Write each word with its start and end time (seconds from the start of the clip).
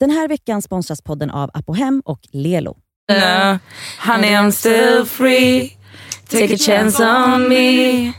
Den 0.00 0.10
här 0.10 0.28
veckan 0.28 0.62
sponsras 0.62 1.02
podden 1.02 1.30
av 1.30 1.50
Apohem 1.54 2.02
och 2.04 2.20
Lelo. 2.32 2.76
Uh, 3.12 3.56
honey 3.98 4.30
I'm 4.30 4.50
still 4.50 5.04
free 5.06 5.76
Take 6.28 6.54
a 6.54 6.58
chance 6.58 7.04
on 7.04 7.48
me 7.48 8.12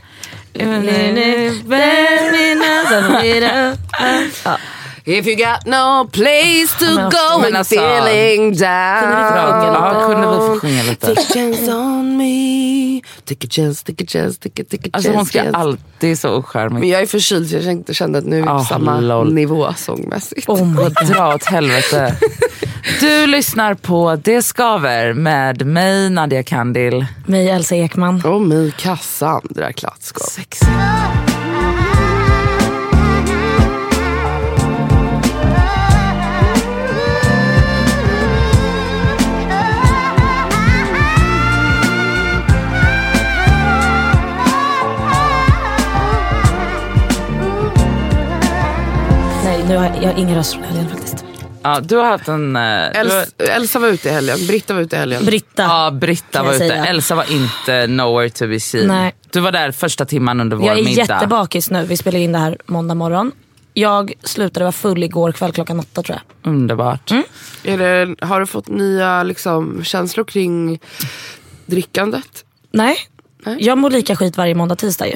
If 5.10 5.28
you 5.28 5.36
got 5.36 5.66
no 5.66 6.08
place 6.12 6.78
to 6.80 6.86
Men- 6.86 6.96
go 7.10 7.38
men 7.40 7.48
and 7.48 7.58
alltså, 7.58 7.76
feeling 7.76 8.52
down. 8.52 8.64
Ja, 8.64 10.04
kunde 10.08 10.28
vi 10.28 10.38
få 10.38 10.60
sjunga 10.60 10.84
lite? 10.84 11.06
Take 11.08 11.22
a 11.22 11.26
chance 11.34 11.72
on 11.72 12.18
me. 12.18 13.02
Take 13.26 13.48
a 13.48 13.50
chance, 13.52 13.84
take 13.86 14.04
a 14.04 14.08
chance, 14.10 14.40
take 14.40 14.62
a, 14.62 14.66
take 14.72 14.88
a 14.88 14.90
Alltså 14.94 15.10
hon 15.12 15.18
chance. 15.26 15.30
ska 15.30 15.44
chance. 15.44 15.58
alltid 15.58 16.20
så 16.20 16.36
ocharmig. 16.38 16.80
Men 16.80 16.90
jag 16.90 17.02
är 17.02 17.06
förkyld 17.06 17.50
så 17.50 17.56
jag 17.56 17.64
kände, 17.64 17.94
kände 17.94 18.20
att 18.20 18.26
nu 18.26 18.38
är 18.38 18.42
vi 18.42 18.48
på 18.48 18.54
Ah, 18.54 18.66
samma 18.66 19.00
lol. 19.00 19.34
nivå 19.34 19.74
sångmässigt. 19.78 20.50
Oh 20.50 20.66
my 20.66 20.90
dra 21.14 21.34
åt 21.36 21.46
helvete. 21.46 22.16
Du 23.00 23.28
lyssnar 23.28 23.74
på 23.74 24.16
Det 24.24 24.42
skaver 24.42 25.14
med 25.14 25.66
mig 25.66 26.10
Nadia 26.10 26.44
Kandil. 26.44 27.06
Mig 27.26 27.50
Elsa 27.50 27.76
Ekman. 27.76 28.22
Och 28.26 28.42
mig 28.42 28.72
Cassandra 28.78 29.74
Klatskov. 29.74 30.26
Sex. 30.26 30.60
Nu 49.68 49.78
har 49.78 49.84
jag, 49.86 49.96
jag 50.04 50.14
har 50.14 50.20
ingen 50.20 50.36
röst 50.36 50.54
från 50.54 50.64
helgen 50.64 50.90
faktiskt. 50.90 51.26
Ja, 51.64 51.80
du 51.80 51.96
har 51.96 52.04
haft 52.06 52.28
en... 52.28 52.56
eh, 52.56 52.62
du 52.62 52.66
har, 52.66 52.94
Els, 52.96 53.36
Elsa 53.38 53.80
var 53.80 53.88
ute 53.88 54.10
i 54.10 54.12
helgen, 54.12 54.38
Britta 54.48 54.74
var 54.74 54.82
ute 54.82 54.96
i 54.96 55.00
helgen. 55.00 55.26
Britta. 55.26 55.64
ja, 55.64 55.92
Britta 55.92 56.44
var 56.44 56.50
ute. 56.54 56.58
säga. 56.68 56.86
Elsa 56.86 57.16
var 57.16 57.32
inte 57.32 57.88
nowhere 57.88 58.30
to 58.30 58.48
be 58.48 58.60
seen. 58.60 58.88
Nej. 58.88 59.16
Du 59.32 59.40
var 59.40 59.52
där 59.52 59.72
första 59.72 60.06
timman 60.06 60.40
under 60.42 60.58
vår 60.58 60.68
jag 60.68 60.80
är 60.80 60.84
middag. 60.84 61.02
jättebakis 61.02 61.70
nu. 61.72 61.86
Vi 61.86 61.98
spelar 61.98 62.20
in 62.20 62.32
det 62.32 62.40
här 62.40 62.58
måndag 62.66 62.96
morgon. 62.96 63.32
Jag 63.74 64.14
slutade 64.24 64.64
vara 64.64 64.72
full 64.72 65.04
igår 65.04 65.32
kväll 65.32 65.52
klockan 65.52 65.80
åtta 65.80 66.04
tror 66.04 66.18
jag. 66.44 66.52
Underbart. 66.52 67.12
Mm. 67.12 67.24
Är 67.64 67.78
det, 67.78 68.16
har 68.26 68.40
du 68.40 68.46
fått 68.46 68.68
nya 68.68 69.24
liksom, 69.24 69.84
känslor 69.84 70.24
kring 70.26 70.80
drickandet? 71.66 72.44
Nej, 72.72 72.98
Nej. 73.46 73.58
jag 73.60 73.78
mår 73.78 73.90
lika 73.90 74.16
skit 74.16 74.38
varje 74.38 74.56
måndag 74.56 74.76
tisdag 74.76 75.08
ju. 75.08 75.16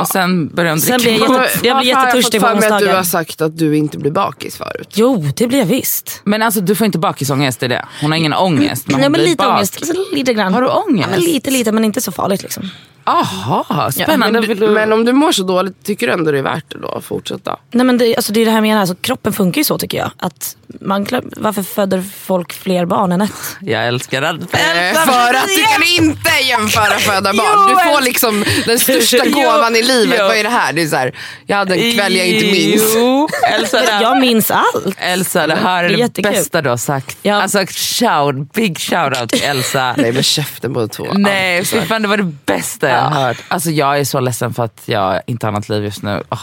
Och 0.00 0.06
sen 0.08 0.48
började 0.48 0.70
hon 0.72 0.80
Sen 0.80 0.98
dricka. 1.00 1.26
blir 1.26 1.36
jag 1.36 1.42
jätte- 1.44 1.66
jag 1.66 1.74
Varför 1.74 1.92
har 1.94 2.04
jättetörstig 2.06 2.40
på 2.40 2.46
Jag 2.46 2.52
fått 2.54 2.62
för 2.64 2.68
mig 2.70 2.76
att 2.76 2.78
du 2.80 2.84
onsdagar. 2.84 2.96
har 2.96 3.04
sagt 3.04 3.40
att 3.40 3.58
du 3.58 3.76
inte 3.76 3.98
blir 3.98 4.10
bakis 4.10 4.56
förut. 4.56 4.88
Jo, 4.94 5.24
det 5.36 5.46
blir 5.46 5.58
jag 5.58 5.66
visst. 5.66 6.20
Men 6.24 6.42
alltså 6.42 6.60
du 6.60 6.74
får 6.74 6.84
inte 6.84 6.98
bakisångest 6.98 7.62
i 7.62 7.68
det. 7.68 7.84
Hon 8.00 8.10
har 8.10 8.18
ingen 8.18 8.34
ångest. 8.34 8.86
Men 8.86 8.96
Nej, 8.96 9.04
hon 9.04 9.12
men 9.12 9.18
blir 9.20 9.30
lite 9.30 9.44
bak. 9.44 9.54
ångest. 9.56 9.86
Så 9.86 9.92
Lite 10.12 10.34
grann. 10.34 10.54
Har 10.54 10.62
du 10.62 10.68
ångest? 10.68 11.08
Ja, 11.10 11.16
men 11.16 11.20
lite, 11.20 11.50
lite, 11.50 11.72
men 11.72 11.84
inte 11.84 12.00
så 12.00 12.12
farligt 12.12 12.42
liksom. 12.42 12.68
Aha, 13.04 13.90
spännande. 13.92 14.40
Men, 14.40 14.48
Vill 14.48 14.60
du, 14.60 14.68
men 14.68 14.92
om 14.92 15.04
du 15.04 15.12
mår 15.12 15.32
så 15.32 15.42
dåligt, 15.42 15.84
tycker 15.84 16.06
du 16.06 16.12
ändå 16.12 16.30
det 16.32 16.38
är 16.38 16.42
värt 16.42 16.64
det 16.68 16.78
då 16.78 16.88
att 16.88 17.04
fortsätta? 17.04 17.56
Nej, 17.72 17.86
men 17.86 17.98
det, 17.98 18.16
alltså, 18.16 18.32
det 18.32 18.40
är 18.40 18.44
det 18.44 18.50
här 18.50 18.60
menar, 18.60 18.80
alltså, 18.80 18.94
kroppen 18.94 19.32
funkar 19.32 19.58
ju 19.60 19.64
så 19.64 19.78
tycker 19.78 19.98
jag. 19.98 20.10
Att 20.18 20.56
man, 20.80 21.06
klar- 21.06 21.22
varför 21.36 21.62
föder 21.62 22.04
folk 22.24 22.52
fler 22.52 22.86
barn 22.86 23.12
än 23.12 23.20
ett? 23.20 23.30
Jag 23.60 23.86
älskar 23.86 24.22
att 24.22 24.36
för 24.50 25.34
att 25.34 25.46
du 25.56 25.62
kan 25.62 25.82
inte 26.04 26.30
jämföra 26.48 26.98
föda 26.98 27.32
barn. 27.34 27.68
Du 27.68 27.74
får 27.90 28.02
liksom 28.02 28.44
den 28.66 28.78
största 28.78 29.28
gåvan 29.28 29.76
i 29.76 29.82
livet. 29.82 30.16
jo. 30.20 30.26
Vad 30.26 30.36
är 30.36 30.42
det 30.42 30.48
här? 30.50 30.72
Det 30.72 30.82
är 30.82 30.86
så 30.86 30.96
här, 30.96 31.12
jag 31.46 31.56
hade 31.56 31.74
en 31.76 31.94
kväll 31.96 32.16
jag 32.16 32.26
inte 32.28 32.46
minns. 32.46 32.82
Jo, 32.94 33.28
Elsa, 33.52 33.80
det, 33.80 33.98
Jag 34.02 34.20
minns 34.20 34.50
allt. 34.50 34.94
Elsa, 34.98 35.46
det 35.46 35.54
här 35.54 35.84
är 35.84 35.88
Det 35.88 36.02
är 36.02 36.10
det 36.14 36.22
bästa 36.22 36.62
du 36.62 36.68
har 36.70 36.76
sagt. 36.76 37.16
Ja. 37.22 37.42
Alltså 37.42 37.58
shout, 37.68 38.52
big 38.52 38.78
shout 38.78 39.20
out 39.20 39.30
till 39.30 39.42
Elsa. 39.42 39.94
Nej 39.98 40.12
men 40.12 40.22
käften 40.22 40.72
båda 40.72 40.88
två. 40.88 41.06
Nej, 41.12 41.64
fy 41.64 41.80
fan 41.80 42.02
det 42.02 42.08
var 42.08 42.16
det 42.16 42.32
bästa 42.46 42.88
jag 42.88 42.98
har 43.00 43.26
hört. 43.26 43.36
Alltså 43.48 43.70
jag 43.70 43.98
är 44.00 44.04
så 44.04 44.20
ledsen 44.20 44.54
för 44.54 44.64
att 44.64 44.82
jag 44.84 45.20
inte 45.26 45.46
har 45.46 45.52
något 45.52 45.68
liv 45.68 45.84
just 45.84 46.02
nu. 46.02 46.22
Åh. 46.30 46.38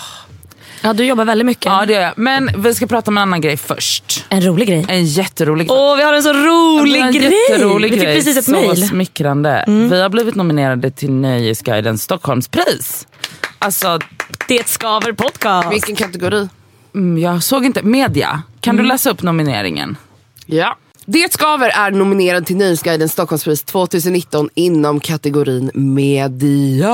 Ja, 0.88 0.94
du 0.94 1.06
jobbar 1.06 1.26
väldigt 1.26 1.46
mycket. 1.46 1.66
Ja 1.66 1.86
det 1.86 1.94
gör 1.94 2.02
jag. 2.02 2.14
Men 2.18 2.50
vi 2.58 2.76
ska 2.76 2.88
prata 2.88 3.12
om 3.12 3.18
en 3.18 3.22
annan 3.22 3.42
grej 3.42 3.58
först. 3.58 4.26
En 4.30 4.42
rolig 4.42 4.68
grej. 4.68 4.86
En 4.90 5.06
jätterolig 5.06 5.68
grej. 5.68 5.78
Åh, 5.80 5.98
vi 5.98 6.04
har 6.04 6.14
en 6.14 6.24
så 6.24 6.34
rolig 6.34 7.02
en 7.02 7.12
grej! 7.14 7.34
jätterolig 7.50 7.92
vi 7.92 7.98
fick 7.98 8.06
grej. 8.06 8.16
precis 8.16 8.38
ett 8.38 8.46
så 8.46 8.52
mejl. 8.52 8.78
Mm. 8.78 8.88
smickrande. 8.90 9.64
Vi 9.68 10.02
har 10.02 10.10
blivit 10.10 10.36
nominerade 10.36 10.92
till 10.92 11.12
Nöjesguiden 11.12 11.98
Stockholmspris. 11.98 13.08
Alltså, 13.60 14.00
Det 14.48 14.68
skaver 14.68 15.12
podcast. 15.14 15.72
Vilken 15.74 15.96
kategori? 15.96 16.50
mm, 16.96 17.18
jag 17.24 17.44
såg 17.44 17.66
inte. 17.66 17.82
Media. 17.84 18.42
Kan 18.62 18.76
Mm. 18.76 18.84
du 18.86 18.90
läsa 18.90 19.10
upp 19.10 19.22
nomineringen? 19.24 19.98
Ja. 20.46 20.78
Det 21.06 21.34
Skaver 21.34 21.70
är 21.70 21.92
nominerad 21.92 22.46
till 22.46 22.58
Nöjesguidens 22.58 23.12
Stockholmspris 23.12 23.64
2019 23.64 24.50
inom 24.56 25.00
kategorin 25.00 25.72
media. 25.74 26.94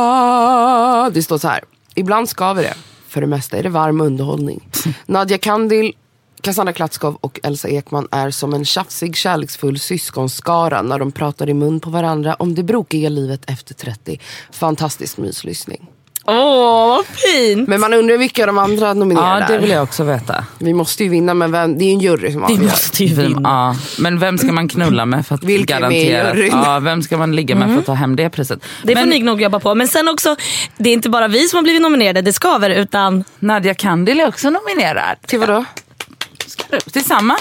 Det 1.13 1.23
står 1.23 1.37
så 1.37 1.47
här. 1.47 1.61
Ibland 1.95 2.29
skaver 2.29 2.63
det. 2.63 2.73
För 3.13 3.21
det 3.21 3.27
mesta 3.27 3.57
är 3.57 3.63
det 3.63 3.69
varm 3.69 4.01
underhållning. 4.01 4.69
Nadia 5.05 5.37
Kandil, 5.37 5.93
Cassandra 6.41 6.73
Klatskov 6.73 7.17
och 7.21 7.39
Elsa 7.43 7.69
Ekman 7.69 8.07
är 8.11 8.31
som 8.31 8.53
en 8.53 8.65
tjafsig 8.65 9.15
kärleksfull 9.15 9.79
syskonskara 9.79 10.81
när 10.81 10.99
de 10.99 11.11
pratar 11.11 11.49
i 11.49 11.53
mun 11.53 11.79
på 11.79 11.89
varandra 11.89 12.33
om 12.33 12.55
det 12.55 12.63
brokiga 12.63 13.09
livet 13.09 13.49
efter 13.49 13.73
30. 13.73 14.19
Fantastisk 14.51 15.17
myslyssning. 15.17 15.89
Åh, 16.25 16.87
vad 16.87 17.05
fint! 17.05 17.67
Men 17.69 17.81
man 17.81 17.93
undrar 17.93 18.17
vilka 18.17 18.45
de 18.45 18.57
andra 18.57 18.93
nominerade 18.93 19.41
Ja, 19.41 19.47
det 19.47 19.57
vill 19.57 19.69
jag 19.69 19.83
också 19.83 20.03
veta. 20.03 20.45
Vi 20.59 20.73
måste 20.73 21.03
ju 21.03 21.09
vinna 21.09 21.33
men 21.33 21.51
vem, 21.51 21.77
det 21.77 21.83
är 21.83 21.87
ju 21.87 21.93
en 21.93 21.99
jury 21.99 22.31
som 22.31 22.41
Vi 22.47 22.53
avgör. 22.53 22.63
måste 22.69 23.03
ju 23.03 23.15
Vi, 23.15 23.23
vinna. 23.23 23.39
ja. 23.49 23.75
Men 24.01 24.19
vem 24.19 24.37
ska 24.37 24.51
man 24.51 24.67
knulla 24.67 25.05
med 25.05 25.27
för 25.27 25.35
att 25.35 25.43
Vilka 25.43 25.75
är 25.75 25.79
med 25.81 25.91
garantera? 26.11 26.45
Ja, 26.65 26.79
vem 26.79 27.01
ska 27.03 27.17
man 27.17 27.35
ligga 27.35 27.55
med 27.55 27.69
för 27.69 27.79
att 27.79 27.85
ta 27.85 27.93
hem 27.93 28.15
det 28.15 28.29
priset? 28.29 28.59
Det 28.83 28.95
får 28.95 29.01
Men 29.01 29.09
ni 29.09 29.19
nog 29.23 29.41
jobba 29.41 29.59
på. 29.59 29.75
Men 29.75 29.87
sen 29.87 30.07
också, 30.09 30.35
det 30.77 30.89
är 30.89 30.93
inte 30.93 31.09
bara 31.09 31.27
vi 31.27 31.47
som 31.47 31.57
har 31.57 31.63
blivit 31.63 31.81
nominerade, 31.81 32.21
det 32.21 32.33
skaver, 32.33 32.69
utan 32.69 33.23
Nadia 33.39 33.73
Kandil 33.73 34.19
är 34.19 34.27
också 34.27 34.49
nominerad. 34.49 35.17
Till 35.25 35.39
vadå? 35.39 35.65
Till 36.91 37.05
samma, 37.05 37.35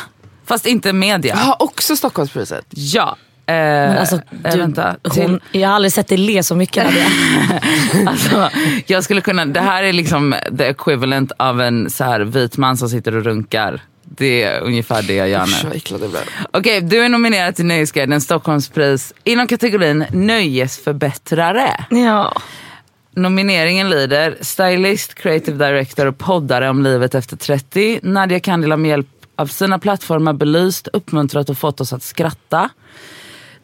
fast 0.46 0.66
inte 0.66 0.92
media. 0.92 1.34
Jag 1.34 1.44
har 1.44 1.62
också 1.62 1.96
Stockholmspriset. 1.96 2.64
Ja. 2.70 3.16
Eh, 3.52 3.88
Men 3.88 3.98
alltså, 3.98 4.16
eh, 4.16 4.52
du, 4.52 4.58
vänta, 4.58 4.96
hon, 5.02 5.40
jag 5.52 5.68
har 5.68 5.74
aldrig 5.74 5.92
sett 5.92 6.08
dig 6.08 6.18
le 6.18 6.42
så 6.42 6.54
mycket 6.54 6.84
Nadia. 6.84 7.06
alltså, 8.06 8.50
jag 8.86 9.04
skulle 9.04 9.20
kunna, 9.20 9.44
det 9.46 9.60
här 9.60 9.82
är 9.82 9.92
liksom 9.92 10.34
the 10.58 10.64
equivalent 10.64 11.32
av 11.36 11.60
en 11.60 11.90
så 11.90 12.04
här 12.04 12.20
vit 12.20 12.56
man 12.56 12.76
som 12.76 12.88
sitter 12.88 13.16
och 13.16 13.24
runkar. 13.24 13.80
Det 14.04 14.42
är 14.42 14.60
ungefär 14.60 15.02
det 15.02 15.14
jag 15.14 15.28
gör 15.28 15.46
nu. 15.46 15.52
Okej, 16.50 16.80
du 16.80 17.04
är 17.04 17.08
nominerad 17.08 17.56
till 17.56 17.64
Nöjesguiden 17.66 18.20
Stockholmspris 18.20 19.12
inom 19.24 19.46
kategorin 19.46 20.04
Nöjesförbättrare. 20.12 21.84
ja. 21.90 22.32
Nomineringen 23.14 23.90
lyder 23.90 24.36
Stylist, 24.40 25.14
Creative 25.14 25.66
Director 25.66 26.06
och 26.06 26.18
poddare 26.18 26.70
om 26.70 26.82
livet 26.82 27.14
efter 27.14 27.36
30. 27.36 28.00
Nadia 28.02 28.40
Kandil 28.40 28.70
har 28.70 28.78
med 28.78 28.88
hjälp 28.88 29.06
av 29.36 29.46
sina 29.46 29.78
plattformar 29.78 30.32
belyst, 30.32 30.88
uppmuntrat 30.92 31.50
och 31.50 31.58
fått 31.58 31.80
oss 31.80 31.92
att 31.92 32.02
skratta. 32.02 32.70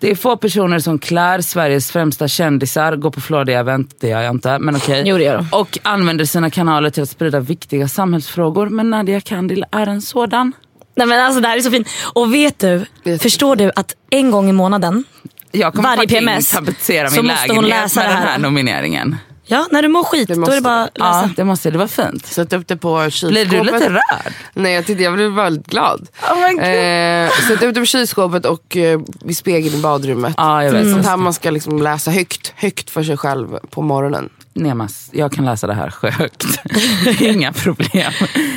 Det 0.00 0.10
är 0.10 0.14
få 0.14 0.36
personer 0.36 0.78
som 0.78 0.98
klär 0.98 1.40
Sveriges 1.40 1.90
främsta 1.90 2.28
kändisar, 2.28 2.96
går 2.96 3.10
på 3.10 3.20
flådiga 3.20 3.60
event, 3.60 3.94
det 4.00 4.08
gör 4.08 4.20
jag 4.20 4.34
inte, 4.34 4.58
men 4.58 4.76
okej. 4.76 5.02
Jo, 5.06 5.16
det 5.18 5.24
gör 5.24 5.36
de. 5.36 5.46
Och 5.52 5.78
använder 5.82 6.24
sina 6.24 6.50
kanaler 6.50 6.90
till 6.90 7.02
att 7.02 7.08
sprida 7.10 7.40
viktiga 7.40 7.88
samhällsfrågor. 7.88 8.68
Men 8.68 8.90
Nadia 8.90 9.20
Kandil 9.20 9.64
är 9.72 9.86
en 9.86 10.02
sådan. 10.02 10.52
Nej 10.96 11.06
men 11.06 11.20
alltså 11.20 11.40
det 11.40 11.48
här 11.48 11.56
är 11.56 11.60
så 11.60 11.70
fint. 11.70 11.88
Och 12.14 12.34
vet 12.34 12.58
du, 12.58 12.86
Vet- 13.04 13.22
förstår 13.22 13.56
du 13.56 13.70
att 13.76 13.94
en 14.10 14.30
gång 14.30 14.48
i 14.48 14.52
månaden, 14.52 15.04
Jag 15.52 15.74
kommer 15.74 15.96
Varje 15.96 16.08
PMS 16.08 16.50
tapetsera 16.50 17.10
så 17.10 17.22
måste 17.22 17.52
hon 17.52 17.64
läsa 17.68 18.00
med 18.00 18.08
det 18.10 18.14
den 18.14 18.22
här. 18.22 18.26
här 18.32 18.38
nomineringen. 18.38 19.16
Ja 19.48 19.66
när 19.70 19.82
du 19.82 19.88
mår 19.88 20.04
skit, 20.04 20.28
Det 20.28 20.34
då 20.34 20.38
är 20.38 20.40
måste 20.40 20.54
det 20.54 20.60
bara 20.60 20.82
att 20.84 20.98
läsa. 20.98 21.10
Ja, 21.22 21.30
det 21.36 21.44
måste 21.44 21.70
det 21.70 21.78
var 21.78 21.86
fint. 21.86 22.26
Sätt 22.26 22.52
upp 22.52 22.68
det 22.68 22.76
på 22.76 23.10
kylskåpet. 23.10 23.48
Blir 23.48 23.58
du 23.58 23.64
lite 23.72 23.88
rörd? 23.90 24.32
Nej 24.54 24.72
jag 24.72 24.86
tittade, 24.86 25.04
jag 25.04 25.12
blev 25.14 25.30
väldigt 25.32 25.66
glad. 25.66 26.08
Oh 26.30 26.64
eh, 26.64 27.30
sätt 27.48 27.62
upp 27.62 27.74
det 27.74 27.80
på 27.80 27.86
kylskåpet 27.86 28.46
och 28.46 28.76
eh, 28.76 29.00
vid 29.24 29.36
spegeln 29.36 29.74
i 29.74 29.82
badrummet. 29.82 30.34
Ja, 30.36 30.64
jag 30.64 30.72
vet. 30.72 30.90
Sånt 30.92 31.06
här 31.06 31.16
man 31.16 31.32
ska 31.34 31.50
liksom 31.50 31.82
läsa 31.82 32.10
högt, 32.10 32.52
högt 32.56 32.90
för 32.90 33.02
sig 33.02 33.16
själv 33.16 33.58
på 33.70 33.82
morgonen. 33.82 34.28
Nemas, 34.54 35.10
jag 35.12 35.32
kan 35.32 35.44
läsa 35.44 35.66
det 35.66 35.74
här 35.74 35.94
högt. 36.02 36.44
Inga 37.20 37.52
problem. 37.52 38.12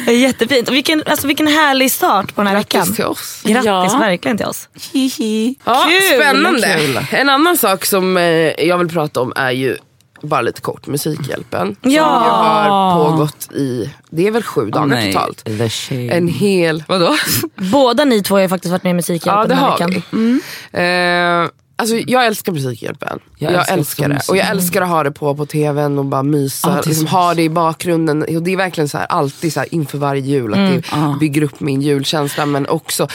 Jättefint. 0.08 0.68
Och 0.70 0.76
vilken, 0.76 1.04
alltså, 1.06 1.28
vilken 1.28 1.48
härlig 1.48 1.92
start 1.92 2.36
på 2.36 2.42
den 2.42 2.48
här 2.48 2.56
Grattis 2.56 2.76
veckan. 2.76 2.94
till 2.96 3.06
oss. 3.06 3.42
Grattis 3.46 3.66
Ja. 3.66 3.98
verkligen 4.00 4.38
till 4.38 4.46
oss. 4.46 4.70
Hihi. 4.94 5.56
Ja, 5.64 5.86
Kul, 5.90 6.20
spännande. 6.20 6.78
kul. 6.80 7.06
En 7.12 7.30
annan 7.30 7.58
sak 7.58 7.86
som 7.86 8.18
eh, 8.18 8.24
jag 8.68 8.78
vill 8.78 8.90
prata 8.90 9.22
om 9.22 9.34
är 9.36 9.52
ju 9.52 9.78
bara 10.22 10.42
lite 10.42 10.62
kort 10.62 10.88
Musikhjälpen. 10.88 11.76
Som 11.82 11.92
Ja. 11.92 12.24
ju 12.24 12.30
har 12.30 13.10
pågått 13.12 13.52
i, 13.52 13.92
det 14.10 14.28
är 14.28 14.32
väl 14.32 14.44
sju 14.44 14.70
dagar 14.70 14.86
Nej, 14.86 15.14
totalt. 15.14 15.44
the 15.46 15.70
shame. 15.70 16.10
En 16.12 16.28
hel, 16.28 16.84
vadå? 16.88 17.16
Båda 17.56 18.06
ni 18.06 18.24
två 18.24 18.36
har 18.36 18.42
ju 18.42 18.50
faktiskt 18.50 18.72
varit 18.72 18.84
med 18.84 18.92
i 18.92 18.94
Musikhjälpen 18.94 19.34
Ja 19.38 19.42
det 19.44 19.48
den 19.48 19.58
här 19.58 19.66
har 19.70 19.78
veckan. 19.78 20.04
vi. 20.12 21.44
Eh, 21.44 21.50
Alltså, 21.82 21.96
jag 21.96 22.26
älskar 22.26 22.52
Musikhjälpen. 22.52 23.20
Jag 23.38 23.54
Jag, 23.54 23.70
älskar 23.72 24.10
det. 24.10 24.20
Och 24.30 24.38
jag 24.38 24.48
älskar 24.50 24.82
att 24.82 24.90
ha 24.90 25.04
det 25.04 25.12
på 25.12 25.36
på 25.36 25.46
tvn 25.46 26.00
och 26.00 26.06
bara 26.06 26.24
mysa. 26.24 26.82
Så 26.84 26.90
liksom, 26.90 27.08
ha 27.08 27.34
det 27.34 27.44
i 27.44 27.50
bakgrunden. 27.50 28.22
Och 28.22 28.44
det 28.44 28.54
är 28.54 28.58
verkligen 28.58 28.90
så 28.90 28.98
här, 28.98 29.06
alltid 29.06 29.54
så 29.54 29.60
här, 29.60 29.74
inför 29.76 29.98
varje 29.98 30.22
jul. 30.22 30.54
Att 30.54 30.60
Mm. 30.60 30.82
det 31.14 31.20
bygger 31.20 31.42
upp 31.44 31.60
min 31.60 31.82
julkänsla. 31.82 32.46
Men 32.46 32.68
också, 32.68 33.08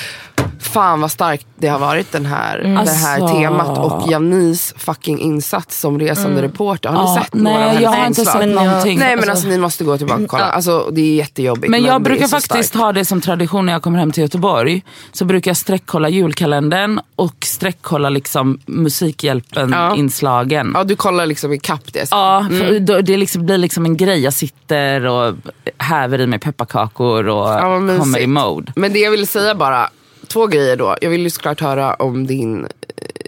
fan 0.61 1.01
vad 1.01 1.11
starkt 1.11 1.47
det 1.59 1.69
har 1.69 1.79
varit 1.79 2.13
den 2.13 2.27
här, 2.27 2.59
det 2.59 2.91
här 2.91 3.21
Alltså. 3.21 3.37
temat. 3.39 3.79
Och 3.79 4.11
Janis 4.13 4.75
fucking 4.77 5.19
insats 5.21 5.81
som 5.81 5.99
resande 6.01 6.43
reporter. 6.43 6.89
Har 6.89 7.03
ni 7.05 7.11
Ja, 7.17 7.23
sett 7.25 7.35
några 7.35 7.67
av 7.69 7.75
nej, 7.75 7.83
jag 7.83 7.91
har 7.91 7.97
hennes 7.97 8.19
inte 8.19 8.21
inslag? 8.21 8.43
sett 8.43 8.55
Men 8.55 8.67
någonting. 8.67 8.99
Nej 8.99 9.17
men 9.17 9.31
alltså 9.31 9.49
ni 9.49 9.59
måste 9.59 9.85
gå 9.85 9.99
tillbaka 9.99 10.23
och 10.23 10.29
kolla. 10.29 10.45
Alltså, 10.45 10.89
det 10.93 11.01
är 11.01 11.15
jättejobbigt. 11.15 11.71
Men 11.71 11.83
jag 11.85 11.95
är 11.95 11.99
brukar 11.99 12.29
faktiskt 12.29 12.69
starkt. 12.69 12.75
ha 12.85 12.93
det 12.93 13.05
som 13.05 13.21
tradition 13.21 13.67
när 13.67 13.73
jag 13.73 13.83
kommer 13.83 13.99
hem 13.99 14.13
till 14.13 14.23
Göteborg. 14.23 14.83
Så 15.13 15.25
brukar 15.25 15.51
jag 15.51 15.57
sträckkolla 15.57 16.09
julkalendern 16.09 17.01
och 17.17 17.35
sträckkolla 17.45 18.09
liksom 18.09 18.56
Musikhjälpen-inslagen. 18.67 20.73
Ja 20.75 20.85
du 20.85 20.97
kollar 20.97 21.27
liksom 21.27 21.53
ikapp 21.53 21.93
det. 21.93 22.09
Ja, 22.11 22.47
för 22.51 22.81
då, 22.81 23.01
det 23.01 23.17
liksom 23.17 23.47
blir 23.47 23.59
liksom 23.59 23.85
en 23.85 23.97
grej. 23.97 24.19
Jag 24.21 24.33
sitter 24.33 25.07
och 25.07 25.35
häver 25.79 26.21
i 26.21 26.27
mig 26.27 26.39
pepparkakor 26.39 27.29
och 27.29 27.49
Ja, 27.49 27.61
kommer 27.99 28.19
i 28.19 28.27
mode. 28.27 28.73
Men 28.77 28.93
det 28.93 28.99
jag 28.99 29.11
ville 29.11 29.27
säga 29.27 29.55
bara, 29.55 29.91
två 30.29 30.47
grejer 30.47 30.77
då. 30.77 30.97
Jag 31.01 31.11
vill 31.11 31.23
ju 31.23 31.31
såklart 31.31 31.61
höra 31.61 31.95
om 31.95 32.27
din, 32.27 32.67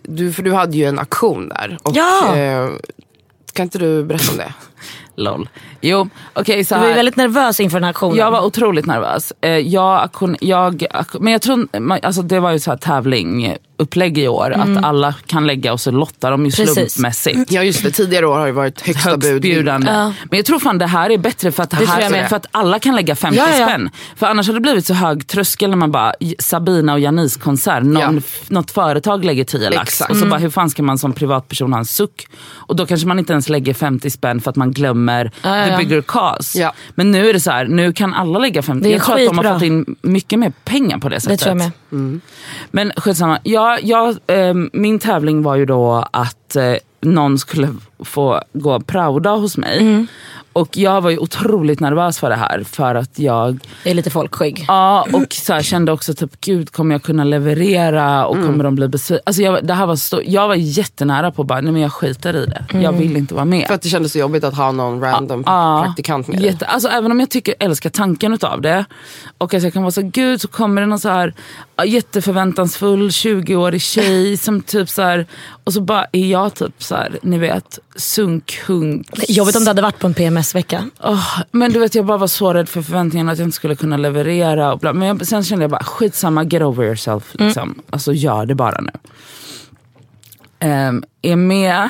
du, 0.02 0.32
för 0.32 0.42
du 0.42 0.52
hade 0.52 0.76
ju 0.76 0.84
en 0.84 0.98
aktion 0.98 1.48
där. 1.48 1.78
Och, 1.82 1.92
Ja. 1.96 2.36
eh, 2.36 2.68
kan 3.52 3.62
inte 3.64 3.78
du 3.78 4.04
berätta 4.04 4.32
om 4.32 4.38
det? 4.38 4.52
Lol. 5.22 5.48
Jo, 5.80 6.08
okej 6.32 6.64
så 6.64 6.74
Du 6.74 6.78
var 6.80 6.86
ju 6.86 6.90
här. 6.92 6.96
väldigt 6.98 7.16
nervös 7.16 7.60
inför 7.60 7.76
den 7.76 7.84
här 7.84 7.90
aktionen. 7.90 8.16
Jag 8.16 8.30
var 8.30 8.44
otroligt 8.44 8.86
nervös. 8.86 9.32
Eh, 9.40 9.50
Jag, 9.50 10.10
jag, 10.40 10.84
men 11.20 11.32
jag 11.32 11.42
tror, 11.42 11.68
alltså 12.02 12.22
det 12.22 12.40
var 12.40 12.52
ju 12.52 12.58
så 12.58 12.70
här 12.70 12.78
tävling, 12.78 13.56
upplägg 13.78 14.18
i 14.18 14.28
år. 14.28 14.50
Att 14.50 14.84
alla 14.84 15.14
kan 15.26 15.46
lägga 15.46 15.72
och 15.72 15.80
så 15.80 15.90
lottar 15.90 16.30
de 16.30 16.44
ju 16.46 16.50
Precis. 16.50 16.74
slumpmässigt. 16.92 17.52
Ja 17.52 17.62
just 17.62 17.82
det, 17.82 17.90
tidigare 17.90 18.26
år 18.26 18.38
har 18.38 18.46
ju 18.46 18.52
varit 18.52 18.80
högsta 18.80 19.16
bud. 19.16 19.24
högstbjudande. 19.30 19.90
Ja. 19.92 20.12
Men 20.30 20.36
jag 20.36 20.46
tror 20.46 20.58
fan 20.58 20.78
det 20.78 20.86
här 20.86 21.10
är 21.10 21.18
bättre 21.18 21.52
för 21.52 21.62
att, 21.62 21.70
det 21.70 21.86
här, 21.86 22.28
för 22.28 22.36
att 22.36 22.46
alla 22.50 22.78
kan 22.78 22.96
lägga 22.96 23.16
50 23.16 23.38
Ja, 23.38 23.58
ja. 23.58 23.66
spänn. 23.66 23.90
För 24.16 24.26
annars 24.26 24.46
hade 24.46 24.56
det 24.58 24.62
blivit 24.62 24.86
så 24.86 24.94
hög 24.94 25.26
tröskel 25.26 25.70
när 25.70 25.76
man 25.76 25.92
bara, 25.92 26.12
Sabina 26.38 26.92
och 26.92 27.00
Janis 27.00 27.36
konsert, 27.36 27.82
någon, 27.82 28.14
Ja. 28.16 28.22
något 28.48 28.70
företag 28.70 29.24
lägger 29.24 29.44
10 29.44 29.70
lax. 29.70 29.82
Exakt. 29.88 30.10
Och 30.10 30.16
så 30.16 30.26
bara 30.26 30.38
hur 30.40 30.50
fan 30.50 30.70
ska 30.70 30.82
man 30.82 30.98
som 30.98 31.12
privatperson 31.12 31.72
ha 31.72 31.78
en 31.78 31.84
suck? 31.86 32.26
Och 32.52 32.76
då 32.76 32.86
kanske 32.86 33.06
man 33.06 33.18
inte 33.18 33.32
ens 33.32 33.48
lägger 33.48 33.74
50 33.74 34.10
spänn 34.10 34.40
för 34.40 34.50
att 34.50 34.56
man 34.56 34.72
glömmer 34.72 35.32
Ja, 35.42 35.56
ja, 35.56 35.66
the 35.66 35.76
bigger 35.84 36.02
cause. 36.02 36.58
Ja. 36.58 36.72
Men 36.94 37.10
nu 37.10 37.28
är 37.28 37.32
det 37.32 37.40
så 37.40 37.50
här, 37.50 37.64
nu 37.64 37.92
kan 37.92 38.14
alla 38.14 38.38
lägga 38.38 38.62
50. 38.62 38.82
Det 38.82 38.88
är 38.88 38.92
jag 38.92 39.04
tror 39.04 39.14
att 39.20 39.26
de 39.26 39.38
har 39.38 39.54
fått 39.54 39.62
in 39.62 39.96
mycket 40.02 40.38
mer 40.38 40.52
pengar 40.64 40.98
på 40.98 41.08
det 41.08 41.16
det 41.16 41.20
sättet. 41.20 41.40
tror 41.40 41.50
jag 41.50 41.72
med. 41.90 42.20
Men 42.70 42.92
skitsamma. 42.96 43.38
Jag, 43.42 43.67
jag, 43.82 44.16
eh, 44.26 44.54
min 44.72 44.98
tävling 44.98 45.42
var 45.42 45.56
ju 45.56 45.64
då 45.64 46.04
att 46.10 46.56
eh, 46.56 46.74
någon 47.00 47.38
skulle 47.38 47.68
få 47.98 48.42
gå 48.52 48.80
prauda 48.80 49.30
hos 49.30 49.56
mig. 49.56 49.80
Mm. 49.80 50.06
Och 50.58 50.76
jag 50.76 51.00
var 51.00 51.10
ju 51.10 51.18
otroligt 51.18 51.80
nervös 51.80 52.18
för 52.18 52.30
det 52.30 52.36
här. 52.36 52.64
För 52.64 52.94
att 52.94 53.18
jag 53.18 53.58
Det 53.84 53.90
är 53.90 53.94
lite 53.94 54.10
folkskygg. 54.10 54.64
ja, 54.68 55.06
och 55.12 55.32
så 55.32 55.52
här, 55.52 55.62
kände 55.62 55.92
också 55.92 56.14
typ, 56.14 56.40
gud 56.40 56.72
kommer 56.72 56.94
jag 56.94 57.02
kunna 57.02 57.24
leverera 57.24 58.26
och 58.26 58.36
kommer 58.36 58.64
de 58.64 58.74
bli 58.74 58.88
besvikna? 58.88 59.22
Alltså 59.26 59.42
jag, 59.42 59.66
det 59.66 59.74
här 59.74 59.86
var 59.86 59.96
så, 59.96 60.20
jag 60.24 60.48
var 60.48 60.54
jättenära 60.54 61.30
på 61.30 61.42
att 61.42 61.48
bara, 61.48 61.60
nej 61.60 61.72
men 61.72 61.82
jag 61.82 61.92
skiter 61.92 62.36
i 62.36 62.46
det. 62.46 62.64
Jag 62.80 62.92
vill 62.92 63.16
inte 63.16 63.34
vara 63.34 63.44
med. 63.44 63.66
För 63.66 63.74
att 63.74 63.82
det 63.82 63.88
kändes 63.88 64.12
så 64.12 64.18
jobbigt 64.18 64.44
att 64.44 64.54
ha 64.56 64.72
någon 64.72 65.00
random 65.00 65.42
Ja, 65.46 65.82
praktikant 65.86 66.28
med 66.28 66.36
dig. 66.38 66.46
jätte, 66.46 66.66
alltså, 66.66 66.88
Även 66.88 67.10
om 67.12 67.20
jag 67.20 67.30
tycker, 67.30 67.54
älskar 67.60 67.90
tanken 67.90 68.34
utav 68.34 68.60
det. 68.60 68.84
Och 69.38 69.54
att 69.54 69.62
jag 69.62 69.72
kan 69.72 69.82
vara 69.82 69.92
så 69.92 70.02
gud 70.02 70.40
så 70.40 70.48
kommer 70.48 70.80
det 70.80 70.86
någon 70.86 70.98
så 70.98 71.08
här 71.08 71.34
jätteförväntansfull 71.84 73.08
20-årig 73.08 73.82
tjej 73.82 74.36
som 74.36 74.62
typ 74.62 74.88
så 74.88 75.02
här, 75.02 75.26
och 75.64 75.72
så 75.72 75.80
bara 75.80 76.06
är 76.12 76.26
jag 76.26 76.54
typ 76.54 76.82
så 76.82 76.94
här, 76.94 77.18
ni 77.22 77.38
vet, 77.38 77.78
sunkhunk. 77.98 79.06
Jobbigt 79.28 79.56
om 79.56 79.64
det 79.64 79.70
hade 79.70 79.82
varit 79.82 79.98
på 79.98 80.06
en 80.06 80.14
PMS-vecka. 80.14 80.84
Åh, 81.02 81.40
men 81.50 81.72
du 81.72 81.78
vet 81.78 81.94
jag 81.94 82.04
bara 82.06 82.18
var 82.18 82.26
så 82.26 82.52
rädd 82.52 82.68
för 82.68 82.82
förväntningarna 82.82 83.32
att 83.32 83.38
jag 83.38 83.46
inte 83.46 83.56
skulle 83.56 83.76
kunna 83.76 83.96
leverera. 83.96 84.72
Och 84.72 84.78
bla. 84.78 84.92
Men 84.92 85.08
jag, 85.08 85.26
sen 85.26 85.44
kände 85.44 85.62
jag 85.64 85.70
bara 85.70 85.82
skitsamma, 85.84 86.44
get 86.44 86.62
over 86.62 86.84
yourself. 86.84 87.34
Liksom. 87.38 87.74
Alltså 87.90 88.12
gör 88.12 88.46
det 88.46 88.54
bara 88.54 88.80
nu. 88.80 88.90
Um, 90.68 91.04
är 91.22 91.36
med 91.36 91.88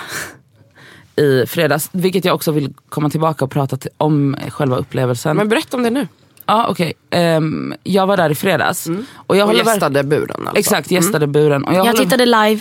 i 1.17 1.47
fredags, 1.47 1.89
vilket 1.93 2.25
jag 2.25 2.35
också 2.35 2.53
vill 2.53 2.75
komma 2.89 3.11
tillbaka 3.11 3.45
och 3.45 3.51
prata 3.51 3.77
till, 3.77 3.91
om 3.97 4.37
själva 4.49 4.77
upplevelsen. 4.77 5.37
Men 5.37 5.49
berätta 5.49 5.77
om 5.77 5.83
det 5.83 5.91
nu. 5.91 6.09
Ja, 6.47 6.67
okej. 6.69 6.93
Ehm, 7.11 7.75
jag 7.83 8.07
var 8.07 8.17
där 8.17 8.31
i 8.31 8.35
fredags. 8.35 8.87
Och 9.15 9.37
jag 9.37 9.49
Och 9.49 9.55
gästade 9.55 10.03
buren 10.05 10.37
alltså. 10.41 10.59
Exakt, 10.59 10.91
gästade 10.91 11.27
buren. 11.27 11.65
Och 11.65 11.73
jag 11.73 11.79
Jag 11.79 11.85
håller- 11.85 11.99
tittade 12.05 12.27
live. 12.27 12.61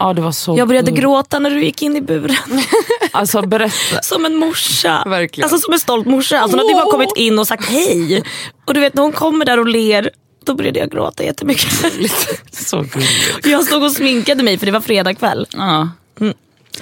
Ja, 0.00 0.12
det 0.12 0.20
var 0.22 0.32
så 0.32 0.56
Jag 0.58 0.68
började 0.68 0.90
gråta 0.90 1.38
när 1.38 1.50
du 1.50 1.64
gick 1.64 1.82
in 1.82 1.96
i 1.96 2.00
buren. 2.00 2.36
Alltså 3.12 3.42
berätta. 3.42 4.02
Som 4.02 4.24
en 4.24 4.36
morsa. 4.36 5.02
Verkligen. 5.06 5.44
Alltså 5.44 5.58
som 5.58 5.72
en 5.72 5.80
stolt 5.80 6.06
morsa. 6.06 6.40
Alltså 6.40 6.56
när 6.56 6.64
du 6.64 6.74
bara 6.74 6.90
kommit 6.90 7.16
in 7.16 7.38
och 7.38 7.46
sagt 7.46 7.64
hej. 7.64 8.22
Och 8.64 8.74
du 8.74 8.80
vet 8.80 8.94
när 8.94 9.02
hon 9.02 9.12
kommer 9.12 9.44
där 9.44 9.58
och 9.58 9.66
ler. 9.66 10.10
Då 10.44 10.54
började 10.54 10.78
jag 10.78 10.90
gråta 10.90 11.24
jättemycket. 11.24 11.72
Så 12.52 12.76
gulligt. 12.76 13.46
Jag 13.46 13.64
stod 13.64 13.82
och 13.82 13.92
sminkade 13.92 14.42
mig 14.42 14.58
för 14.58 14.66
det 14.66 14.72
var 14.72 14.80
fredag 14.80 15.14
kväll. 15.14 15.46
Ja. 15.52 15.88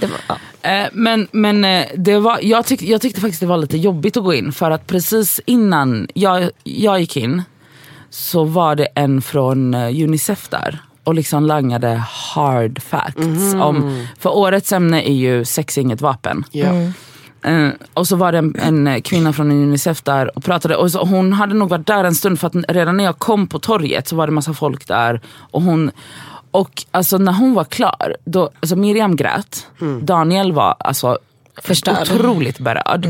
Det 0.01 0.07
var, 0.07 0.21
ja. 0.29 0.71
Eh, 0.71 0.89
men 0.93 1.29
men 1.33 1.65
eh, 1.65 1.87
det 1.97 2.19
var, 2.19 2.39
jag, 2.43 2.67
tyck, 2.67 2.83
jag 2.83 3.01
tyckte 3.01 3.21
faktiskt 3.21 3.41
det 3.41 3.47
var 3.47 3.57
lite 3.57 3.79
jobbigt 3.79 4.17
att 4.17 4.25
gå 4.25 4.35
in 4.35 4.53
för 4.53 4.71
att 4.71 4.87
precis 4.87 5.41
innan 5.47 6.09
jag, 6.15 6.51
jag 6.65 7.01
gick 7.01 7.17
in 7.17 7.43
så 8.11 8.45
var 8.45 8.75
det 8.75 8.89
en 8.95 9.23
från 9.23 9.75
eh, 9.75 10.05
Unicef 10.05 10.49
där 10.49 10.81
och 11.09 11.15
liksom 11.15 11.45
langade 11.47 12.03
hard 12.35 12.83
facts. 12.83 13.55
Om, 13.61 14.07
för 14.19 14.37
årets 14.37 14.73
ämne 14.73 15.03
är 15.03 15.13
ju 15.15 15.45
sex 15.45 15.79
är 15.79 15.83
inget 15.83 16.01
vapen. 16.01 16.45
Ja. 16.51 16.67
Eh, 17.43 17.69
och 17.95 18.09
så 18.09 18.17
var 18.17 18.33
det 18.33 18.39
en, 18.39 18.87
en 18.87 19.03
kvinna 19.03 19.33
från 19.33 19.51
Unicef 19.51 20.03
där 20.03 20.37
och 20.37 20.45
pratade. 20.45 20.77
Och 20.77 20.91
så, 20.91 21.05
hon 21.05 21.33
hade 21.33 21.55
nog 21.55 21.69
varit 21.69 21.87
där 21.87 22.05
en 22.05 22.15
stund 22.15 22.41
för 22.41 22.47
att 22.47 22.55
redan 22.69 22.97
när 22.97 23.05
jag 23.05 23.19
kom 23.19 23.47
på 23.47 23.59
torget 23.59 24.09
så 24.09 24.17
var 24.17 24.27
det 24.27 24.33
massa 24.33 24.55
folk 24.55 24.89
där. 24.89 25.21
Och 25.51 25.63
hon 25.63 25.91
och 26.51 26.85
alltså 26.91 27.19
när 27.19 27.33
hon 27.33 27.55
var 27.55 27.65
klar, 27.65 28.17
då, 28.25 28.51
alltså 28.61 28.77
Miriam 28.77 29.17
grät. 29.17 29.67
Daniel 30.03 30.53
var 30.53 30.77
alltså 30.79 31.19
Förstörd. 31.63 32.03
otroligt 32.03 32.59
berörd. 32.59 33.07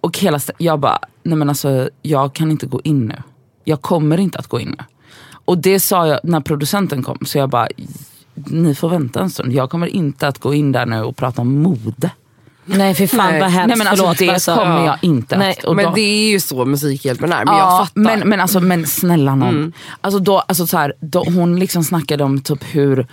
Och 0.00 0.18
hela, 0.18 0.40
jag 0.58 0.80
bara, 0.80 0.98
nej 1.22 1.36
men 1.38 1.48
alltså 1.48 1.88
jag 2.02 2.34
kan 2.34 2.50
inte 2.50 2.66
gå 2.66 2.80
in 2.84 3.06
nu. 3.06 3.22
Jag 3.64 3.82
kommer 3.82 4.20
inte 4.20 4.38
att 4.38 4.46
gå 4.46 4.60
in 4.60 4.74
nu. 4.78 4.84
Och 5.46 5.58
det 5.58 5.80
sa 5.80 6.06
jag 6.06 6.20
när 6.22 6.40
producenten 6.40 7.02
kom, 7.02 7.18
så 7.24 7.38
jag 7.38 7.48
bara, 7.50 7.68
ni 8.34 8.74
får 8.74 8.88
vänta 8.88 9.20
en 9.20 9.30
stund. 9.30 9.52
Jag 9.52 9.70
kommer 9.70 9.86
inte 9.86 10.28
att 10.28 10.38
gå 10.38 10.54
in 10.54 10.72
där 10.72 10.86
nu 10.86 11.02
och 11.02 11.16
prata 11.16 11.40
om 11.42 11.62
mode. 11.62 12.10
Nej 12.68 12.94
för 12.94 13.06
fan 13.06 13.30
Nej. 13.30 13.40
vad 13.40 13.50
hemskt. 13.50 13.68
Nej 13.68 13.78
men 13.78 13.86
alltså 13.86 14.04
Förlåt, 14.04 14.18
det 14.18 14.30
alltså. 14.30 14.54
kommer 14.54 14.86
jag 14.86 14.98
inte 15.02 15.38
Nej, 15.38 15.50
att. 15.58 15.64
Och 15.64 15.76
Men 15.76 15.84
då- 15.84 15.92
det 15.94 16.00
är 16.00 16.30
ju 16.30 16.40
så 16.40 16.64
Musikhjälpen 16.64 17.32
är. 17.32 17.44
Men 17.44 17.54
Ja, 17.54 17.60
jag 17.78 17.86
fattar. 17.88 18.00
Men, 18.00 18.28
men, 18.28 18.40
alltså, 18.40 18.60
men 18.60 18.86
snälla 18.86 19.34
någon. 19.34 19.72
Alltså 20.00 20.18
då, 20.20 20.38
alltså 20.38 20.66
så 20.66 20.76
här, 20.76 20.92
då, 21.00 21.24
hon 21.24 21.58
liksom 21.58 21.84
snackade 21.84 22.24
om 22.24 22.40
typ 22.40 22.64
hur 22.74 23.06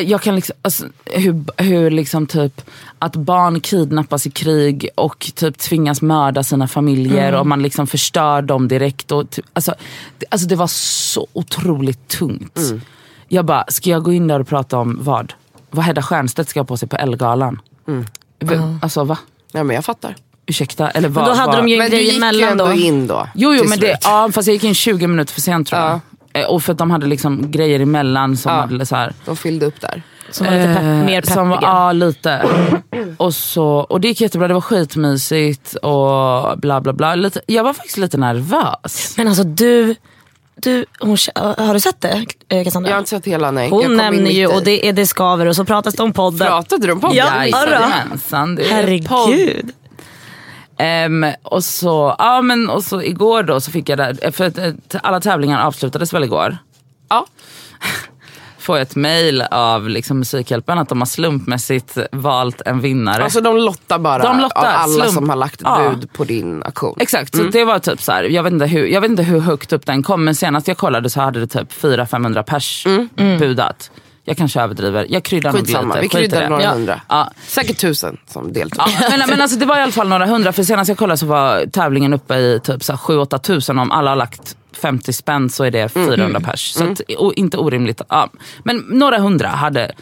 jag 0.00 0.22
kan 0.22 0.34
liksom, 0.36 0.56
alltså, 0.62 0.84
hur, 1.04 1.44
hur 1.62 1.90
liksom 1.90 2.26
typ 2.26 2.60
att 2.98 3.16
barn 3.16 3.60
kidnappas 3.60 4.26
i 4.26 4.30
krig 4.30 4.88
och 4.94 5.30
typ 5.34 5.58
tvingas 5.58 6.02
mörda 6.02 6.42
sina 6.42 6.68
familjer 6.68 7.32
och 7.34 7.46
man 7.46 7.62
liksom 7.62 7.86
förstör 7.86 8.42
dem 8.42 8.68
direkt. 8.68 9.12
Och 9.12 9.30
typ, 9.30 9.44
alltså, 9.52 9.74
det, 10.18 10.26
alltså 10.30 10.48
det 10.48 10.56
var 10.56 10.66
så 10.66 11.26
otroligt 11.32 12.08
tungt. 12.08 12.58
Jag 13.28 13.44
bara, 13.44 13.64
ska 13.68 13.90
jag 13.90 14.02
gå 14.02 14.12
in 14.12 14.26
där 14.28 14.40
och 14.40 14.48
prata 14.48 14.78
om 14.78 14.98
vad? 15.00 15.32
Vad 15.70 15.84
Hedda 15.84 16.02
Stiernstedt 16.02 16.48
ska 16.48 16.60
ha 16.60 16.64
på 16.64 16.76
sig 16.76 16.88
på 16.88 16.96
Ellegalan? 16.96 17.60
V- 18.40 18.56
Alltså 18.82 19.04
va? 19.04 19.18
Ja, 19.52 19.62
men 19.64 19.74
jag 19.76 19.84
fattar. 19.84 20.16
Ursäkta? 20.46 20.90
Eller 20.90 21.08
vad? 21.08 21.24
Men 21.24 21.34
då 21.34 21.40
hade 21.40 21.52
vad? 21.52 21.64
de 21.64 21.68
ju 21.68 21.74
en 21.74 21.78
Men 21.78 21.90
du 21.90 21.96
grej 21.96 22.04
gick 22.04 22.12
ju 22.12 22.18
emellan 22.18 22.50
ändå 22.50 22.64
då. 22.66 22.72
in 22.72 23.06
då. 23.06 23.28
Jo, 23.34 23.54
jo 23.54 23.64
men 23.68 23.78
det, 23.78 23.98
ja, 24.02 24.30
fast 24.32 24.46
jag 24.48 24.54
gick 24.54 24.64
in 24.64 24.74
20 24.74 25.06
minuter 25.06 25.32
för 25.34 25.40
sent 25.40 25.68
tror 25.68 25.80
jag. 25.80 25.90
Eh, 25.92 25.98
Och 26.48 26.62
för 26.62 26.72
att 26.72 26.78
de 26.78 26.90
hade 26.90 27.06
liksom 27.06 27.50
grejer 27.50 27.80
emellan 27.80 28.36
som 28.36 28.52
Ja. 28.52 28.60
hade 28.60 28.86
så 28.86 28.96
här. 28.96 29.12
De 29.24 29.36
fyllde 29.36 29.66
upp 29.66 29.80
där. 29.80 30.02
Som 30.30 30.46
var 30.46 30.52
lite 30.52 30.66
pepp, 30.66 30.76
eh, 30.82 30.84
mer 30.84 31.22
som 31.22 31.48
var, 31.48 31.56
peppiga. 31.56 31.70
Ja, 31.70 31.92
lite. 31.92 32.48
Och, 33.16 33.34
så, 33.34 33.66
och 33.66 34.00
det 34.00 34.08
gick 34.08 34.20
jättebra, 34.20 34.48
det 34.48 34.54
var 34.54 34.60
skitmysigt 34.60 35.74
och 35.74 36.58
bla 36.58 36.80
bla 36.80 36.92
bla. 36.92 37.14
Lite, 37.14 37.40
jag 37.46 37.64
var 37.64 37.72
faktiskt 37.72 37.96
lite 37.96 38.16
nervös. 38.16 39.14
Men 39.16 39.28
alltså 39.28 39.44
du, 39.44 39.94
du 40.54 40.84
hon, 41.00 41.16
har 41.34 41.74
du 41.74 41.80
sett 41.80 42.00
det 42.00 42.24
eh, 42.48 42.64
Cassandra? 42.64 42.90
Jag 42.90 42.96
har 42.96 42.98
inte 42.98 43.10
sett 43.10 43.26
hela, 43.26 43.50
nej. 43.50 43.70
hon 43.70 43.96
nämner 43.96 44.30
ju 44.30 44.46
och 44.46 44.64
det, 44.64 44.88
är, 44.88 44.92
det 44.92 45.06
skaver 45.06 45.46
och 45.46 45.56
så 45.56 45.64
pratas 45.64 45.94
det 45.94 46.02
om 46.02 46.12
podden. 46.12 46.48
Pratade 46.48 46.86
du 46.86 46.92
om 46.92 47.00
podden? 47.00 47.16
Ja. 47.16 47.46
Jajamensan. 47.46 48.58
Herregud. 48.70 49.72
Ehm, 50.82 51.26
och, 51.42 51.64
så, 51.64 52.14
ja, 52.18 52.42
men, 52.42 52.70
och 52.70 52.84
så 52.84 53.02
igår 53.02 53.42
då 53.42 53.60
så 53.60 53.70
fick 53.70 53.88
jag 53.88 53.98
där, 53.98 54.30
för 54.32 54.44
att, 54.46 54.58
eh, 54.58 54.72
alla 55.02 55.20
tävlingar 55.20 55.66
avslutades 55.66 56.12
väl 56.12 56.24
igår. 56.24 56.56
Ja. 57.08 57.26
Får 58.58 58.76
jag 58.76 58.82
ett 58.82 58.96
mail 58.96 59.42
av 59.50 59.88
liksom, 59.88 60.18
Musikhjälpen 60.18 60.78
att 60.78 60.88
de 60.88 60.98
har 61.00 61.06
slumpmässigt 61.06 61.98
valt 62.12 62.60
en 62.66 62.80
vinnare. 62.80 63.24
Alltså 63.24 63.40
de 63.40 63.56
lottar 63.56 63.98
bara 63.98 64.22
De 64.22 64.40
lottar, 64.40 64.60
av 64.60 64.66
alla 64.66 64.92
slump. 64.94 65.10
som 65.10 65.28
har 65.28 65.36
lagt 65.36 65.54
ett 65.54 65.60
Ja. 65.64 65.90
bud 65.94 66.12
på 66.12 66.24
din 66.24 66.62
auktion. 66.62 66.96
Exakt, 67.00 67.36
så 67.36 67.42
det 67.42 67.64
var 67.64 67.78
typ 67.78 68.02
så 68.02 68.12
här, 68.12 68.24
jag 68.24 68.42
vet, 68.42 68.52
inte 68.52 68.66
hur, 68.66 68.86
jag 68.86 69.00
vet 69.00 69.10
inte 69.10 69.22
hur 69.22 69.40
högt 69.40 69.72
upp 69.72 69.86
den 69.86 70.02
kom 70.02 70.24
men 70.24 70.34
senast 70.34 70.68
jag 70.68 70.76
kollade 70.76 71.10
så 71.10 71.20
hade 71.20 71.40
det 71.40 71.46
typ 71.46 71.72
400-500 71.72 72.42
pers 72.42 72.86
budat. 73.38 73.90
Jag 74.24 74.36
kanske 74.36 74.60
överdriver. 74.60 75.06
Jag 75.08 75.22
kryddar 75.22 75.52
nog 75.52 75.60
Skitsamma, 75.60 75.94
lite. 75.94 76.00
vi 76.00 76.08
Skit 76.08 76.14
i 76.14 76.30
kryddar 76.30 76.48
några 76.50 76.62
Ja. 76.62 76.70
hundra. 76.70 77.00
Ja. 77.08 77.30
Säkert 77.46 77.78
tusen 77.78 78.16
som 78.26 78.52
deltog. 78.52 78.84
Ja, 79.00 79.06
men, 79.10 79.28
men 79.30 79.40
alltså, 79.40 79.58
det 79.58 79.66
var 79.66 79.78
i 79.78 79.82
alla 79.82 79.92
fall 79.92 80.08
några 80.08 80.26
hundra. 80.26 80.52
För 80.52 80.62
senast 80.62 80.88
jag 80.88 80.98
kollade 80.98 81.18
så 81.18 81.26
var 81.26 81.66
tävlingen 81.66 82.12
uppe 82.12 82.34
i 82.34 82.60
typ 82.64 82.82
7-8 82.82 83.38
tusen. 83.38 83.78
Om 83.78 83.90
alla 83.90 84.10
har 84.10 84.16
lagt 84.16 84.56
50 84.82 85.12
spänn 85.12 85.50
så 85.50 85.64
är 85.64 85.70
det 85.70 85.88
400 85.88 86.40
pers. 86.40 86.72
Så 86.72 86.84
att, 86.92 87.00
och 87.18 87.32
inte 87.34 87.56
orimligt. 87.56 88.00
Ja. 88.08 88.28
Men 88.64 88.76
några 88.88 89.18
hundra 89.18 89.48
hade 89.48 89.92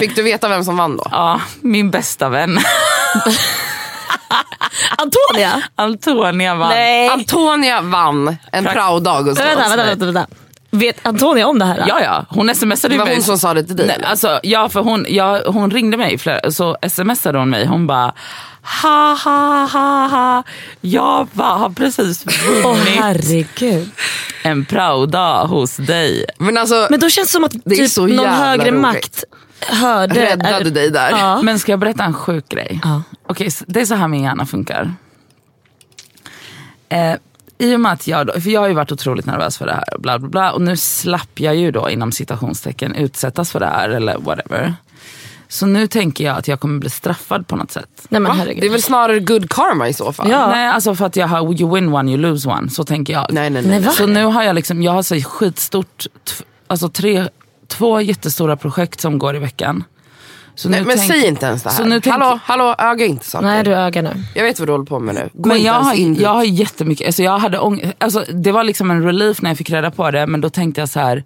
Fick 0.00 0.16
du 0.16 0.22
veta 0.22 0.48
vem 0.48 0.64
som 0.64 0.76
vann 0.76 0.96
då? 0.96 1.04
ja, 1.10 1.40
min 1.60 1.90
bästa 1.90 2.28
vän 2.28 2.58
Antonia? 4.98 5.62
Antonia 5.74 6.54
vann. 6.54 6.68
Nej. 6.68 7.08
Antonia 7.08 7.80
vann 7.80 8.36
en 8.52 8.64
praodag 8.64 9.22
hos 9.22 9.38
Vänta, 9.40 9.64
oss. 9.64 9.70
vänta, 9.70 9.84
vänta, 9.84 10.04
vänta. 10.06 10.26
Vet 10.78 11.06
Antonia 11.06 11.46
om 11.46 11.58
det 11.58 11.64
här? 11.64 11.84
Ja, 11.88 12.00
ja. 12.02 12.26
Hon 12.28 12.54
smsade 12.54 12.94
Det 12.94 12.98
var 12.98 13.04
mig. 13.04 13.14
hon 13.14 13.22
som 13.22 13.38
sa 13.38 13.54
det 13.54 13.62
till 13.64 13.76
dig, 13.76 13.86
Nej, 13.86 14.00
alltså, 14.04 14.40
ja, 14.42 14.68
för 14.68 14.80
hon, 14.80 15.06
ja, 15.08 15.42
hon 15.46 15.70
ringde 15.70 15.96
mig 15.96 16.18
flera, 16.18 16.50
så 16.50 16.76
smsade 16.88 17.38
hon 17.38 17.50
mig. 17.50 17.66
Hon 17.66 17.86
bara 17.86 18.12
ha 18.82 19.14
ha 19.24 19.66
ha 19.72 20.06
ha. 20.08 20.42
Jag 20.80 21.26
bara, 21.32 21.48
har 21.54 21.70
precis 21.70 22.26
vunnit 22.62 22.88
herregud. 23.00 23.90
en 24.42 24.64
praodag 24.64 25.44
hos 25.46 25.76
dig. 25.76 26.24
Men 26.38 26.56
alltså, 26.56 26.86
Men 26.90 27.00
då 27.00 27.08
känns 27.10 27.28
det 27.28 27.32
som 27.32 27.44
att 27.44 27.52
Det 27.64 27.74
är 27.74 27.88
typ, 27.88 28.16
någon 28.16 28.26
högre 28.28 28.70
roligt. 28.70 28.80
makt 28.80 29.24
hörde... 29.60 30.14
räddade 30.26 30.70
dig 30.70 30.90
där. 30.90 31.10
Ja. 31.10 31.42
Men 31.42 31.58
ska 31.58 31.72
jag 31.72 31.78
berätta 31.78 32.04
en 32.04 32.14
sjuk 32.14 32.48
grej? 32.48 32.80
Ja. 32.84 33.02
Okej, 33.28 33.48
det 33.66 33.80
är 33.80 33.84
så 33.86 33.94
här 33.94 34.08
min 34.08 34.22
hjärna 34.22 34.46
funkar. 34.46 34.94
Eh, 36.88 37.14
I 37.58 37.76
och 37.76 37.80
med 37.80 37.92
att 37.92 38.06
jag, 38.06 38.42
för 38.42 38.50
jag 38.50 38.60
har 38.60 38.68
ju 38.68 38.74
varit 38.74 38.92
otroligt 38.92 39.26
nervös 39.26 39.58
för 39.58 39.66
det 39.66 39.72
här 39.72 39.98
bla 39.98 40.18
bla 40.18 40.28
bla. 40.28 40.52
Och 40.52 40.60
nu 40.62 40.76
slapp 40.76 41.40
jag 41.40 41.56
ju 41.56 41.70
då 41.70 41.90
inom 41.90 42.12
citationstecken 42.12 42.94
utsättas 42.94 43.52
för 43.52 43.60
det 43.60 43.66
här 43.66 43.88
eller 43.88 44.18
whatever. 44.18 44.74
Så 45.48 45.66
nu 45.66 45.86
tänker 45.86 46.24
jag 46.24 46.36
att 46.36 46.48
jag 46.48 46.60
kommer 46.60 46.78
bli 46.80 46.90
straffad 46.90 47.46
på 47.46 47.56
något 47.56 47.70
sätt. 47.70 48.06
Nej 48.08 48.20
men 48.20 48.30
Va? 48.32 48.36
herregud. 48.38 48.62
Det 48.62 48.66
är 48.66 48.70
väl 48.70 48.82
snarare 48.82 49.18
good 49.20 49.50
karma 49.50 49.88
i 49.88 49.92
så 49.92 50.12
fall. 50.12 50.30
Ja. 50.30 50.46
Nej, 50.50 50.68
alltså 50.68 50.94
för 50.94 51.06
att 51.06 51.16
jag 51.16 51.28
har 51.28 51.60
you 51.60 51.74
win 51.74 51.92
one, 51.94 52.10
you 52.10 52.20
lose 52.20 52.48
one. 52.48 52.70
Så 52.70 52.84
tänker 52.84 53.12
jag. 53.12 53.26
Nej, 53.30 53.50
nej, 53.50 53.62
nej. 53.66 53.80
Nej? 53.80 53.90
Så 53.94 54.06
nu 54.06 54.24
har 54.24 54.42
jag 54.42 54.54
liksom, 54.54 54.82
jag 54.82 54.92
har 54.92 55.02
så 55.02 55.14
skitstort, 55.20 55.98
t- 55.98 56.44
alltså 56.66 56.88
tre, 56.88 57.28
två 57.68 58.00
jättestora 58.00 58.56
projekt 58.56 59.00
som 59.00 59.18
går 59.18 59.36
i 59.36 59.38
veckan. 59.38 59.84
Så 60.56 60.68
nej 60.68 60.80
nu 60.80 60.86
men 60.86 60.96
tänk- 60.96 61.12
säg 61.12 61.26
inte 61.28 61.46
ens 61.46 61.62
det 61.62 61.70
Så 61.70 61.82
här. 61.82 61.88
nu 61.90 62.00
tänk- 62.00 62.12
hallå, 62.12 62.38
hallå, 62.44 62.74
öga 62.78 63.04
inte 63.06 63.24
saker. 63.26 63.46
Nej 63.46 63.64
du 63.64 63.74
ögar 63.74 64.02
nu. 64.02 64.10
Jag 64.34 64.42
vet 64.44 64.58
vad 64.58 64.68
du 64.68 64.72
håller 64.72 64.84
på 64.84 64.98
med 65.00 65.14
nu. 65.14 65.28
Gå 65.32 65.48
Men 65.48 65.62
jag 65.62 65.72
har, 65.72 65.94
in 65.94 66.14
jag 66.14 66.34
har 66.34 66.44
jättemycket, 66.44 67.06
alltså 67.06 67.22
jag 67.22 67.38
hade 67.38 67.58
ång- 67.58 67.92
alltså 67.98 68.24
det 68.32 68.52
var 68.52 68.64
liksom 68.64 68.90
en 68.90 69.02
relief 69.02 69.42
när 69.42 69.50
jag 69.50 69.58
fick 69.58 69.70
reda 69.70 69.90
på 69.90 70.10
det. 70.10 70.26
Men 70.26 70.40
då 70.40 70.50
tänkte 70.50 70.80
jag 70.80 70.88
så 70.88 71.00
här. 71.00 71.24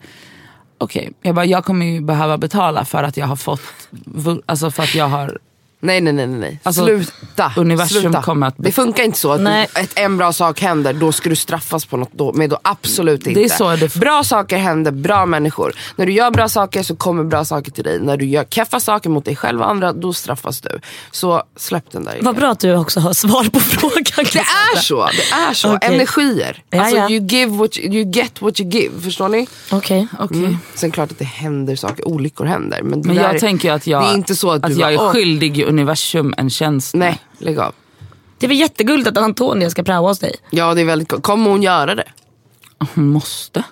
okej, 0.79 1.13
jag 1.23 1.35
bara, 1.35 1.45
jag 1.45 1.65
kommer 1.65 1.87
ju 1.87 2.01
behöva 2.01 2.39
betala 2.39 2.85
för 2.85 3.03
att 3.03 3.17
jag 3.17 3.27
har 3.27 3.37
fått, 3.37 3.61
alltså 4.47 4.71
för 4.71 4.83
att 4.83 4.95
jag 4.95 5.09
har 5.09 5.39
Nej, 5.83 6.01
nej, 6.01 6.13
nej, 6.13 6.27
nej. 6.27 6.61
Alltså, 6.63 6.85
sluta. 6.85 7.53
universum 7.57 8.01
sluta. 8.03 8.23
kommer 8.23 8.47
att- 8.47 8.55
Det 8.59 8.73
funkar 8.73 9.03
inte 9.05 9.19
så 9.19 9.33
att 9.33 9.41
Nej. 9.41 9.67
ett, 9.75 9.93
en 9.99 10.17
bra 10.17 10.33
sak 10.33 10.61
händer, 10.61 10.93
då 10.93 11.13
ska 11.13 11.29
du 11.31 11.37
straffas 11.37 11.85
på 11.85 11.97
något 11.97 12.11
då, 12.13 12.33
med 12.33 12.51
då 12.51 12.59
absolut 12.63 13.27
inte. 13.27 13.41
Det 13.41 13.45
är 13.45 13.49
så 13.49 13.77
det- 13.77 13.95
Bra 13.95 14.25
saker 14.25 14.57
händer, 14.59 14.91
bra 14.91 15.27
människor. 15.27 15.73
När 15.97 16.07
du 16.07 16.13
gör 16.13 16.31
bra 16.31 16.49
saker 16.49 16.83
så 16.83 16.97
kommer 16.97 17.25
bra 17.25 17.45
saker 17.45 17.71
till 17.73 17.85
dig. 17.85 18.01
När 18.01 18.17
du 18.17 18.25
gör 18.27 18.45
keffa 18.45 18.81
saker 18.81 19.11
mot 19.11 19.25
dig 19.25 19.37
själv 19.37 19.61
och 19.61 19.71
andra, 19.71 19.93
då 19.93 20.13
straffas 20.13 20.61
du. 20.61 20.81
Så 21.11 21.43
släpp 21.57 21.91
den 21.93 22.05
där 22.05 22.13
idén. 22.13 22.25
Vad 22.25 22.37
bra 22.37 22.51
att 22.51 22.61
du 22.61 22.77
också 22.77 23.01
har 23.01 23.13
svar 23.13 23.45
på 23.51 23.61
frågan. 23.61 24.27
Det 24.33 24.39
är 24.39 24.77
så, 24.81 25.07
det 25.07 25.51
är 25.51 25.55
så. 25.55 25.75
Okej. 25.77 25.95
Energier. 25.95 26.63
Ja, 26.71 26.81
alltså 26.81 26.97
ja. 26.97 27.11
you 27.11 27.27
give 27.27 27.57
what 27.57 27.79
you, 27.79 27.95
you 27.95 28.11
get 28.13 28.43
what 28.43 28.61
you 28.61 28.71
give. 28.71 29.01
Förstår 29.01 29.29
ni? 29.29 29.47
Okej. 29.71 30.07
Okej. 30.19 30.39
Mm. 30.39 30.59
Sen 30.75 30.91
klart 30.91 31.11
att 31.13 31.19
det 31.19 31.25
händer 31.25 31.77
saker, 31.77 32.09
olyckor 32.09 32.45
händer. 32.45 32.83
Men, 32.83 33.01
Men 33.01 33.17
där 33.17 33.23
jag 33.23 33.35
är- 33.35 33.39
tänker 33.39 33.73
att 33.73 33.87
jag, 33.87 34.03
Det 34.03 34.09
är 34.09 34.15
inte 34.15 34.37
så 34.37 34.51
att, 34.51 34.63
du 34.63 34.73
jag 34.73 34.93
är 34.93 34.97
bara, 34.97 35.07
"Åh, 35.07 35.13
skyldig 35.13 35.59
universum 35.71 36.35
en 36.37 36.51
tjänst. 36.51 36.95
Nej, 36.95 37.19
lägg 37.39 37.59
av. 37.59 37.73
Det 38.39 38.47
är 38.47 38.49
väl 38.49 38.59
jättegulligt 38.59 39.09
att 39.09 39.17
Antonia 39.17 39.71
ska 39.71 39.83
praoa 39.83 40.09
hos 40.09 40.19
dig. 40.19 40.37
Ja 40.51 40.75
det 40.75 40.81
är 40.81 40.85
väldigt 40.85 41.23
Kommer 41.23 41.51
hon 41.51 41.63
göra 41.63 41.95
det? 41.95 42.09
Hon 42.95 43.09
måste. 43.09 43.63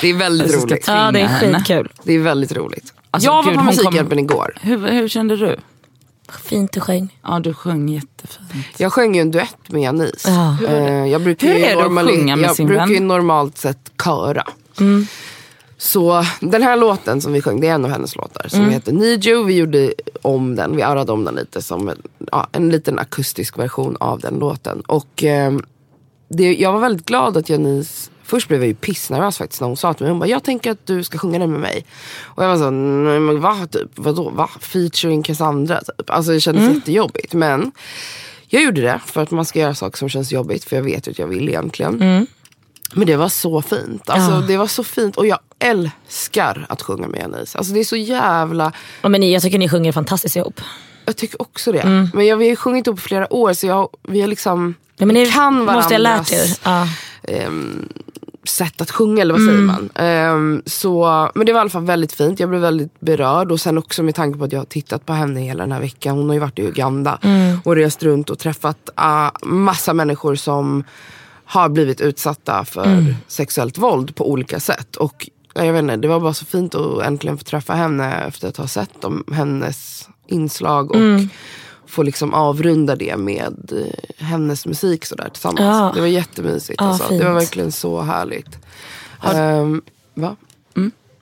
Det 0.00 0.08
är 0.08 0.14
väldigt 0.14 0.52
Jag 0.52 0.60
ska 0.62 0.70
roligt. 0.74 0.88
Ja 0.88 1.10
det 1.12 1.20
är 1.20 1.40
skitkul. 1.40 1.92
Det 2.02 2.12
är 2.12 2.18
väldigt 2.18 2.52
roligt. 2.52 2.92
Alltså, 3.10 3.28
jag 3.30 3.42
var 3.42 3.54
på 3.54 3.62
Musikhjälpen 3.62 4.08
kom- 4.08 4.18
igår. 4.18 4.54
Hur, 4.60 4.88
hur 4.88 5.08
kände 5.08 5.36
du? 5.36 5.56
Fint 6.44 6.72
du 6.72 6.80
sjöng. 6.80 7.18
Ja 7.22 7.38
du 7.40 7.54
sjöng 7.54 7.88
jättefint. 7.88 8.66
Jag 8.76 8.92
sjöng 8.92 9.14
ju 9.14 9.20
en 9.20 9.30
duett 9.30 9.56
med 9.68 9.82
Janice. 9.82 10.30
Ja. 10.30 10.56
Eh, 10.68 11.06
jag 11.06 11.22
brukar 11.22 11.46
Hur 11.48 11.56
är 11.56 11.76
det 11.76 11.82
att 11.84 11.90
normali- 11.90 12.06
sjunga 12.16 12.36
med 12.36 12.48
jag 12.48 12.56
sin 12.56 12.66
brukar 12.66 12.86
vän? 12.86 12.94
ju 12.94 13.00
normalt 13.00 13.58
sett 13.58 13.90
köra. 14.04 14.46
Mm. 14.80 15.06
Så 15.82 16.24
den 16.40 16.62
här 16.62 16.76
låten 16.76 17.20
som 17.20 17.32
vi 17.32 17.42
sjöng, 17.42 17.60
det 17.60 17.68
är 17.68 17.74
en 17.74 17.84
av 17.84 17.90
hennes 17.90 18.16
låtar 18.16 18.48
som 18.48 18.60
Mm. 18.60 18.72
heter 18.72 18.92
Need 18.92 19.26
You. 19.26 19.44
Vi 19.44 19.54
gjorde 19.56 19.92
om 20.22 20.56
den, 20.56 20.76
vi 20.76 20.82
arrade 20.82 21.12
om 21.12 21.24
den 21.24 21.34
lite 21.34 21.62
som 21.62 21.88
en, 21.88 22.02
ja, 22.32 22.46
en 22.52 22.70
liten 22.70 22.98
akustisk 22.98 23.58
version 23.58 23.96
av 24.00 24.20
den 24.20 24.34
låten. 24.38 24.80
Och 24.80 25.22
ehm, 25.24 25.62
det, 26.28 26.54
jag 26.54 26.72
var 26.72 26.80
väldigt 26.80 27.06
glad 27.06 27.36
att 27.36 27.48
Janice 27.48 28.10
Först 28.22 28.48
blev 28.48 28.60
jag 28.60 28.68
ju 28.68 28.74
pissnervös 28.74 29.38
faktiskt 29.38 29.60
när 29.60 29.68
hon 29.68 29.76
sa 29.76 29.94
till 29.94 30.04
mig, 30.04 30.10
hon 30.10 30.18
bara, 30.18 30.28
jag 30.28 30.44
tänker 30.44 30.70
att 30.70 30.86
du 30.86 31.02
ska 31.04 31.18
sjunga 31.18 31.38
den 31.38 31.50
med 31.50 31.60
mig. 31.60 31.84
Och 32.22 32.44
jag 32.44 32.48
var 32.48 32.56
så, 32.56 32.70
men 32.70 33.40
va? 33.40 33.66
Typ, 33.70 33.88
vadå? 33.94 34.30
Va? 34.30 34.50
Featuring 34.60 35.22
Cassandra? 35.22 35.80
Typ. 35.80 36.10
Alltså 36.10 36.32
det 36.32 36.40
kändes 36.40 36.74
jättejobbigt. 36.74 37.32
Men 37.34 37.72
jag 38.46 38.62
gjorde 38.62 38.80
det 38.80 39.00
för 39.06 39.22
att 39.22 39.30
man 39.30 39.44
ska 39.44 39.58
göra 39.58 39.74
saker 39.74 39.98
som 39.98 40.08
känns 40.08 40.32
jobbigt. 40.32 40.64
För 40.64 40.76
jag 40.76 40.82
vet 40.82 41.06
ju 41.06 41.10
att 41.10 41.18
jag 41.18 41.26
vill 41.26 41.48
egentligen. 41.48 42.26
Men 42.94 43.06
det 43.06 43.16
var 43.16 43.28
så 43.28 43.62
fint. 43.62 44.10
Alltså, 44.10 44.30
Ja. 44.30 44.40
Det 44.48 44.56
var 44.56 44.66
så 44.66 44.84
fint. 44.84 45.16
Och 45.16 45.26
jag 45.26 45.38
älskar 45.58 46.66
att 46.68 46.82
sjunga 46.82 47.08
med 47.08 47.20
Janice. 47.20 47.58
Alltså, 47.58 47.72
det 47.72 47.80
är 47.80 47.84
så 47.84 47.96
jävla... 47.96 48.72
Ja, 49.02 49.08
men 49.08 49.30
jag 49.30 49.42
tycker 49.42 49.58
ni 49.58 49.68
sjunger 49.68 49.92
fantastiskt 49.92 50.36
ihop. 50.36 50.60
Jag 51.04 51.16
tycker 51.16 51.42
också 51.42 51.72
det. 51.72 52.08
Men 52.14 52.26
jag, 52.26 52.36
vi 52.36 52.44
har 52.44 52.50
ju 52.50 52.56
sjungit 52.56 52.86
ihop 52.86 52.98
i 52.98 53.02
flera 53.02 53.32
år 53.32 53.52
så 53.52 53.66
jag, 53.66 53.88
vi 54.02 54.20
har 54.20 54.28
liksom... 54.28 54.74
Ja, 54.96 55.06
men 55.06 55.14
ni 55.14 55.30
kan 55.30 55.54
måste 55.54 55.94
jag 55.94 56.00
varandras 56.00 56.30
lärt 56.30 56.40
er. 56.40 56.56
Ja. 56.64 56.88
ehm, 57.22 57.88
sätt 58.44 58.80
att 58.80 58.90
sjunga 58.90 59.22
eller 59.22 59.34
vad 59.34 59.42
säger 59.46 59.58
man. 59.60 59.90
Ehm, 59.94 60.62
så, 60.66 61.28
men 61.34 61.46
det 61.46 61.52
var 61.52 61.58
i 61.58 61.60
alla 61.60 61.70
fall 61.70 61.84
väldigt 61.84 62.12
fint. 62.12 62.40
Jag 62.40 62.48
blev 62.48 62.60
väldigt 62.60 63.00
berörd 63.00 63.52
och 63.52 63.60
sen 63.60 63.78
också 63.78 64.02
med 64.02 64.14
tanke 64.14 64.38
på 64.38 64.44
att 64.44 64.52
jag 64.52 64.60
har 64.60 64.64
tittat 64.64 65.06
på 65.06 65.12
henne 65.12 65.40
hela 65.40 65.62
den 65.62 65.72
här 65.72 65.80
veckan. 65.80 66.16
Hon 66.16 66.28
har 66.28 66.34
ju 66.34 66.40
varit 66.40 66.58
i 66.58 66.62
Uganda 66.62 67.18
och 67.64 67.76
rest 67.76 68.02
runt 68.02 68.30
och 68.30 68.38
träffat 68.38 68.90
uh, 69.00 69.48
massa 69.48 69.94
människor 69.94 70.34
som 70.34 70.84
har 71.50 71.68
blivit 71.68 72.00
utsatta 72.00 72.64
för 72.64 73.14
sexuellt 73.28 73.78
våld 73.78 74.14
på 74.14 74.30
olika 74.30 74.60
sätt. 74.60 74.96
Och 74.96 75.30
ja, 75.54 75.64
jag 75.64 75.72
vet 75.72 75.82
inte, 75.82 75.96
det 75.96 76.08
var 76.08 76.20
bara 76.20 76.34
så 76.34 76.44
fint 76.44 76.74
att 76.74 77.02
äntligen 77.02 77.38
få 77.38 77.44
träffa 77.44 77.74
henne 77.74 78.14
efter 78.14 78.48
att 78.48 78.56
ha 78.56 78.66
sett 78.66 79.04
om 79.04 79.24
hennes 79.32 80.08
inslag 80.26 80.90
och 80.90 81.20
få 81.86 82.02
liksom 82.02 82.34
avrunda 82.34 82.96
det 82.96 83.16
med 83.16 83.72
eh, 83.72 84.26
hennes 84.26 84.66
musik 84.66 85.04
sådär 85.04 85.28
tillsammans. 85.28 85.60
Ja. 85.60 85.92
Det 85.94 86.00
var 86.00 86.08
jättemysigt. 86.08 86.80
Ja, 86.80 86.86
alltså. 86.86 87.08
Det 87.08 87.24
var 87.24 87.34
verkligen 87.34 87.72
så 87.72 88.00
härligt. 88.00 88.58
Ehm, 89.22 89.82
va? 90.14 90.36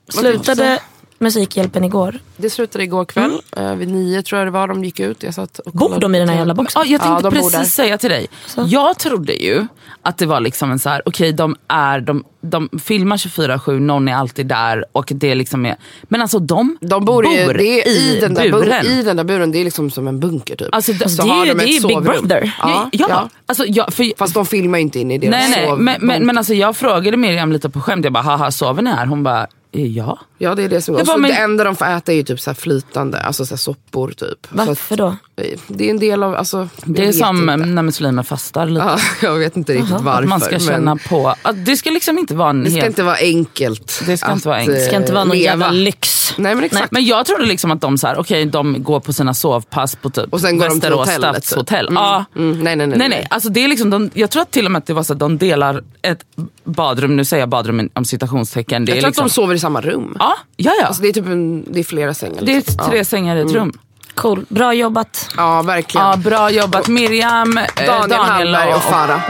Slutade 0.09 0.81
Musikhjälpen 1.21 1.83
igår? 1.83 2.19
Det 2.37 2.49
slutade 2.49 2.83
igår 2.83 3.05
kväll. 3.05 3.31
Eh, 3.57 3.75
vid 3.75 3.87
nio 3.91 4.21
tror 4.21 4.39
jag 4.39 4.47
det 4.47 4.51
var 4.51 4.67
de 4.67 4.83
gick 4.83 4.99
ut. 4.99 5.23
Jag 5.23 5.33
satt 5.33 5.59
och 5.59 5.71
Bor 5.71 5.99
de 5.99 6.15
i 6.15 6.19
den 6.19 6.29
här 6.29 6.35
jävla 6.35 6.53
boxen? 6.53 6.81
Ja, 6.85 6.91
jag 6.91 7.01
tänkte 7.01 7.25
Ja, 7.27 7.31
bor 7.41 7.49
precis 7.51 7.73
säga 7.73 7.97
till 7.97 8.09
dig. 8.09 8.27
Jag 8.67 8.99
trodde 8.99 9.33
ju 9.33 9.67
att 10.01 10.17
det 10.17 10.25
var 10.25 10.39
liksom 10.39 10.71
en 10.71 10.79
så 10.79 10.89
här, 10.89 11.01
okej 11.05 11.33
de 11.33 11.55
är, 11.67 11.99
de, 12.01 12.23
de 12.41 12.69
filmar 12.83 13.17
24-7, 13.17 13.79
någon 13.79 14.07
är 14.07 14.15
alltid 14.15 14.45
där 14.47 14.85
och 14.91 15.11
det 15.15 15.35
liksom 15.35 15.65
är, 15.65 15.75
men 16.03 16.21
alltså 16.21 16.39
de, 16.39 16.77
De 16.81 17.05
bor, 17.05 17.25
i, 17.27 17.29
det 17.57 17.81
är 17.81 17.87
i, 17.87 18.19
den 18.21 18.33
där 18.33 18.51
buren. 18.51 18.85
i 18.85 19.03
den 19.03 19.17
där 19.17 19.23
buren. 19.23 19.51
Det 19.51 19.57
är 19.59 19.63
liksom 19.63 19.91
som 19.91 20.07
en 20.07 20.19
bunker 20.19 20.55
typ. 20.55 20.67
Alltså, 20.71 20.93
det- 20.93 21.09
Så 21.09 21.23
det 21.23 21.29
är 21.29 21.33
har 21.33 21.45
ju- 21.45 21.51
de 21.53 21.57
det 21.57 21.63
ett 21.63 21.69
är 21.69 21.73
ju 21.73 21.79
Big 21.87 21.95
sovrum. 21.97 22.03
Brother. 22.27 22.55
Ja, 22.61 22.89
ja, 22.91 23.05
ja. 23.09 23.29
Alltså, 23.45 23.65
jag, 23.67 23.93
för, 23.93 24.17
Fast 24.17 24.33
de 24.33 24.45
filmar 24.45 24.79
inte 24.79 24.99
in 24.99 25.11
i 25.11 25.17
deras 25.17 25.31
nej, 25.31 25.49
nej, 25.49 25.67
sov- 25.67 25.79
men, 25.79 25.97
men, 26.01 26.25
men 26.25 26.37
alltså, 26.37 26.53
jag 26.53 26.77
frågade 26.77 27.17
Miriam 27.17 27.51
lite 27.51 27.69
på 27.69 27.81
skämt, 27.81 28.03
jag 28.05 28.13
bara 28.13 28.23
haha 28.23 28.51
sover 28.51 28.81
ni 28.81 28.89
här? 28.89 29.05
Hon 29.05 29.23
bara 29.23 29.47
ja. 29.71 30.19
Ja 30.37 30.55
det 30.55 30.63
är 30.63 30.69
det 30.69 30.81
som 30.81 30.95
bara, 30.95 31.05
Så 31.05 31.17
men- 31.17 31.31
Det 31.31 31.37
enda 31.37 31.63
de 31.63 31.75
får 31.75 31.85
äta 31.85 32.11
är 32.11 32.15
ju 32.15 32.23
typ 32.23 32.39
så 32.39 32.49
här 32.49 32.55
flytande, 32.55 33.19
alltså 33.21 33.45
så 33.45 33.51
här 33.53 33.57
soppor 33.57 34.11
typ. 34.17 34.47
Varför 34.49 34.97
då? 34.97 35.07
eh, 35.35 35.59
det 35.67 35.85
är 35.85 35.89
en 35.89 35.99
del 35.99 36.23
av, 36.23 36.35
alltså, 36.35 36.69
Det 36.85 37.07
är 37.07 37.11
som 37.11 37.49
inte. 37.49 37.55
när 37.65 37.81
muslimer 37.83 38.23
fastar 38.23 38.65
lite. 38.65 38.85
Ja, 38.85 38.97
jag 39.27 39.35
vet 39.35 39.57
inte 39.57 39.73
riktigt 39.73 39.89
varför. 39.91 40.21
Att 40.23 40.27
man 40.29 40.39
ska 40.41 40.51
men 40.51 40.59
känna 40.59 40.95
på, 40.95 41.35
att 41.41 41.65
det 41.65 41.77
ska 41.77 41.89
liksom 41.89 42.17
inte 42.17 42.35
vara 42.35 42.49
en 42.49 42.63
det 42.63 42.69
ska 42.69 42.75
helt... 42.79 42.87
inte 42.89 43.03
vara 43.03 43.15
enkelt. 43.15 44.01
Det 44.05 44.17
ska 44.17 44.31
inte 44.31 44.47
vara 44.47 44.57
enkelt. 44.57 44.77
eh, 44.77 44.81
Det 44.81 44.87
ska 44.87 44.95
inte 44.95 45.13
vara 45.13 45.23
någon 45.23 45.37
leva. 45.37 45.45
jävla 45.49 45.71
lyx. 45.71 46.33
Nej 46.37 46.55
men 46.55 46.63
exakt. 46.63 46.91
Men 46.91 47.05
jag 47.05 47.25
trodde 47.25 47.45
liksom 47.45 47.71
att 47.71 47.81
de 47.81 47.97
så 47.97 48.07
här, 48.07 48.19
okej 48.19 48.45
de 48.45 48.83
går 48.83 48.99
på 48.99 49.13
sina 49.13 49.33
sovpass 49.33 49.95
på 49.95 50.09
typ 50.09 50.33
Och 50.33 50.41
sen 50.41 50.57
går 50.57 50.65
de 50.69 50.71
till 50.71 50.89
Västerås 50.89 51.07
hotellet, 51.09 51.35
typ. 51.35 51.43
stadshotell. 51.45 51.87
Mm. 51.87 52.03
Ja. 52.03 52.25
Mm, 52.35 52.51
nej, 52.51 52.75
nej, 52.75 52.75
nej, 52.75 52.87
nej, 52.87 52.97
nej. 52.97 53.09
nej. 53.09 53.27
Alltså, 53.29 53.49
det 53.49 53.63
är 53.63 53.67
liksom, 53.67 53.89
de, 53.89 54.09
jag 54.13 54.29
tror 54.29 54.41
att 54.41 54.51
till 54.51 54.65
och 54.65 54.71
med 54.71 54.79
att 54.79 54.85
det 54.85 54.93
var 54.93 55.03
så 55.03 55.13
att 55.13 55.19
de 55.19 55.37
delar 55.37 55.83
ett 56.01 56.19
badrum, 56.63 57.15
nu 57.15 57.25
säger 57.25 57.41
jag 57.41 57.49
badrum 57.49 57.89
om 57.93 58.05
citationstecken. 58.05 58.85
Det 58.85 58.89
jag 58.91 58.97
är 58.97 59.01
tror 59.01 59.09
liksom, 59.09 59.25
att 59.25 59.29
de 59.31 59.33
sover 59.33 59.53
i 59.59 59.61
samma 59.61 59.81
rum. 59.81 60.15
Ja, 60.19 60.37
ja, 60.57 60.71
ja. 60.79 60.87
Alltså, 60.87 61.01
det 61.01 61.07
är 61.07 61.13
typ 61.13 61.25
en, 61.25 61.65
det 61.73 61.79
är 61.79 61.83
flera 61.83 62.13
sängar. 62.13 62.41
det 62.41 62.51
är 62.51 62.55
liksom. 62.55 62.89
tre 62.89 62.97
ja. 62.97 63.03
sängar 63.03 63.35
i 63.35 63.41
ett 63.41 63.51
rum. 63.51 63.73
Cool. 64.15 64.45
Bra 64.49 64.73
jobbat. 64.73 65.29
ja 65.37 65.61
verkligen. 65.61 66.07
Ja, 66.07 66.17
bra 66.17 66.51
jobbat 66.51 66.87
Miriam, 66.87 67.57
eh, 67.57 67.65
Daniel, 67.85 68.19
Hallberg 68.19 68.73
och 68.73 68.83
Farah. 68.83 69.21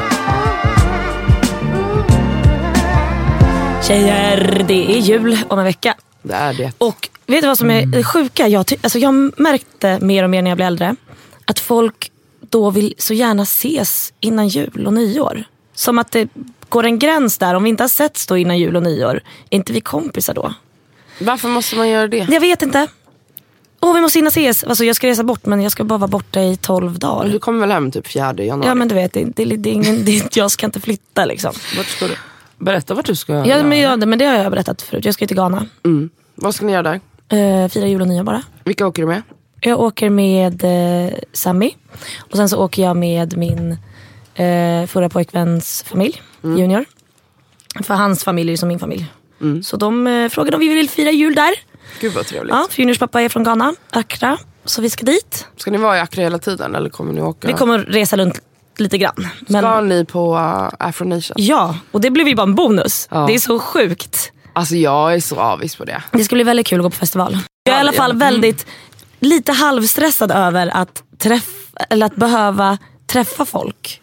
Tjejer, 3.87 4.65
det 4.67 4.97
är 4.97 4.99
jul 4.99 5.37
om 5.47 5.59
en 5.59 5.65
vecka. 5.65 5.95
Det 6.21 6.33
är 6.33 6.53
det. 6.53 6.71
Och 6.77 7.09
vet 7.25 7.41
du 7.41 7.47
vad 7.47 7.57
som 7.57 7.71
är 7.71 7.85
det 7.85 8.03
sjuka? 8.03 8.47
Jag, 8.47 8.65
alltså 8.81 8.99
jag 8.99 9.39
märkte 9.39 9.99
mer 10.01 10.23
och 10.23 10.29
mer 10.29 10.41
när 10.41 10.51
jag 10.51 10.57
blev 10.57 10.67
äldre 10.67 10.95
att 11.45 11.59
folk 11.59 12.11
då 12.49 12.69
vill 12.69 12.93
så 12.97 13.13
gärna 13.13 13.43
ses 13.43 14.13
innan 14.19 14.47
jul 14.47 14.87
och 14.87 14.93
nyår. 14.93 15.43
Som 15.73 15.99
att 15.99 16.11
det 16.11 16.29
går 16.69 16.83
en 16.83 16.99
gräns 16.99 17.37
där. 17.37 17.55
Om 17.55 17.63
vi 17.63 17.69
inte 17.69 17.83
har 17.83 17.89
setts 17.89 18.27
då 18.27 18.37
innan 18.37 18.57
jul 18.57 18.75
och 18.75 18.83
nyår, 18.83 19.21
är 19.49 19.55
inte 19.55 19.73
vi 19.73 19.81
kompisar 19.81 20.33
då? 20.33 20.53
Varför 21.21 21.47
måste 21.47 21.75
man 21.75 21.89
göra 21.89 22.07
det? 22.07 22.27
Jag 22.29 22.41
vet 22.41 22.61
inte. 22.61 22.87
Åh, 23.81 23.93
vi 23.93 24.01
måste 24.01 24.19
hinna 24.19 24.27
ses. 24.27 24.63
Alltså, 24.63 24.83
jag 24.83 24.95
ska 24.95 25.07
resa 25.07 25.23
bort 25.23 25.45
men 25.45 25.61
jag 25.61 25.71
ska 25.71 25.83
bara 25.83 25.99
vara 25.99 26.07
borta 26.07 26.41
i 26.41 26.57
12 26.57 26.99
dagar. 26.99 27.29
Du 27.29 27.39
kommer 27.39 27.59
väl 27.59 27.71
hem 27.71 27.91
typ 27.91 28.07
fjärde 28.07 28.43
januari? 28.43 28.67
Ja 28.67 28.75
men 28.75 28.87
du 28.87 28.95
vet, 28.95 29.13
det, 29.13 29.23
det, 29.23 29.45
det 29.45 29.69
är 29.69 29.73
ingen, 29.73 30.05
det, 30.05 30.35
jag 30.35 30.51
ska 30.51 30.65
inte 30.65 30.79
flytta 30.79 31.25
liksom. 31.25 31.53
Vart 31.77 31.85
ska 31.85 32.07
du? 32.07 32.15
Berätta 32.57 32.93
vart 32.93 33.05
du 33.05 33.15
ska. 33.15 33.33
Ja, 33.45 33.63
men, 33.63 33.79
ja, 33.79 33.97
men 33.97 34.19
det 34.19 34.25
har 34.25 34.35
jag 34.35 34.51
berättat 34.51 34.81
förut. 34.81 35.05
Jag 35.05 35.13
ska 35.13 35.27
till 35.27 35.37
Ghana. 35.37 35.65
Mm. 35.85 36.09
Vad 36.35 36.55
ska 36.55 36.65
ni 36.65 36.71
göra 36.71 36.99
där? 37.29 37.63
Uh, 37.63 37.69
fira 37.69 37.87
jul 37.87 38.01
och 38.01 38.07
nyår 38.07 38.23
bara. 38.23 38.43
Vilka 38.63 38.87
åker 38.87 39.01
du 39.01 39.07
med? 39.07 39.21
Jag 39.61 39.79
åker 39.79 40.09
med 40.09 40.63
eh, 40.63 41.13
Sammy. 41.33 41.71
Och 42.17 42.37
sen 42.37 42.49
så 42.49 42.63
åker 42.63 42.83
jag 42.83 42.97
med 42.97 43.37
min 43.37 43.77
eh, 44.39 44.87
förra 44.87 45.09
pojkväns 45.09 45.83
familj, 45.87 46.21
Junior. 46.41 46.85
För 47.83 47.93
hans 47.93 48.23
familj 48.23 48.53
är 48.53 48.57
som 48.57 48.67
min 48.67 48.79
familj. 48.79 49.05
Så 49.63 49.77
de 49.77 50.07
eh, 50.07 50.29
frågade 50.29 50.57
om 50.57 50.61
vi 50.61 50.67
vill 50.73 50.89
fira 50.89 51.11
jul 51.11 51.35
där. 51.35 51.53
Gud 51.99 52.13
vad 52.13 52.25
trevligt. 52.25 52.55
Ja, 52.55 52.67
för 52.69 52.79
Juniors 52.79 52.99
pappa 52.99 53.21
är 53.21 53.29
från 53.29 53.43
Ghana, 53.43 53.75
Accra. 53.89 54.37
Så 54.65 54.81
vi 54.81 54.89
ska 54.89 55.05
dit. 55.05 55.47
Ska 55.57 55.71
ni 55.71 55.77
vara 55.77 55.97
i 55.97 55.99
Accra 55.99 56.23
hela 56.23 56.39
tiden 56.39 56.75
eller 56.75 56.89
kommer 56.89 57.13
ni 57.13 57.21
åka? 57.21 57.47
Vi 57.47 57.53
kommer 57.53 57.79
resa 57.79 58.17
runt 58.17 58.41
lite 58.77 58.97
grann. 58.97 59.27
Men, 59.47 59.63
Ska 59.63 59.81
ni 59.81 60.05
på 60.05 60.33
uh, 60.35 60.69
Afro 60.79 61.05
Nation? 61.05 61.35
Ja, 61.39 61.77
och 61.91 62.01
det 62.01 62.11
blev 62.11 62.27
ju 62.27 62.35
bara 62.35 62.43
en 62.43 62.55
bonus. 62.55 63.07
Ja. 63.11 63.25
Det 63.27 63.33
är 63.33 63.39
så 63.39 63.59
sjukt. 63.59 64.31
Alltså 64.53 64.75
jag 64.75 65.13
är 65.13 65.19
så 65.19 65.35
avis 65.35 65.75
på 65.75 65.85
det. 65.85 66.03
Det 66.11 66.23
ska 66.23 66.35
bli 66.35 66.43
väldigt 66.43 66.67
kul 66.67 66.79
att 66.79 66.83
gå 66.83 66.89
på 66.89 66.95
festival. 66.95 67.37
Jag 67.63 67.73
är 67.73 67.77
i 67.77 67.81
alla 67.81 67.93
fall 67.93 68.17
väldigt, 68.17 68.65
lite 69.19 69.51
halvstressad 69.51 70.31
över 70.31 70.67
att, 70.67 71.03
träffa, 71.17 71.79
eller 71.89 72.05
att 72.05 72.15
behöva 72.15 72.77
träffa 73.07 73.45
folk. 73.45 74.01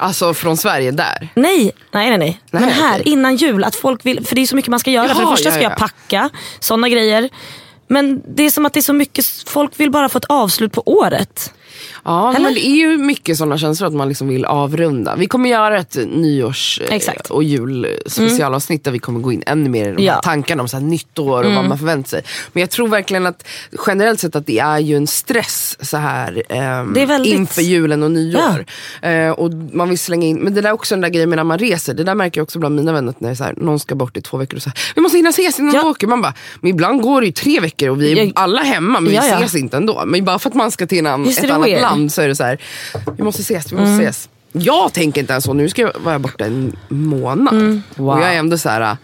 Alltså 0.00 0.34
från 0.34 0.56
Sverige 0.56 0.90
där. 0.90 1.28
Nej, 1.34 1.72
nej, 1.92 2.10
nej. 2.10 2.18
nej. 2.18 2.40
Men 2.50 2.62
här 2.62 3.00
okej. 3.00 3.12
innan 3.12 3.36
jul, 3.36 3.64
att 3.64 3.74
folk 3.76 4.06
vill, 4.06 4.26
för 4.26 4.34
det 4.34 4.42
är 4.42 4.46
så 4.46 4.56
mycket 4.56 4.70
man 4.70 4.80
ska 4.80 4.90
göra. 4.90 5.08
för 5.08 5.14
det 5.14 5.20
Jaha, 5.20 5.36
första 5.36 5.50
ska 5.50 5.58
ja, 5.58 5.62
jag 5.62 5.72
ja. 5.72 5.76
packa, 5.76 6.30
sådana 6.60 6.88
grejer. 6.88 7.28
Men 7.88 8.22
det 8.36 8.42
är 8.42 8.50
som 8.50 8.66
att 8.66 8.72
det 8.72 8.80
är 8.80 8.82
så 8.82 8.92
mycket, 8.92 9.26
folk 9.46 9.80
vill 9.80 9.90
bara 9.90 10.08
få 10.08 10.18
ett 10.18 10.24
avslut 10.24 10.72
på 10.72 10.82
året. 10.86 11.52
Ja, 12.04 12.30
Eller? 12.30 12.40
men 12.44 12.54
det 12.54 12.66
är 12.66 12.76
ju 12.76 12.96
mycket 12.98 13.36
sådana 13.38 13.58
känslor 13.58 13.86
att 13.88 13.94
man 13.94 14.08
liksom 14.08 14.28
vill 14.28 14.44
avrunda. 14.44 15.16
Vi 15.16 15.26
kommer 15.26 15.50
göra 15.50 15.78
ett 15.78 15.96
nyårs 16.12 16.80
eh, 16.88 16.94
Exakt. 16.94 17.30
och 17.30 17.42
julspecialavsnitt 17.44 18.84
där 18.84 18.90
vi 18.90 18.98
kommer 18.98 19.20
gå 19.20 19.32
in 19.32 19.42
ännu 19.46 19.68
mer 19.70 19.88
i 19.88 19.92
de 19.92 20.02
här 20.06 20.14
Ja. 20.14 20.20
tankarna 20.22 20.62
om 20.62 20.68
så 20.68 20.76
här 20.76 20.84
nytt 20.84 21.18
år 21.18 21.44
och 21.44 21.52
vad 21.54 21.64
man 21.64 21.78
förväntar 21.78 22.08
sig. 22.08 22.22
Men 22.52 22.60
jag 22.60 22.70
tror 22.70 22.88
verkligen 22.88 23.26
att 23.26 23.46
generellt 23.86 24.20
sett 24.20 24.36
att 24.36 24.46
det 24.46 24.58
är 24.58 24.78
ju 24.78 24.96
en 24.96 25.06
stress 25.06 25.76
så 25.80 25.96
här 25.96 26.42
ehm, 26.48 26.92
Det 26.92 27.02
är 27.02 27.06
väldigt- 27.06 27.34
inför 27.34 27.62
julen 27.62 28.02
och 28.02 28.10
nyår. 28.10 28.64
Eh, 29.02 29.30
och 29.30 29.50
man 29.72 29.88
vill 29.88 29.98
slänga 29.98 30.26
in, 30.26 30.36
men 30.38 30.54
det 30.54 30.60
där 30.60 30.68
är 30.68 30.72
också 30.74 30.94
den 30.94 31.00
där 31.00 31.08
grejen 31.08 31.28
med 31.28 31.36
när 31.36 31.44
man 31.44 31.58
reser. 31.58 31.94
Det 31.94 32.04
där 32.04 32.14
märker 32.14 32.40
jag 32.40 32.42
också 32.44 32.58
bland 32.58 32.76
mina 32.76 32.92
vänner 32.92 33.10
att 33.10 33.20
när 33.20 33.34
så 33.34 33.44
här, 33.44 33.54
någon 33.56 33.80
ska 33.80 33.94
bort 33.94 34.16
i 34.16 34.20
två 34.22 34.36
veckor 34.36 34.56
och 34.56 34.62
så 34.62 34.70
här, 34.70 34.78
vi 34.94 35.00
måste 35.02 35.18
hinna 35.18 35.30
ses 35.30 35.58
innan 35.58 35.74
Ja. 35.74 35.82
vi 35.82 35.88
åker. 35.88 36.06
Man 36.06 36.22
bara, 36.22 36.34
men 36.60 36.70
ibland 36.70 37.02
går 37.02 37.20
det 37.20 37.26
ju 37.26 37.32
tre 37.32 37.60
veckor 37.60 37.88
och 37.88 38.02
vi 38.02 38.12
är 38.12 38.16
Jag- 38.16 38.32
alla 38.34 38.62
hemma 38.62 39.00
men 39.00 39.14
Ja, 39.14 39.20
vi 39.22 39.28
ja. 39.28 39.36
ses 39.38 39.54
inte 39.54 39.76
ändå. 39.76 40.02
Men 40.06 40.24
bara 40.24 40.38
för 40.38 40.48
att 40.48 40.54
man 40.54 40.70
ska 40.70 40.86
till 40.86 41.06
en 41.06 41.26
ett 41.26 41.40
det 41.40 41.46
annat 41.62 41.70
weird? 41.70 41.82
land 41.82 42.12
så 42.12 42.22
är 42.22 42.28
det 42.28 42.36
så 42.36 42.44
här, 42.44 42.58
vi 43.16 43.22
måste 43.24 43.42
ses, 43.42 43.72
vi 43.72 43.76
måste 43.76 43.92
Mm. 43.92 44.00
ses. 44.08 44.28
Jag 44.52 44.92
tänker 44.92 45.20
inte 45.20 45.32
ens 45.32 45.44
så, 45.44 45.52
nu 45.52 45.68
ska 45.68 45.82
jag 45.82 45.92
vara 46.04 46.18
borta 46.18 46.44
en 46.46 46.76
månad. 46.88 47.54
Mm. 47.54 47.82
Och 47.96 48.20
jag 48.20 48.34
är 48.34 48.38
ändå 48.38 48.58
så 48.58 48.68
här. 48.68 48.96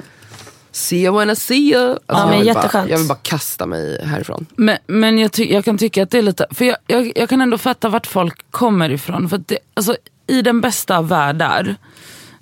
See 0.73 0.97
you 1.05 1.19
when 1.19 1.31
I 1.31 1.37
see 1.37 1.73
you. 1.73 1.99
Alltså, 2.07 2.27
men 2.29 2.39
jag, 2.39 2.45
vill 2.45 2.71
bara, 2.73 2.89
jag 2.89 2.99
vill 2.99 3.07
bara 3.09 3.19
kasta 3.23 3.67
mig 3.67 4.05
härifrån. 4.05 4.47
Men, 4.57 4.79
men 4.87 5.19
jag, 5.19 5.33
ty- 5.33 5.53
jag 5.53 5.65
kan 5.65 5.79
tycka 5.79 6.03
att 6.03 6.11
det 6.11 6.19
är 6.19 6.23
lite, 6.23 6.47
för 6.51 6.65
jag, 6.65 6.77
jag, 6.87 7.13
jag 7.17 7.29
kan 7.29 7.41
ändå 7.41 7.59
fatta 7.59 7.89
vart 7.89 8.07
folk 8.07 8.51
kommer 8.51 8.91
ifrån. 8.91 9.29
För 9.29 9.43
det, 9.47 9.59
alltså, 9.75 9.97
I 10.27 10.43
den 10.43 10.61
bästa 10.61 10.97
av 10.99 11.09
världar 11.09 11.77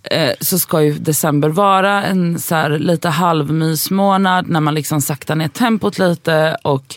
eh, 0.03 0.31
så 0.41 0.59
ska 0.59 0.83
ju 0.83 0.93
december 0.95 1.49
vara 1.49 2.03
en 2.05 2.39
så 2.39 2.55
här, 2.55 2.71
lite 2.79 3.09
halvmysmånad 3.09 4.49
när 4.49 4.61
man 4.61 4.75
liksom 4.75 5.01
saktar 5.01 5.35
ner 5.35 5.49
tempot 5.49 5.99
lite. 5.99 6.57
Och, 6.63 6.97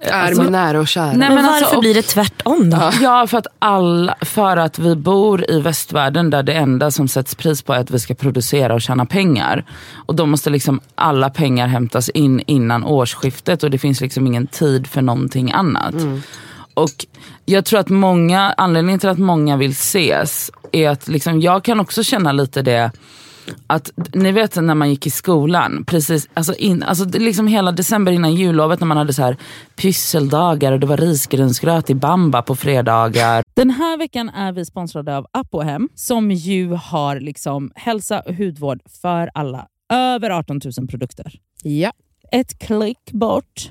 Är 0.00 0.12
alltså- 0.12 0.42
nära 0.42 0.80
och 0.80 0.88
kära. 0.88 1.06
Nej, 1.06 1.16
Men, 1.16 1.34
men 1.34 1.44
varför 1.44 1.58
alltså, 1.58 1.76
och- 1.76 1.80
blir 1.80 1.94
det 1.94 2.02
tvärtom 2.02 2.70
då? 2.70 2.90
Ja, 3.02 3.26
för 3.26 3.38
att, 3.38 3.46
alla, 3.58 4.16
för 4.20 4.56
att 4.56 4.78
vi 4.78 4.96
bor 4.96 5.50
i 5.50 5.60
västvärlden 5.60 6.30
där 6.30 6.42
det 6.42 6.52
enda 6.52 6.90
som 6.90 7.08
sätts 7.08 7.34
pris 7.34 7.62
på 7.62 7.72
är 7.72 7.78
att 7.78 7.90
vi 7.90 7.98
ska 7.98 8.14
producera 8.14 8.74
och 8.74 8.80
tjäna 8.82 9.06
pengar. 9.06 9.64
Och 10.06 10.14
då 10.14 10.26
måste 10.26 10.50
liksom 10.50 10.80
alla 10.94 11.30
pengar 11.30 11.66
hämtas 11.66 12.08
in 12.08 12.42
innan 12.46 12.84
årsskiftet 12.84 13.62
och 13.62 13.70
det 13.70 13.78
finns 13.78 14.00
liksom 14.00 14.26
ingen 14.26 14.46
tid 14.46 14.86
för 14.86 15.02
någonting 15.02 15.52
annat. 15.52 15.94
Och 16.74 17.06
jag 17.44 17.64
tror 17.64 17.80
att 17.80 17.88
många, 17.88 18.54
anledningen 18.56 19.00
till 19.00 19.08
att 19.08 19.18
många 19.18 19.56
vill 19.56 19.70
ses 19.70 20.50
är 20.72 20.90
att 20.90 21.08
liksom, 21.08 21.40
jag 21.40 21.64
kan 21.64 21.80
också 21.80 22.02
känna 22.04 22.32
lite 22.32 22.62
det 22.62 22.90
att 23.66 23.90
ni 24.14 24.32
vet 24.32 24.56
när 24.56 24.74
man 24.74 24.90
gick 24.90 25.06
i 25.06 25.10
skolan, 25.10 25.84
precis, 25.86 26.28
alltså, 26.34 26.54
in, 26.54 26.82
alltså 26.82 27.04
liksom 27.04 27.46
hela 27.46 27.72
december 27.72 28.12
innan 28.12 28.34
jullovet 28.34 28.80
när 28.80 28.86
man 28.86 28.96
hade 28.96 29.12
så 29.12 29.22
här 29.22 29.36
pysseldagar 29.76 30.72
och 30.72 30.80
det 30.80 30.86
var 30.86 30.96
risgrynsgröt 30.96 31.90
i 31.90 31.94
bamba 31.94 32.42
på 32.42 32.56
fredagar. 32.56 33.42
Den 33.54 33.70
här 33.70 33.98
veckan 33.98 34.28
är 34.28 34.52
vi 34.52 34.64
sponsrade 34.64 35.16
av 35.16 35.26
Apohem 35.32 35.88
som 35.94 36.30
ju 36.30 36.72
har 36.72 37.20
liksom 37.20 37.72
hälsa 37.74 38.20
och 38.20 38.34
hudvård 38.34 38.80
för 39.02 39.30
alla. 39.34 39.66
Över 39.92 40.30
18 40.30 40.60
000 40.78 40.88
produkter. 40.88 41.32
Ja. 41.62 41.92
Ett 42.32 42.58
klick 42.58 43.12
bort. 43.12 43.70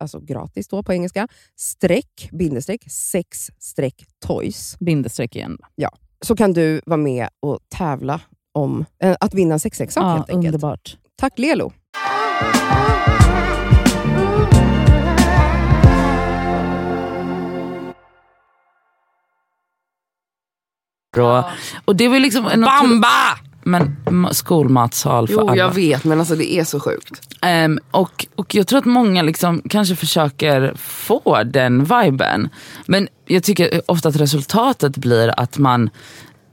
alltså 0.00 0.20
gratis 0.20 0.68
då 0.68 0.82
på 0.82 0.92
engelska, 0.92 1.28
streck, 1.56 2.28
bindestreck, 2.32 2.90
sex 2.90 3.50
streck 3.58 4.04
toys. 4.26 4.76
Bindestreck 4.80 5.36
igen. 5.36 5.58
Så 6.22 6.36
kan 6.36 6.52
du 6.52 6.80
vara 6.86 6.96
med 6.96 7.28
och 7.40 7.58
tävla 7.68 8.20
om 8.54 8.84
eh, 9.02 9.16
att 9.20 9.34
vinna 9.34 9.54
en 9.54 9.60
sexleksak 9.60 10.02
Ja, 10.04 10.08
helt 10.08 10.30
enkelt. 10.30 10.54
underbart. 10.54 10.96
Tack 11.16 11.38
Lelo! 11.38 11.72
Och, 21.16 21.44
och 21.84 21.96
det 21.96 22.08
var 22.08 22.18
liksom 22.18 22.46
en 22.46 22.60
Bamba! 22.60 23.38
Men 23.62 23.96
ma- 24.04 24.32
skolmatsal 24.32 25.26
för 25.28 25.34
Jo, 25.34 25.40
alla. 25.40 25.56
jag 25.56 25.74
vet, 25.74 26.04
men 26.04 26.18
alltså 26.20 26.36
det 26.36 26.52
är 26.52 26.64
så 26.64 26.80
sjukt. 26.80 27.36
Ehm, 27.42 27.78
och, 27.90 28.26
och 28.36 28.54
jag 28.54 28.66
tror 28.66 28.78
att 28.78 28.84
många 28.84 29.22
liksom 29.22 29.62
kanske 29.68 29.96
försöker 29.96 30.72
få 30.76 31.42
den 31.44 31.84
viben. 31.84 32.48
Men 32.86 33.08
jag 33.26 33.42
tycker 33.42 33.82
ofta 33.86 34.08
att 34.08 34.16
resultatet 34.16 34.96
blir 34.96 35.40
att 35.40 35.58
man 35.58 35.90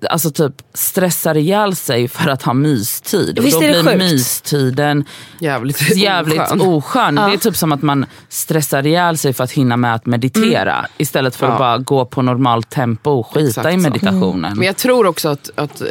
alltså 0.09 0.31
typ 0.31 0.53
stressar 0.73 1.37
ihjäl 1.37 1.75
sig 1.75 2.07
för 2.07 2.29
att 2.29 2.41
ha 2.43 2.53
mystid. 2.53 3.39
Visst 3.43 3.57
och 3.57 3.63
då 3.63 3.67
blir 3.69 3.83
sjukt? 3.83 3.97
mystiden 3.97 5.05
Jävligt, 5.39 5.95
jävligt 5.97 6.39
oskön. 6.41 6.61
oskön. 6.61 7.15
Det 7.15 7.21
är 7.21 7.37
typ 7.37 7.55
som 7.55 7.71
att 7.71 7.81
man 7.81 8.05
stressar 8.29 8.85
ihjäl 8.87 9.17
sig 9.17 9.33
för 9.33 9.43
att 9.43 9.51
hinna 9.51 9.77
med 9.77 9.95
att 9.95 10.05
meditera. 10.05 10.85
Istället 10.97 11.35
för 11.35 11.45
att 11.47 11.53
Ja. 11.53 11.57
bara 11.59 11.77
gå 11.77 12.05
på 12.05 12.21
normalt 12.21 12.69
tempo 12.69 13.09
och 13.11 13.27
skita 13.27 13.47
Exakt 13.49 13.67
i 13.69 13.71
så. 13.71 13.77
meditationen. 13.89 14.57
Men 14.57 14.65
jag 14.67 14.77
tror 14.77 15.05
också 15.05 15.29
att, 15.29 15.49
att 15.55 15.81
eh, 15.81 15.87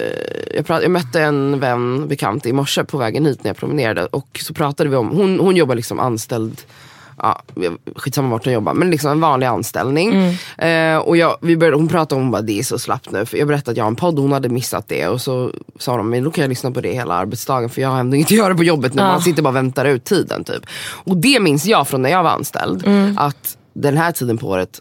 jag, 0.54 0.66
prat, 0.66 0.82
jag 0.82 0.90
mötte 0.90 1.20
en 1.22 1.60
vän, 1.60 2.08
bekant 2.08 2.46
i 2.46 2.52
morse 2.52 2.84
på 2.84 2.98
vägen 2.98 3.26
hit 3.26 3.44
när 3.44 3.48
jag 3.48 3.56
promenerade 3.56 4.06
och 4.06 4.40
så 4.42 4.54
pratade 4.54 4.90
vi 4.90 4.96
om, 4.96 5.08
hon, 5.08 5.40
hon 5.40 5.56
jobbar 5.56 5.74
liksom 5.74 6.00
anställd 6.00 6.60
Ja, 7.22 7.42
skitsamma 7.96 8.28
vart 8.28 8.44
hon 8.44 8.54
jobbar, 8.54 8.74
men 8.74 8.90
liksom 8.90 9.10
en 9.10 9.20
vanlig 9.20 9.46
anställning. 9.46 10.14
Eh, 10.58 10.98
och 10.98 11.16
jag, 11.16 11.36
vi 11.40 11.56
började, 11.56 11.76
hon 11.76 11.88
pratade 11.88 12.20
om 12.20 12.34
att 12.34 12.46
det 12.46 12.58
är 12.58 12.62
så 12.62 12.78
slappt 12.78 13.10
nu. 13.10 13.26
För 13.26 13.38
jag 13.38 13.48
berättade 13.48 13.70
att 13.70 13.76
jag 13.76 13.84
har 13.84 13.90
en 13.90 13.96
podd 13.96 14.18
hon 14.18 14.32
hade 14.32 14.48
missat 14.48 14.88
det. 14.88 15.08
Och 15.08 15.20
så 15.20 15.50
sa 15.78 15.96
de, 15.96 16.10
men 16.10 16.24
då 16.24 16.30
kan 16.30 16.42
jag 16.42 16.48
lyssna 16.48 16.70
på 16.70 16.80
det 16.80 16.92
hela 16.92 17.14
arbetsdagen 17.14 17.70
för 17.70 17.82
jag 17.82 17.88
har 17.88 18.00
ändå 18.00 18.16
inget 18.16 18.26
att 18.26 18.30
göra 18.30 18.54
på 18.54 18.64
jobbet 18.64 18.94
nu. 18.94 19.02
Ja. 19.02 19.08
Man 19.08 19.22
sitter 19.22 19.42
bara 19.42 19.48
och 19.48 19.56
väntar 19.56 19.84
ut 19.84 20.04
tiden. 20.04 20.44
Typ. 20.44 20.66
Och 21.04 21.16
det 21.16 21.40
minns 21.40 21.66
jag 21.66 21.88
från 21.88 22.02
när 22.02 22.10
jag 22.10 22.22
var 22.22 22.30
anställd. 22.30 22.84
Att 23.16 23.56
den 23.72 23.96
här 23.96 24.12
tiden 24.12 24.38
på 24.38 24.48
året, 24.48 24.80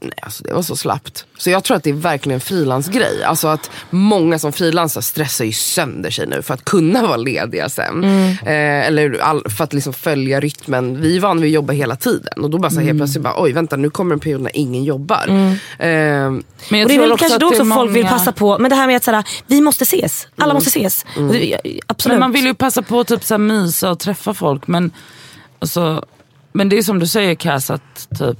Nej, 0.00 0.12
alltså 0.22 0.44
det 0.44 0.52
var 0.54 0.62
så 0.62 0.76
slappt. 0.76 1.26
Så 1.38 1.50
jag 1.50 1.64
tror 1.64 1.76
att 1.76 1.82
det 1.82 1.90
är 1.90 1.94
verkligen 1.94 2.34
en 2.34 2.40
frilansgrej. 2.40 3.24
Alltså 3.24 3.48
att 3.48 3.70
många 3.90 4.38
som 4.38 4.52
frilansar 4.52 5.00
stressar 5.00 5.44
ju 5.44 5.52
sönder 5.52 6.10
sig 6.10 6.26
nu 6.26 6.42
för 6.42 6.54
att 6.54 6.64
kunna 6.64 7.02
vara 7.02 7.16
lediga 7.16 7.68
sen. 7.68 8.04
Eh, 8.04 8.86
eller 8.86 9.18
all, 9.20 9.42
för 9.50 9.64
att 9.64 9.72
liksom 9.72 9.92
följa 9.92 10.40
rytmen. 10.40 11.00
Vi 11.00 11.16
är 11.16 11.20
vana 11.20 11.40
vid 11.40 11.48
att 11.50 11.54
jobba 11.54 11.72
hela 11.72 11.96
tiden. 11.96 12.42
Och 12.44 12.50
då 12.50 12.58
bara 12.58 12.70
så 12.70 12.78
här 12.78 12.86
helt 12.86 12.98
plötsligt 12.98 13.22
bara, 13.24 13.42
oj 13.42 13.52
vänta 13.52 13.76
nu 13.76 13.90
kommer 13.90 14.12
en 14.14 14.20
period 14.20 14.40
när 14.40 14.56
ingen 14.56 14.84
jobbar. 14.84 15.24
Eh, 15.28 15.30
Men 15.78 16.42
jag 16.70 16.82
Och 16.82 16.88
det 16.88 16.94
är 16.94 16.98
väl 17.00 17.16
kanske 17.18 17.38
då 17.38 17.46
också 17.48 17.64
folk 17.64 17.90
vill 17.94 18.02
många- 18.02 18.12
passa 18.18 18.32
på, 18.32 18.58
men 18.58 18.70
det 18.70 18.76
här 18.76 18.86
med 18.86 18.96
att 18.96 19.04
såhär, 19.04 19.24
vi 19.46 19.60
måste 19.60 19.82
ses, 19.84 20.28
alla 20.38 20.54
måste 20.54 20.68
ses. 20.68 21.04
Och 21.16 21.22
det- 21.32 21.60
Absolut. 21.86 22.12
Men 22.12 22.20
man 22.20 22.32
vill 22.32 22.44
ju 22.46 22.54
passa 22.54 22.82
på 22.82 23.00
att 23.00 23.08
typ, 23.08 23.38
mysa 23.38 23.90
och 23.90 23.98
träffa 23.98 24.34
folk. 24.34 24.66
Men, 24.66 24.90
alltså, 25.58 26.04
men 26.52 26.68
det 26.68 26.78
är 26.78 26.82
som 26.82 26.98
du 26.98 27.06
säger 27.06 27.34
Cass, 27.34 27.70
att, 27.70 28.08
typ, 28.18 28.38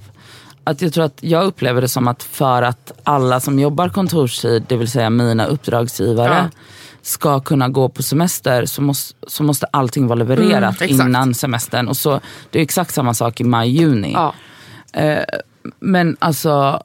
att 0.67 0.83
jag 0.83 0.93
tror 0.93 1.05
att 1.05 1.19
jag 1.21 1.45
upplever 1.45 1.81
det 1.81 1.89
som 1.89 2.09
att 2.09 2.23
för 2.23 2.63
att 2.63 2.93
alla 3.05 3.41
som 3.41 3.59
jobbar 3.59 3.89
kontorstid, 3.89 4.65
det 4.69 4.77
vill 4.77 4.91
säga 4.91 5.11
mina 5.11 5.47
uppdragsgivare, 5.47 6.51
Ja. 6.53 6.61
ska 7.03 7.41
kunna 7.41 7.69
gå 7.69 7.89
på 7.89 8.03
semester 8.03 8.67
så 8.67 8.83
måste, 8.83 9.15
så 9.27 9.43
måste 9.43 9.67
allting 9.71 10.07
vara 10.07 10.19
levererat 10.19 10.83
exakt. 10.83 10.91
innan 11.09 11.35
semestern. 11.35 11.89
Och 11.89 11.97
så, 11.97 12.21
det 12.51 12.59
är 12.59 12.63
exakt 12.63 12.95
samma 12.95 13.15
sak 13.15 13.41
i 13.41 13.45
maj-juni. 13.45 14.13
ja. 14.13 14.35
Men 15.81 16.17
alltså, 16.19 16.83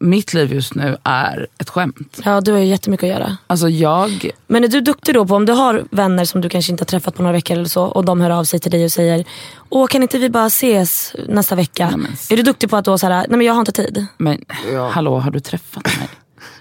mitt 0.00 0.34
liv 0.34 0.52
just 0.52 0.74
nu 0.74 0.96
är 1.04 1.46
ett 1.58 1.70
skämt. 1.70 2.20
Ja, 2.24 2.40
du 2.40 2.52
har 2.52 2.58
ju 2.58 2.64
jättemycket 2.66 3.04
att 3.04 3.10
göra. 3.20 3.36
Alltså 3.46 3.68
jag 3.68 4.30
Men 4.46 4.64
är 4.64 4.68
du 4.68 4.80
duktig 4.80 5.14
då 5.14 5.26
på, 5.26 5.34
om 5.34 5.46
du 5.46 5.52
har 5.52 5.84
vänner 5.90 6.24
som 6.24 6.40
du 6.40 6.48
kanske 6.48 6.72
inte 6.72 6.82
har 6.82 6.86
träffat 6.86 7.14
på 7.14 7.22
några 7.22 7.32
veckor 7.32 7.54
eller 7.56 7.68
så 7.68 7.84
och 7.84 8.04
de 8.04 8.20
hör 8.20 8.30
av 8.30 8.44
sig 8.44 8.60
till 8.60 8.70
dig 8.70 8.84
och 8.84 8.92
säger 8.92 9.24
Åh 9.68 9.86
kan 9.86 10.02
inte 10.02 10.18
vi 10.18 10.30
bara 10.30 10.46
ses 10.46 11.14
nästa 11.28 11.54
vecka? 11.54 11.86
Nej, 11.88 11.96
men- 11.98 12.12
Är 12.30 12.36
du 12.36 12.42
duktig 12.42 12.70
på 12.70 12.76
att 12.76 12.84
då 12.84 12.98
såhär, 12.98 13.14
nej 13.28 13.38
men 13.38 13.46
jag 13.46 13.52
har 13.54 13.60
inte 13.60 13.72
tid. 13.72 14.06
Men 14.18 14.44
Ja. 14.72 14.88
hallå, 14.88 15.18
har 15.18 15.30
du 15.30 15.40
träffat 15.40 15.84
mig? 15.98 16.08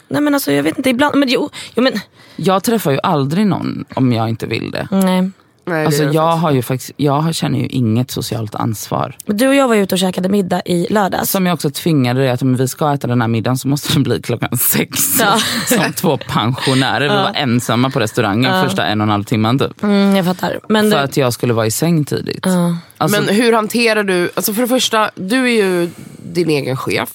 Nej 0.08 0.21
men 0.21 0.34
alltså 0.34 0.52
jag 0.52 0.63
vet 0.63 0.78
inte, 0.78 0.89
ibland, 0.89 1.15
men 1.15 1.30
jo, 1.30 1.49
jo 1.75 1.84
men 1.84 1.93
Jag 2.36 2.63
träffar 2.63 2.91
ju 2.91 2.99
aldrig 3.04 3.47
någon 3.47 3.86
om 3.95 4.13
jag 4.13 4.30
inte 4.30 4.45
vill 4.47 4.71
det. 4.71 4.88
nej. 4.91 5.32
Nej, 5.65 5.86
Alltså 5.86 6.04
jag 6.04 6.32
har 6.36 6.52
ju 6.52 6.62
faktiskt, 6.62 6.91
jag 6.98 7.13
har- 7.22 7.34
känner 7.34 7.60
ju 7.60 7.67
inget 7.67 8.12
socialt 8.12 8.56
ansvar. 8.56 9.15
Men 9.26 9.38
Du 9.38 9.48
och 9.48 9.56
jag 9.56 9.67
var 9.67 9.76
ute 9.76 9.95
och 9.95 10.00
käkade 10.00 10.30
middag 10.30 10.62
i 10.65 10.88
lördags. 10.89 11.32
Som 11.32 11.45
jag 11.45 11.54
också 11.54 11.69
tvingade 11.69 12.19
dig 12.19 12.30
att 12.30 12.41
om 12.41 12.56
vi 12.56 12.67
ska 12.67 12.93
äta 12.93 13.08
den 13.08 13.22
här 13.22 13.28
middagen 13.28 13.58
så 13.58 13.67
måste 13.67 13.93
den 13.93 14.04
bli 14.04 14.22
klockan 14.22 14.58
sex. 14.58 15.19
Ja. 15.19 15.38
Som 15.67 15.93
två 15.93 16.17
pensionärer. 16.17 17.02
Vi 17.02 17.08
var 17.15 17.32
ensamma 17.36 17.89
på 17.89 18.00
restaurangen 18.00 18.63
första 18.67 18.86
en 18.86 19.02
och 19.02 19.06
en 19.06 19.12
halv 19.12 19.24
timmen 19.24 19.60
typ. 19.60 19.84
Mm, 19.84 20.15
jag 20.15 20.26
fattar. 20.26 20.60
Men 20.69 20.91
För 20.91 20.98
det, 20.98 21.04
att 21.04 21.17
jag 21.17 21.34
skulle 21.34 21.54
vara 21.54 21.65
i 21.65 21.72
säng 21.72 22.06
tidigt. 22.06 22.43
Ja. 22.45 22.76
Alltså, 22.98 23.22
Men 23.22 23.36
hur 23.36 23.54
hanterar 23.54 24.04
du, 24.04 24.30
alltså 24.36 24.54
för 24.54 24.62
det 24.62 24.67
första, 24.67 25.10
du 25.15 25.43
är 25.45 25.65
ju 25.65 25.89
din 26.34 26.50
egen 26.50 26.78
chef. 26.78 27.10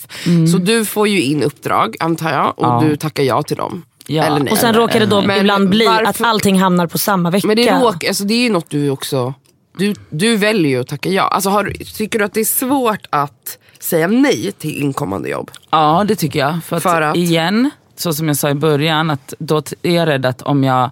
Så 0.52 0.58
du 0.58 0.84
får 0.84 1.08
ju 1.08 1.22
in 1.22 1.42
uppdrag 1.42 1.96
antar 2.00 2.30
jag 2.30 2.58
och 2.58 2.64
Ja. 2.66 2.82
du 2.88 2.96
tackar 2.96 3.22
ja 3.22 3.42
till 3.42 3.56
dem. 3.56 3.82
Ja. 4.06 4.22
Eller 4.24 4.40
nej. 4.40 4.52
och 4.52 4.58
sen 4.58 4.74
råkar 4.74 5.00
det 5.00 5.06
då 5.06 5.22
Men 5.22 5.38
ibland 5.40 5.68
bli 5.68 5.86
varför- 5.86 6.04
att 6.04 6.20
allting 6.20 6.58
hamnar 6.60 6.86
på 6.86 6.98
samma 6.98 7.30
vecka. 7.30 7.46
Men 7.46 7.56
det, 7.56 7.80
råk, 7.80 8.04
alltså 8.04 8.24
det 8.24 8.34
är 8.34 8.42
ju 8.42 8.50
något 8.52 8.70
du 8.70 8.90
också, 8.90 9.34
du, 9.78 9.94
du 10.10 10.36
väljer 10.36 10.70
ju 10.70 10.80
att 10.80 10.86
tacka 10.88 11.08
ja. 11.08 11.22
Alltså 11.22 11.50
har, 11.50 11.72
tycker 11.96 12.18
du 12.18 12.24
att 12.24 12.34
det 12.34 12.40
är 12.40 12.44
svårt 12.44 13.06
att 13.10 13.58
säga 13.80 14.06
nej 14.06 14.52
till 14.52 14.82
inkommande 14.82 15.28
jobb? 15.28 15.50
Ja 15.70 16.04
det 16.08 16.14
tycker 16.16 16.38
jag. 16.38 16.64
För 16.64 16.76
att, 16.76 16.82
För 16.82 17.02
att? 17.02 17.16
igen, 17.16 17.70
så 17.96 18.12
som 18.12 18.28
jag 18.28 18.36
sa 18.36 18.50
i 18.50 18.54
början, 18.54 19.10
att 19.10 19.34
då 19.38 19.62
är 19.82 19.94
jag 19.94 20.08
rädd 20.08 20.26
att 20.26 20.42
om 20.42 20.64
jag 20.64 20.90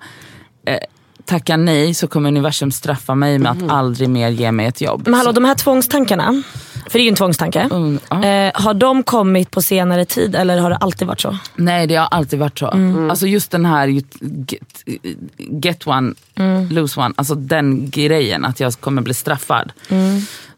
eh, 0.66 0.78
tackar 1.24 1.56
nej 1.56 1.94
så 1.94 2.06
kommer 2.08 2.28
universum 2.28 2.70
straffa 2.72 3.14
mig 3.14 3.38
med 3.38 3.52
att 3.52 3.70
aldrig 3.70 4.08
mer 4.08 4.28
ge 4.28 4.52
mig 4.52 4.66
ett 4.66 4.80
jobb. 4.80 5.02
Men 5.04 5.14
hallå, 5.14 5.32
de 5.32 5.44
här 5.44 5.54
tvångstankarna, 5.54 6.42
för 6.86 6.98
det 6.98 6.98
är 6.98 7.04
ju 7.04 7.08
en 7.08 7.14
tvångstanke. 7.14 7.60
Mm. 7.60 7.98
Eh, 8.10 8.62
har 8.62 8.74
de 8.74 9.02
kommit 9.02 9.50
på 9.50 9.62
senare 9.62 10.04
tid 10.04 10.34
eller 10.34 10.58
har 10.58 10.70
det 10.70 10.76
alltid 10.76 11.08
varit 11.08 11.20
så? 11.20 11.38
Nej 11.54 11.86
det 11.86 11.96
har 11.96 12.06
alltid 12.06 12.38
varit 12.38 12.58
så. 12.58 12.66
Alltså 13.10 13.26
just 13.26 13.50
den 13.50 13.64
här 13.64 13.88
get, 13.88 14.06
get 15.38 15.86
one, 15.86 16.14
lose 16.70 17.00
one. 17.00 17.14
Alltså 17.16 17.34
den 17.34 17.90
grejen 17.90 18.44
att 18.44 18.60
jag 18.60 18.72
kommer 18.72 19.02
bli 19.02 19.14
straffad. 19.14 19.72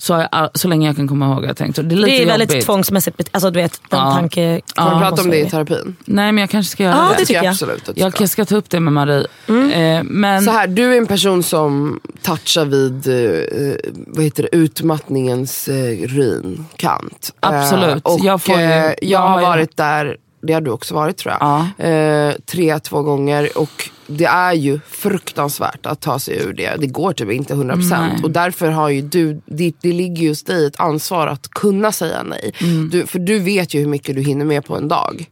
Så, 0.05 0.15
har 0.15 0.29
jag, 0.33 0.51
så 0.55 0.69
länge 0.69 0.87
jag 0.87 0.97
kan 0.97 1.09
komma 1.09 1.27
ihåg 1.27 1.35
har 1.37 1.43
jag 1.47 1.57
tänkt 1.57 1.77
så. 1.77 1.83
Det 1.83 1.95
är 1.95 1.97
lite 1.97 2.11
Det 2.11 2.23
är 2.23 2.27
väldigt 2.27 2.51
jobbigt. 2.53 2.65
tvångsmässigt, 2.67 3.29
alltså 3.33 3.51
du 3.51 3.61
vet 3.61 3.81
den 3.91 4.01
Ja. 4.01 4.11
tanke... 4.13 4.61
Har 4.77 4.95
du 4.95 5.01
pratat 5.01 5.25
om 5.25 5.31
det 5.31 5.39
i 5.41 5.51
terapin? 5.51 5.97
Nej 6.05 6.33
men 6.33 6.43
jag 6.43 6.51
kanske 6.51 6.71
ska 6.73 6.83
göra 6.83 6.95
Ja, 6.97 7.03
det. 7.09 7.15
det 7.19 7.25
tycker 7.27 7.43
jag. 7.43 7.51
absolut 7.51 7.91
Jag, 7.95 8.13
ska. 8.13 8.23
jag 8.23 8.31
ska 8.31 8.45
ta 8.45 8.57
upp 8.57 8.71
det 8.71 8.81
med 8.81 8.93
Marie. 8.93 9.27
Eh, 9.49 10.03
men 10.05 10.43
Så 10.45 10.51
här, 10.51 10.67
du 10.67 10.95
är 10.95 10.99
en 10.99 11.07
person 11.07 11.43
som 11.43 12.01
touchar 12.23 12.65
vid 12.65 13.07
eh, 13.07 13.75
vad 14.07 14.25
heter 14.25 14.43
det, 14.43 14.57
utmattningens 14.57 15.69
eh, 15.69 16.09
rinkant. 16.09 17.31
Absolut. 17.41 17.95
Eh, 18.07 18.13
och 18.13 18.21
Jag 18.23 18.43
får 18.43 18.57
ju- 18.59 18.63
eh, 18.65 18.71
jag 18.85 18.95
jag 19.03 19.19
har 19.21 19.43
varit 19.43 19.77
där, 19.77 20.17
det 20.47 20.53
har 20.53 20.61
du 20.61 20.71
också 20.71 20.95
varit 20.95 21.17
tror 21.17 21.35
jag. 21.41 21.67
Ja. 21.79 21.85
Eh, 21.85 22.35
tre, 22.47 22.79
två 22.79 23.03
gånger. 23.03 23.59
Och 23.59 23.91
det 24.07 24.25
är 24.25 24.53
ju 24.53 24.81
fruktansvärt 24.89 25.87
att 25.87 26.01
ta 26.01 26.19
sig 26.19 26.43
ur 26.43 26.53
det. 26.53 26.77
Det 26.79 26.87
går 26.87 27.13
typ 27.13 27.31
inte 27.31 27.55
100%. 27.55 27.77
Nej. 27.91 28.21
Och 28.23 28.31
därför 28.31 28.71
har 28.71 28.89
ju 28.89 29.03
du, 29.03 29.41
det, 29.47 29.73
det 29.81 29.93
ligger 29.93 30.23
ju 30.23 30.29
hos 30.29 30.43
dig 30.43 30.67
ett 30.67 30.81
ansvar 30.81 31.27
att 31.27 31.49
kunna 31.51 31.93
säga 31.93 32.23
nej. 32.23 32.53
Mm. 32.61 32.91
Du, 32.91 33.07
för 33.07 33.19
du 33.19 33.39
vet 33.39 33.75
ju 33.75 33.81
hur 33.81 33.89
mycket 33.89 34.17
du 34.17 34.23
hinner 34.23 34.45
med 34.45 34.65
på 34.65 34.77
en 34.77 34.89
dag. 34.89 35.31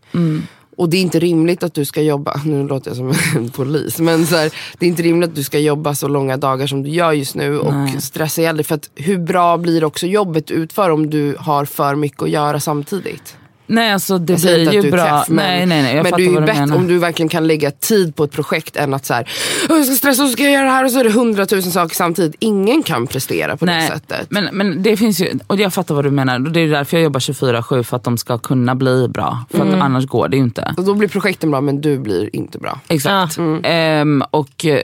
Och 0.76 0.88
det 0.88 0.96
är 0.96 1.02
inte 1.02 1.18
rimligt 1.18 1.62
att 1.62 1.74
du 1.74 1.84
ska 1.84 2.02
jobba, 2.02 2.40
nu 2.44 2.68
låter 2.68 2.90
jag 2.90 2.96
som 2.96 3.14
en 3.36 3.50
polis, 3.56 3.98
men 3.98 4.26
så 4.26 4.36
här, 4.36 4.52
det 4.78 4.86
är 4.86 4.88
inte 4.88 5.02
rimligt 5.02 5.30
att 5.30 5.36
du 5.36 5.44
ska 5.44 5.58
jobba 5.58 5.94
så 5.94 6.08
långa 6.08 6.36
dagar 6.36 6.66
som 6.66 6.82
du 6.82 6.90
gör 6.90 7.12
just 7.12 7.34
nu 7.34 7.58
och 7.58 7.74
Nej. 7.74 8.00
stressa 8.00 8.40
ihjäl 8.40 8.56
dig. 8.56 8.64
För 8.64 8.74
att 8.74 8.90
hur 8.94 9.18
bra 9.18 9.56
blir 9.56 9.84
också 9.84 10.06
jobbet 10.06 10.46
du 10.46 10.54
utför 10.54 10.90
om 10.90 11.10
du 11.10 11.36
har 11.38 11.64
för 11.64 11.94
mycket 11.94 12.22
att 12.22 12.30
göra 12.30 12.60
samtidigt? 12.60 13.36
Nej 13.66 13.92
alltså 13.92 14.18
det 14.18 14.32
inte 14.32 14.46
blir 14.70 14.82
ju 14.84 14.90
bra. 14.90 15.04
träff, 15.04 15.28
men, 15.28 15.36
nej 15.36 15.66
nej 15.66 15.82
nej 15.82 15.96
jag 15.96 16.02
men 16.02 16.12
det 16.12 16.22
är 16.22 16.30
ju 16.30 16.40
bättre 16.40 16.74
om 16.76 16.86
du 16.88 16.98
verkligen 16.98 17.28
kan 17.28 17.46
lägga 17.46 17.70
tid 17.70 18.16
på 18.16 18.24
ett 18.24 18.32
projekt 18.32 18.76
än 18.76 18.94
att 18.94 19.06
så 19.06 19.14
här, 19.14 19.28
"Åh, 19.70 19.76
jag 19.76 19.86
ska 19.86 19.94
stressa 19.94 20.22
och 20.22 20.28
så 20.28 20.32
ska 20.32 20.42
jag 20.42 20.52
göra 20.52 20.64
det 20.64 20.70
här 20.70 20.84
och 20.84 20.90
så 20.90 20.98
är 21.00 21.04
det 21.04 21.10
hundratusen 21.10 21.72
saker 21.72 21.94
samtidigt. 21.94 22.34
Ingen 22.38 22.82
kan 22.82 23.06
prestera 23.06 23.56
på 23.56 23.64
Nej, 23.64 23.80
det 23.90 23.94
sättet. 23.94 24.26
Men, 24.30 24.48
men 24.52 24.82
det 24.82 24.96
finns 24.96 25.20
ju, 25.20 25.38
och 25.46 25.56
jag 25.60 25.74
fattar 25.74 25.94
vad 25.94 26.04
du 26.04 26.10
menar. 26.10 26.38
Det 26.38 26.60
är 26.60 26.68
därför 26.68 26.96
jag 26.96 27.04
jobbar 27.04 27.20
24-7 27.20 27.82
för 27.82 27.96
att 27.96 28.04
de 28.04 28.18
ska 28.18 28.38
kunna 28.38 28.74
bli 28.74 29.08
bra. 29.08 29.44
För 29.50 29.60
Mm. 29.60 29.74
att 29.74 29.80
annars 29.80 30.06
går 30.06 30.28
det 30.28 30.36
ju 30.36 30.42
inte. 30.42 30.74
Och 30.76 30.84
då 30.84 30.94
blir 30.94 31.08
projekten 31.08 31.50
bra 31.50 31.60
men 31.60 31.80
du 31.80 31.98
blir 31.98 32.36
inte 32.36 32.58
bra. 32.58 32.80
Exakt. 32.88 33.38
Mm. 33.38 33.60
Ehm, 33.64 34.22
och, 34.30 34.66
eh, 34.66 34.80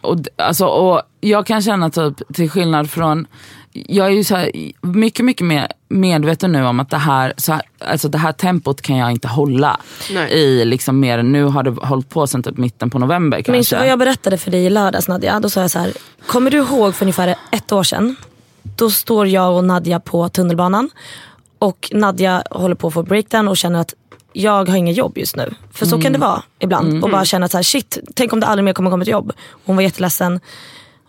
och, 0.00 0.16
alltså, 0.36 0.66
och 0.66 1.02
jag 1.20 1.46
kan 1.46 1.62
känna 1.62 1.90
typ, 1.90 2.34
till 2.34 2.50
skillnad 2.50 2.90
från, 2.90 3.26
jag 3.72 4.06
är 4.06 4.10
ju 4.10 4.24
så 4.24 4.36
här, 4.36 4.50
mycket, 4.82 5.24
mycket 5.24 5.46
mer 5.46 5.68
medveten 5.94 6.52
nu 6.52 6.64
om 6.66 6.80
att 6.80 6.90
det 6.90 6.98
här, 6.98 7.34
så 7.36 7.52
här, 7.52 7.62
alltså 7.78 8.08
det 8.08 8.18
här 8.18 8.32
tempot 8.32 8.82
kan 8.82 8.96
jag 8.96 9.10
inte 9.10 9.28
hålla 9.28 9.80
Nej. 10.12 10.32
i 10.32 10.64
liksom 10.64 11.00
mer, 11.00 11.22
nu 11.22 11.44
har 11.44 11.62
det 11.62 11.70
hållit 11.70 12.08
på 12.08 12.26
sedan 12.26 12.42
typ 12.42 12.56
mitten 12.56 12.90
på 12.90 12.98
november 12.98 13.36
kanske. 13.36 13.52
Minns 13.52 13.68
du 13.68 13.76
vad 13.76 13.88
jag 13.88 13.98
berättade 13.98 14.38
för 14.38 14.50
dig 14.50 14.64
i 14.64 14.70
lördags 14.70 15.08
Nadja? 15.08 15.40
Då 15.40 15.50
sa 15.50 15.60
jag 15.60 15.70
så 15.70 15.78
här, 15.78 15.92
kommer 16.26 16.50
du 16.50 16.56
ihåg 16.56 16.94
för 16.94 17.04
ungefär 17.04 17.36
ett 17.50 17.72
år 17.72 17.82
sedan? 17.82 18.16
Då 18.62 18.90
står 18.90 19.26
jag 19.26 19.56
och 19.56 19.64
Nadja 19.64 20.00
på 20.00 20.28
tunnelbanan 20.28 20.90
och 21.58 21.90
Nadja 21.92 22.42
håller 22.50 22.74
på 22.74 22.86
att 22.86 22.94
få 22.94 23.02
breakdown 23.02 23.48
och 23.48 23.56
känner 23.56 23.80
att 23.80 23.94
jag 24.32 24.68
har 24.68 24.76
inget 24.76 24.96
jobb 24.96 25.18
just 25.18 25.36
nu. 25.36 25.54
För 25.72 25.86
så 25.86 26.00
kan 26.00 26.12
det 26.12 26.18
vara 26.18 26.42
ibland. 26.58 27.04
Och 27.04 27.10
bara 27.10 27.24
känna 27.24 27.46
att 27.46 27.52
så 27.52 27.58
här, 27.58 27.62
shit, 27.62 27.98
tänk 28.14 28.32
om 28.32 28.40
det 28.40 28.46
aldrig 28.46 28.64
mer 28.64 28.72
kommer 28.72 28.90
komma 28.90 29.02
ett 29.02 29.08
jobb. 29.08 29.32
Hon 29.64 29.76
var 29.76 29.82
jätteledsen. 29.82 30.40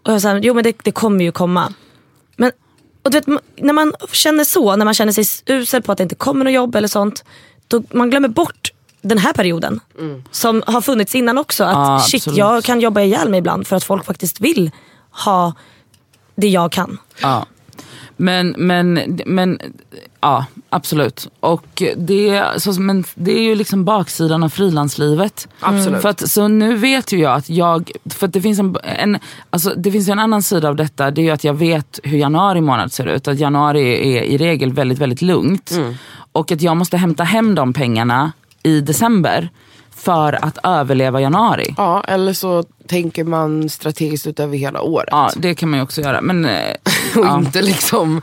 Och 0.06 0.14
jag 0.14 0.22
sa, 0.22 0.38
jo 0.38 0.54
men 0.54 0.64
det, 0.64 0.76
det 0.84 0.92
kommer 0.92 1.26
ju 1.26 1.32
komma. 1.32 1.74
Men 2.36 2.52
och 3.06 3.12
du 3.12 3.18
vet, 3.20 3.28
när 3.56 3.74
man 3.74 3.94
känner 4.12 4.44
så, 4.44 4.76
när 4.76 4.86
man 4.86 4.94
känner 4.94 5.12
sig 5.12 5.26
usel 5.46 5.82
på 5.82 5.92
att 5.92 5.98
det 5.98 6.04
inte 6.04 6.16
kommer 6.16 6.46
något 6.46 6.54
jobb 6.54 6.76
eller 6.76 6.88
sånt. 6.88 7.24
Då 7.68 7.84
man 7.92 8.10
glömmer 8.10 8.28
bort 8.28 8.72
den 9.02 9.18
här 9.18 9.34
perioden. 9.34 9.80
Som 10.32 10.64
har 10.68 10.82
funnits 10.82 11.16
innan 11.16 11.38
också. 11.38 11.64
Att 11.64 11.74
Ja, 11.76 12.00
shit, 12.00 12.22
absolut. 12.22 12.38
jag 12.38 12.64
kan 12.64 12.82
jobba 12.82 13.02
ihjäl 13.02 13.30
mig 13.30 13.38
ibland 13.38 13.68
för 13.68 13.76
att 13.76 13.84
folk 13.84 14.06
faktiskt 14.06 14.40
vill 14.42 14.72
ha 15.12 15.54
det 16.36 16.48
jag 16.48 16.72
kan. 16.72 16.98
Ja. 17.22 17.46
Men, 18.18 18.56
men, 18.58 19.20
men 19.26 19.60
ja, 20.22 20.46
absolut. 20.70 21.30
Och 21.40 21.84
det, 21.98 22.44
så, 22.58 22.82
men 22.82 23.04
det 23.16 23.32
är 23.32 23.42
ju 23.42 23.56
liksom 23.56 23.86
baksidan 23.86 24.44
av 24.44 24.50
frilanslivet. 24.50 25.48
Absolut. 25.60 26.02
För 26.02 26.10
att, 26.10 26.30
så 26.30 26.48
nu 26.48 26.76
vet 26.76 27.12
ju 27.12 27.20
jag 27.20 27.34
att 27.34 27.50
jag, 27.50 27.92
för 28.10 28.28
att 28.28 28.34
det 28.34 28.42
finns 28.42 28.60
en, 28.60 28.78
en, 28.84 29.18
alltså 29.50 29.74
det 29.78 29.92
finns 29.92 30.08
ju 30.08 30.12
en 30.12 30.20
annan 30.20 30.44
sida 30.44 30.70
av 30.70 30.76
detta. 30.76 31.12
Det 31.12 31.22
är 31.22 31.24
ju 31.24 31.32
att 31.32 31.44
jag 31.44 31.54
vet 31.54 32.00
hur 32.04 32.18
januari 32.18 32.62
månad 32.62 32.92
ser 32.92 33.06
ut. 33.06 33.28
Att 33.28 33.40
januari 33.40 34.18
är 34.18 34.24
i 34.24 34.38
regel 34.38 34.74
väldigt, 34.74 35.00
väldigt 35.00 35.22
lugnt. 35.22 35.72
Och 36.32 36.52
att 36.52 36.62
jag 36.62 36.78
måste 36.78 36.98
hämta 36.98 37.24
hem 37.24 37.56
de 37.56 37.74
pengarna 37.74 38.32
i 38.64 38.82
december 38.82 39.50
för 39.96 40.46
att 40.46 40.58
överleva 40.64 41.22
januari. 41.22 41.74
Ja, 41.78 42.04
eller 42.08 42.34
så 42.34 42.64
tänker 42.88 43.24
man 43.24 43.70
strategiskt 43.70 44.28
ut 44.28 44.40
över 44.40 44.58
hela 44.58 44.82
året. 44.82 45.10
Ja, 45.12 45.32
det 45.36 45.56
kan 45.56 45.70
man 45.70 45.80
ju 45.80 45.84
också 45.84 46.02
göra. 46.02 46.22
Men, 46.22 46.46
eh, 46.46 46.76
Och 47.16 47.26
ja. 47.26 47.38
inte 47.38 47.62
liksom 47.62 48.22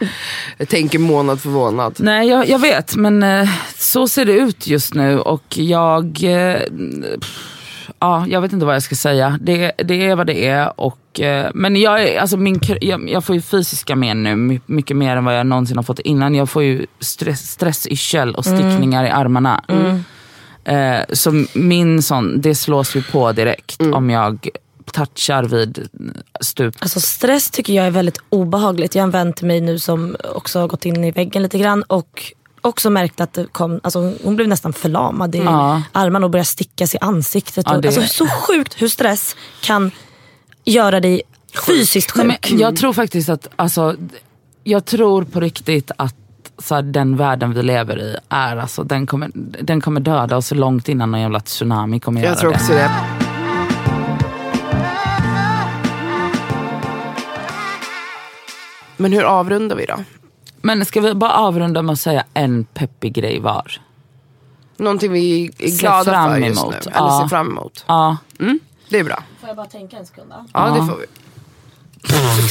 tänker 0.68 0.98
månad 0.98 1.40
för 1.40 1.48
månad. 1.48 1.96
Nej, 1.98 2.28
jag, 2.28 2.48
jag 2.48 2.58
vet, 2.58 2.96
men 2.96 3.22
eh, 3.22 3.48
så 3.76 4.08
ser 4.08 4.24
det 4.24 4.32
ut 4.32 4.66
just 4.66 4.94
nu 4.94 5.18
och 5.20 5.58
jag... 5.58 6.24
Eh, 6.24 6.60
ja, 7.98 8.26
jag 8.28 8.40
vet 8.40 8.52
inte 8.52 8.66
vad 8.66 8.74
jag 8.74 8.82
ska 8.82 8.94
säga. 8.94 9.38
Det, 9.40 9.72
det 9.84 10.06
är 10.06 10.16
vad 10.16 10.26
det 10.26 10.46
är. 10.48 10.80
Och, 10.80 10.98
men 11.54 11.76
jag, 11.76 12.16
alltså 12.16 12.36
min, 12.36 12.60
jag, 12.80 13.10
jag 13.10 13.24
får 13.24 13.34
ju 13.34 13.40
fysiska 13.42 13.96
men 13.96 14.22
nu, 14.22 14.36
my- 14.36 14.60
mycket 14.66 14.96
mer 14.96 15.16
än 15.16 15.24
vad 15.24 15.38
jag 15.38 15.46
någonsin 15.46 15.76
har 15.76 15.82
fått 15.84 15.98
innan. 15.98 16.34
Jag 16.34 16.50
får 16.50 16.62
ju 16.62 16.86
stress, 17.00 17.50
stressyrsel 17.50 18.34
och 18.34 18.44
stickningar 18.44 19.04
i 19.04 19.10
armarna. 19.10 19.64
Eh, 20.64 21.00
så 21.12 21.44
min 21.54 22.02
sån, 22.02 22.40
det 22.40 22.54
slås 22.54 22.96
ju 22.96 23.02
på 23.02 23.32
direkt 23.32 23.80
om 23.82 24.10
jag 24.10 24.48
touchar 24.92 25.42
vid 25.44 25.88
stup. 26.40 26.74
Alltså 26.78 27.00
stress 27.00 27.50
tycker 27.50 27.72
jag 27.72 27.86
är 27.86 27.90
väldigt 27.90 28.18
obehagligt. 28.28 28.94
Jag 28.94 29.02
har 29.02 29.06
en 29.06 29.10
vän 29.10 29.32
till 29.32 29.46
mig 29.46 29.60
nu 29.60 29.78
som 29.78 30.16
också 30.34 30.60
har 30.60 30.68
gått 30.68 30.84
in 30.86 31.04
i 31.04 31.10
väggen 31.10 31.42
lite 31.42 31.58
grann 31.58 31.82
och 31.82 32.32
också 32.60 32.90
märkt 32.90 33.20
att 33.20 33.32
det 33.32 33.46
kom, 33.52 33.80
alltså 33.82 34.12
hon 34.24 34.36
blev 34.36 34.48
nästan 34.48 34.72
förlamad 34.72 35.34
i 35.34 35.38
Ja. 35.38 35.82
armarna 35.92 36.26
och 36.26 36.30
började 36.30 36.46
stickas 36.48 36.94
i 36.94 36.98
ansiktet. 37.00 37.66
Ja, 37.68 37.76
och, 37.76 37.82
det- 37.82 37.88
alltså, 37.88 38.02
så 38.06 38.26
sjukt 38.26 38.82
hur 38.82 38.88
stress 38.88 39.36
kan 39.62 39.90
göra 40.64 41.00
dig 41.00 41.22
fysiskt 41.66 42.16
Nej, 42.16 42.26
sjuk. 42.26 42.50
men 42.50 42.58
jag 42.60 42.76
tror 42.76 42.92
faktiskt 42.92 43.28
att, 43.28 43.48
alltså, 43.56 43.96
jag 44.64 44.84
tror 44.84 45.24
på 45.24 45.40
riktigt 45.40 45.90
att 45.96 46.14
så 46.62 46.74
här, 46.74 46.82
den 46.82 47.16
världen 47.16 47.52
vi 47.54 47.62
lever 47.62 47.98
i 47.98 48.16
är, 48.28 48.56
alltså, 48.56 48.84
den, 48.84 49.06
kommer, 49.06 49.30
den 49.62 49.80
kommer 49.80 50.00
döda 50.00 50.36
oss 50.36 50.50
långt 50.52 50.88
innan 50.88 51.10
någon 51.10 51.20
jävla 51.20 51.40
tsunami 51.40 52.00
kommer 52.00 52.20
göra 52.20 52.30
Jag 52.30 52.38
tror 52.38 52.50
det. 52.50 52.56
också 52.56 52.72
det. 52.72 52.90
Men 58.96 59.12
hur 59.12 59.22
avrundar 59.24 59.76
vi 59.76 59.86
då? 59.86 59.94
Men 60.62 60.84
ska 60.84 61.00
vi 61.00 61.14
bara 61.14 61.32
avrunda 61.32 61.82
med 61.82 61.92
att 61.92 62.00
säga 62.00 62.24
en 62.34 62.64
peppig 62.64 63.12
grej 63.14 63.40
var? 63.40 63.80
Någonting 64.76 65.12
vi 65.12 65.50
är 65.58 65.78
glada 65.80 66.04
fram 66.12 66.30
för 66.30 66.38
just 66.38 66.62
emot. 66.62 66.74
nu. 66.74 66.78
Eller 66.92 67.06
Ja. 67.06 67.20
ser 67.22 67.28
fram 67.28 67.50
emot. 67.50 67.84
Ja, 67.88 68.16
Det 68.88 68.98
är 68.98 69.04
bra. 69.04 69.22
Får 69.40 69.48
jag 69.48 69.56
bara 69.56 69.66
tänka 69.66 69.96
en 69.96 70.06
sekund 70.06 70.30
då? 70.30 70.44
Ja, 70.52 70.68
Ja. 70.68 70.80
det 70.80 70.86
får 70.86 70.96
vi. 70.98 71.06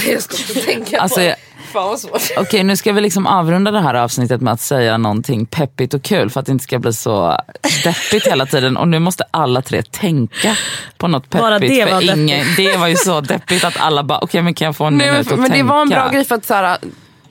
Det 0.05 0.21
ska 0.21 0.53
jag 0.53 0.65
tänka 0.65 0.99
alltså, 0.99 1.19
på. 1.19 1.25
jag- 1.25 1.35
Fan 1.73 1.89
vad 1.89 1.99
svårt. 1.99 2.21
Okej, 2.37 2.63
nu 2.63 2.75
ska 2.75 2.91
vi 2.93 3.01
liksom 3.01 3.27
avrunda 3.27 3.71
det 3.71 3.81
här 3.81 3.93
avsnittet 3.93 4.41
med 4.41 4.53
att 4.53 4.61
säga 4.61 4.97
någonting 4.97 5.45
peppigt 5.45 5.93
och 5.93 6.03
kul 6.03 6.29
för 6.29 6.39
att 6.39 6.45
det 6.45 6.51
inte 6.51 6.63
ska 6.63 6.79
bli 6.79 6.93
så 6.93 7.37
deppigt 7.83 8.27
hela 8.27 8.45
tiden. 8.45 8.77
Och 8.77 8.87
nu 8.87 8.99
måste 8.99 9.23
alla 9.31 9.61
tre 9.61 9.81
tänka 9.83 10.55
på 10.97 11.07
något 11.07 11.23
peppigt. 11.29 11.41
Bara 11.41 11.59
det 11.59 11.67
för 11.83 11.91
var 11.91 12.01
deppigt. 12.01 12.17
ingen, 12.17 12.45
det 12.57 12.77
var 12.77 12.87
ju 12.87 12.95
så 12.95 13.21
deppigt 13.21 13.63
att 13.63 13.77
alla 13.79 14.03
bara, 14.03 14.19
okej 14.19 14.41
men 14.41 14.53
kan 14.53 14.65
jag 14.65 14.75
få 14.75 14.85
en 14.85 14.97
Nej, 14.97 15.11
minut 15.11 15.25
men, 15.25 15.33
att 15.33 15.39
men 15.39 15.49
det 15.49 15.55
tänka? 15.57 15.73
var 15.73 15.81
en 15.81 15.89
bra 15.89 16.09
grej 16.09 16.25
för 16.25 16.35
att 16.35 16.45
så 16.45 16.53
här, 16.53 16.77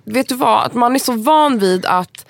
vet 0.04 0.28
du 0.28 0.34
vad, 0.34 0.64
att 0.66 0.74
man 0.74 0.94
är 0.94 0.98
så 0.98 1.12
van 1.12 1.58
vid 1.58 1.86
att 1.86 2.26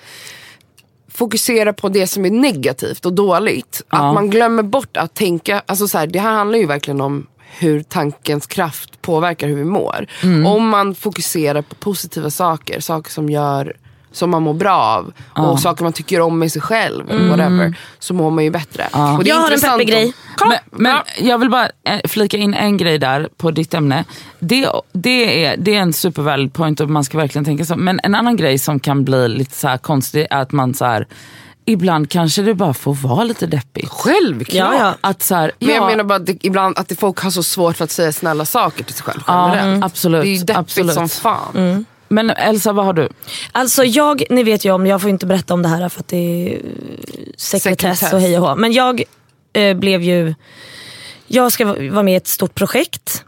fokusera 1.13 1.73
på 1.73 1.89
det 1.89 2.07
som 2.07 2.25
är 2.25 2.31
negativt 2.31 3.05
och 3.05 3.13
dåligt. 3.13 3.81
Ja. 3.89 3.97
Att 4.07 4.13
man 4.13 4.29
glömmer 4.29 4.63
bort 4.63 4.97
att 4.97 5.13
tänka, 5.13 5.61
alltså 5.65 5.87
så 5.87 5.97
här, 5.97 6.07
det 6.07 6.19
här 6.19 6.31
handlar 6.33 6.59
ju 6.59 6.65
verkligen 6.65 7.01
om 7.01 7.27
hur 7.59 7.83
tankens 7.83 8.47
kraft 8.47 9.01
påverkar 9.01 9.47
hur 9.47 9.55
vi 9.55 9.63
mår. 9.65 10.05
Mm. 10.23 10.45
Om 10.45 10.69
man 10.69 10.95
fokuserar 10.95 11.61
på 11.61 11.75
positiva 11.75 12.29
saker, 12.29 12.79
saker 12.79 13.11
som 13.11 13.29
gör 13.29 13.73
som 14.13 14.29
man 14.29 14.43
mår 14.43 14.53
bra 14.53 14.77
av 14.81 15.13
och 15.51 15.59
saker 15.59 15.83
man 15.83 15.93
tycker 15.93 16.21
om 16.21 16.39
med 16.39 16.51
sig 16.51 16.61
själv, 16.61 17.05
whatever, 17.29 17.77
så 17.99 18.13
mår 18.13 18.31
man 18.31 18.43
ju 18.43 18.49
bättre. 18.51 18.83
Och 19.17 19.23
det 19.23 19.29
är 19.29 19.33
Jag 19.35 19.41
har 19.41 19.51
en 19.51 19.59
peppig 19.59 19.71
om- 19.73 19.85
grej. 19.85 20.13
Kom. 20.37 20.49
Men, 20.49 20.57
men 20.71 20.91
Ja. 20.91 21.03
jag 21.19 21.37
vill 21.37 21.49
bara 21.49 21.69
eh, 21.83 21.99
flika 22.07 22.37
in 22.37 22.53
en 22.53 22.77
grej 22.77 22.97
där 22.97 23.29
på 23.37 23.51
ditt 23.51 23.73
ämne. 23.73 24.05
Det, 24.39 24.67
det, 24.93 25.45
är, 25.45 25.57
det 25.57 25.75
är 25.75 25.79
en 25.81 25.93
supervalid 25.93 26.53
point 26.53 26.79
och 26.79 26.89
man 26.89 27.03
ska 27.03 27.17
verkligen 27.17 27.45
tänka 27.45 27.65
så. 27.65 27.75
Men 27.75 27.99
en 28.03 28.15
annan 28.15 28.35
grej 28.37 28.57
som 28.59 28.79
kan 28.79 29.03
bli 29.03 29.27
lite 29.27 29.55
så 29.55 29.67
här 29.67 29.77
konstig 29.77 30.27
är 30.29 30.37
att 30.41 30.51
man 30.51 30.73
så 30.73 30.85
här, 30.85 31.07
ibland 31.65 32.09
kanske 32.09 32.41
det 32.41 32.53
bara 32.53 32.73
får 32.73 32.93
vara 32.93 33.23
lite 33.23 33.45
deppigt. 33.45 33.89
Självklart. 33.89 34.55
Ja, 34.55 34.75
ja. 34.79 34.93
Att 35.01 35.23
så 35.23 35.35
här, 35.35 35.51
Men 35.59 35.69
jag 35.69 35.77
ja, 35.77 35.87
menar 35.87 36.03
bara 36.03 36.15
att 36.15 36.25
det, 36.25 36.45
ibland 36.45 36.77
att 36.79 36.87
det 36.87 36.95
folk 36.95 37.19
har 37.19 37.31
så 37.31 37.43
svårt 37.43 37.77
för 37.77 37.83
att 37.83 37.91
säga 37.91 38.11
snälla 38.11 38.45
saker 38.45 38.83
till 38.83 38.95
sig 38.95 39.03
själv. 39.03 39.21
Ja, 39.27 39.47
generellt. 39.49 39.67
mm. 39.67 39.83
absolut, 39.83 40.21
Det 40.23 40.27
är 40.29 40.31
ju 40.31 40.37
deppigt 40.37 40.57
absolut. 40.57 40.93
som 40.93 41.09
fan. 41.09 41.85
Men 42.07 42.29
Elsa, 42.29 42.73
vad 42.73 42.85
har 42.85 42.93
du? 42.93 43.09
Alltså 43.51 43.83
jag, 43.83 44.23
ni 44.29 44.43
vet 44.43 44.65
ju 44.65 44.71
om, 44.71 44.87
jag 44.87 45.01
får 45.01 45.09
inte 45.09 45.25
berätta 45.25 45.53
om 45.53 45.61
det 45.61 45.69
här 45.69 45.89
för 45.89 45.99
att 45.99 46.07
det 46.07 46.17
är 46.17 46.61
sekretess, 47.37 47.99
Sekretess. 47.99 48.13
och 48.13 48.21
hej 48.21 48.37
och 48.39 48.47
hå. 48.47 48.55
Men 48.55 48.73
jag 48.73 49.03
eh, 49.53 49.73
blev 49.77 50.01
ju, 50.01 50.33
jag 51.27 51.51
ska 51.51 51.65
va- 51.65 51.75
vara 51.91 52.03
med 52.03 52.13
i 52.13 52.17
ett 52.17 52.27
stort 52.27 52.55
projekt. 52.55 53.23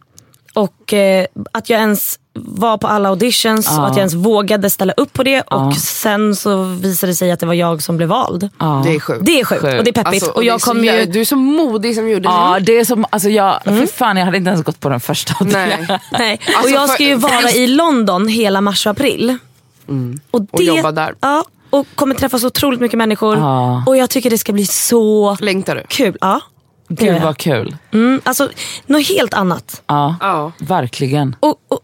Och 0.53 0.93
eh, 0.93 1.25
att 1.51 1.69
jag 1.69 1.79
ens 1.79 2.19
var 2.35 2.77
på 2.77 2.87
alla 2.87 3.09
auditions 3.09 3.67
och 3.77 3.83
att 3.85 3.89
jag 3.89 3.97
ens 3.97 4.13
vågade 4.13 4.69
ställa 4.69 4.93
upp 4.93 5.13
på 5.13 5.23
det. 5.23 5.41
Och 5.41 5.75
sen 5.77 6.35
så 6.35 6.63
visade 6.63 7.11
det 7.11 7.15
sig 7.15 7.31
att 7.31 7.39
det 7.39 7.45
var 7.45 7.53
jag 7.53 7.81
som 7.83 7.97
blev 7.97 8.09
vald. 8.09 8.49
Ja. 8.59 8.81
Det 8.85 8.95
är 8.95 8.99
sjukt. 8.99 9.25
Det 9.25 9.39
är 9.39 9.45
sjukt 9.45 9.61
Sjukt. 9.61 9.77
och 9.77 9.83
det 9.83 9.89
är 9.89 10.03
peppigt. 10.03 10.07
Alltså, 10.23 10.31
och 10.31 10.43
jag 10.43 10.61
kom 10.61 10.83
ju... 10.83 11.05
Du 11.05 11.21
är 11.21 11.25
så 11.25 11.35
modig 11.35 11.95
som 11.95 12.09
gjorde 12.09 12.23
Ja, 12.25 12.57
det. 12.61 12.79
är 12.79 12.85
som, 12.85 13.05
alltså 13.09 13.29
jag, 13.29 13.63
för 13.63 13.85
fan 13.85 14.17
jag 14.17 14.25
hade 14.25 14.37
inte 14.37 14.49
ens 14.49 14.63
gått 14.63 14.79
på 14.79 14.89
den 14.89 14.99
första. 14.99 15.33
Nej. 15.39 15.87
Nej. 16.11 16.39
och 16.47 16.55
Alltså, 16.57 16.69
jag 16.73 16.87
för- 16.87 16.93
ska 16.93 17.03
ju 17.03 17.19
för- 17.19 17.29
vara 17.29 17.51
i 17.51 17.67
London 17.67 18.27
hela 18.27 18.61
mars 18.61 18.85
och 18.85 18.91
april. 18.91 19.37
Och, 20.31 20.41
det, 20.41 20.47
Och 20.51 20.63
jobba 20.63 20.91
där. 20.91 21.15
Ja, 21.19 21.43
och 21.69 21.87
kommer 21.95 22.15
träffa 22.15 22.39
så 22.39 22.47
otroligt 22.47 22.79
mycket 22.79 22.97
människor. 22.97 23.37
Ja. 23.37 23.83
Och 23.87 23.97
jag 23.97 24.09
tycker 24.09 24.29
det 24.29 24.37
ska 24.37 24.53
bli 24.53 24.65
så 24.65 25.37
Längtar 25.39 25.75
du? 25.75 25.83
kul. 25.87 26.17
Ja. 26.21 26.41
det 26.87 27.05
Gud 27.05 27.15
jag. 27.15 27.21
vad 27.21 27.37
kul. 27.37 27.75
Mm, 27.93 28.21
alltså, 28.23 28.49
något 28.85 29.07
helt 29.07 29.33
annat. 29.33 29.81
Ja, 29.87 30.15
Ja. 30.21 30.51
verkligen. 30.59 31.35
Och, 31.39 31.55
och, 31.67 31.79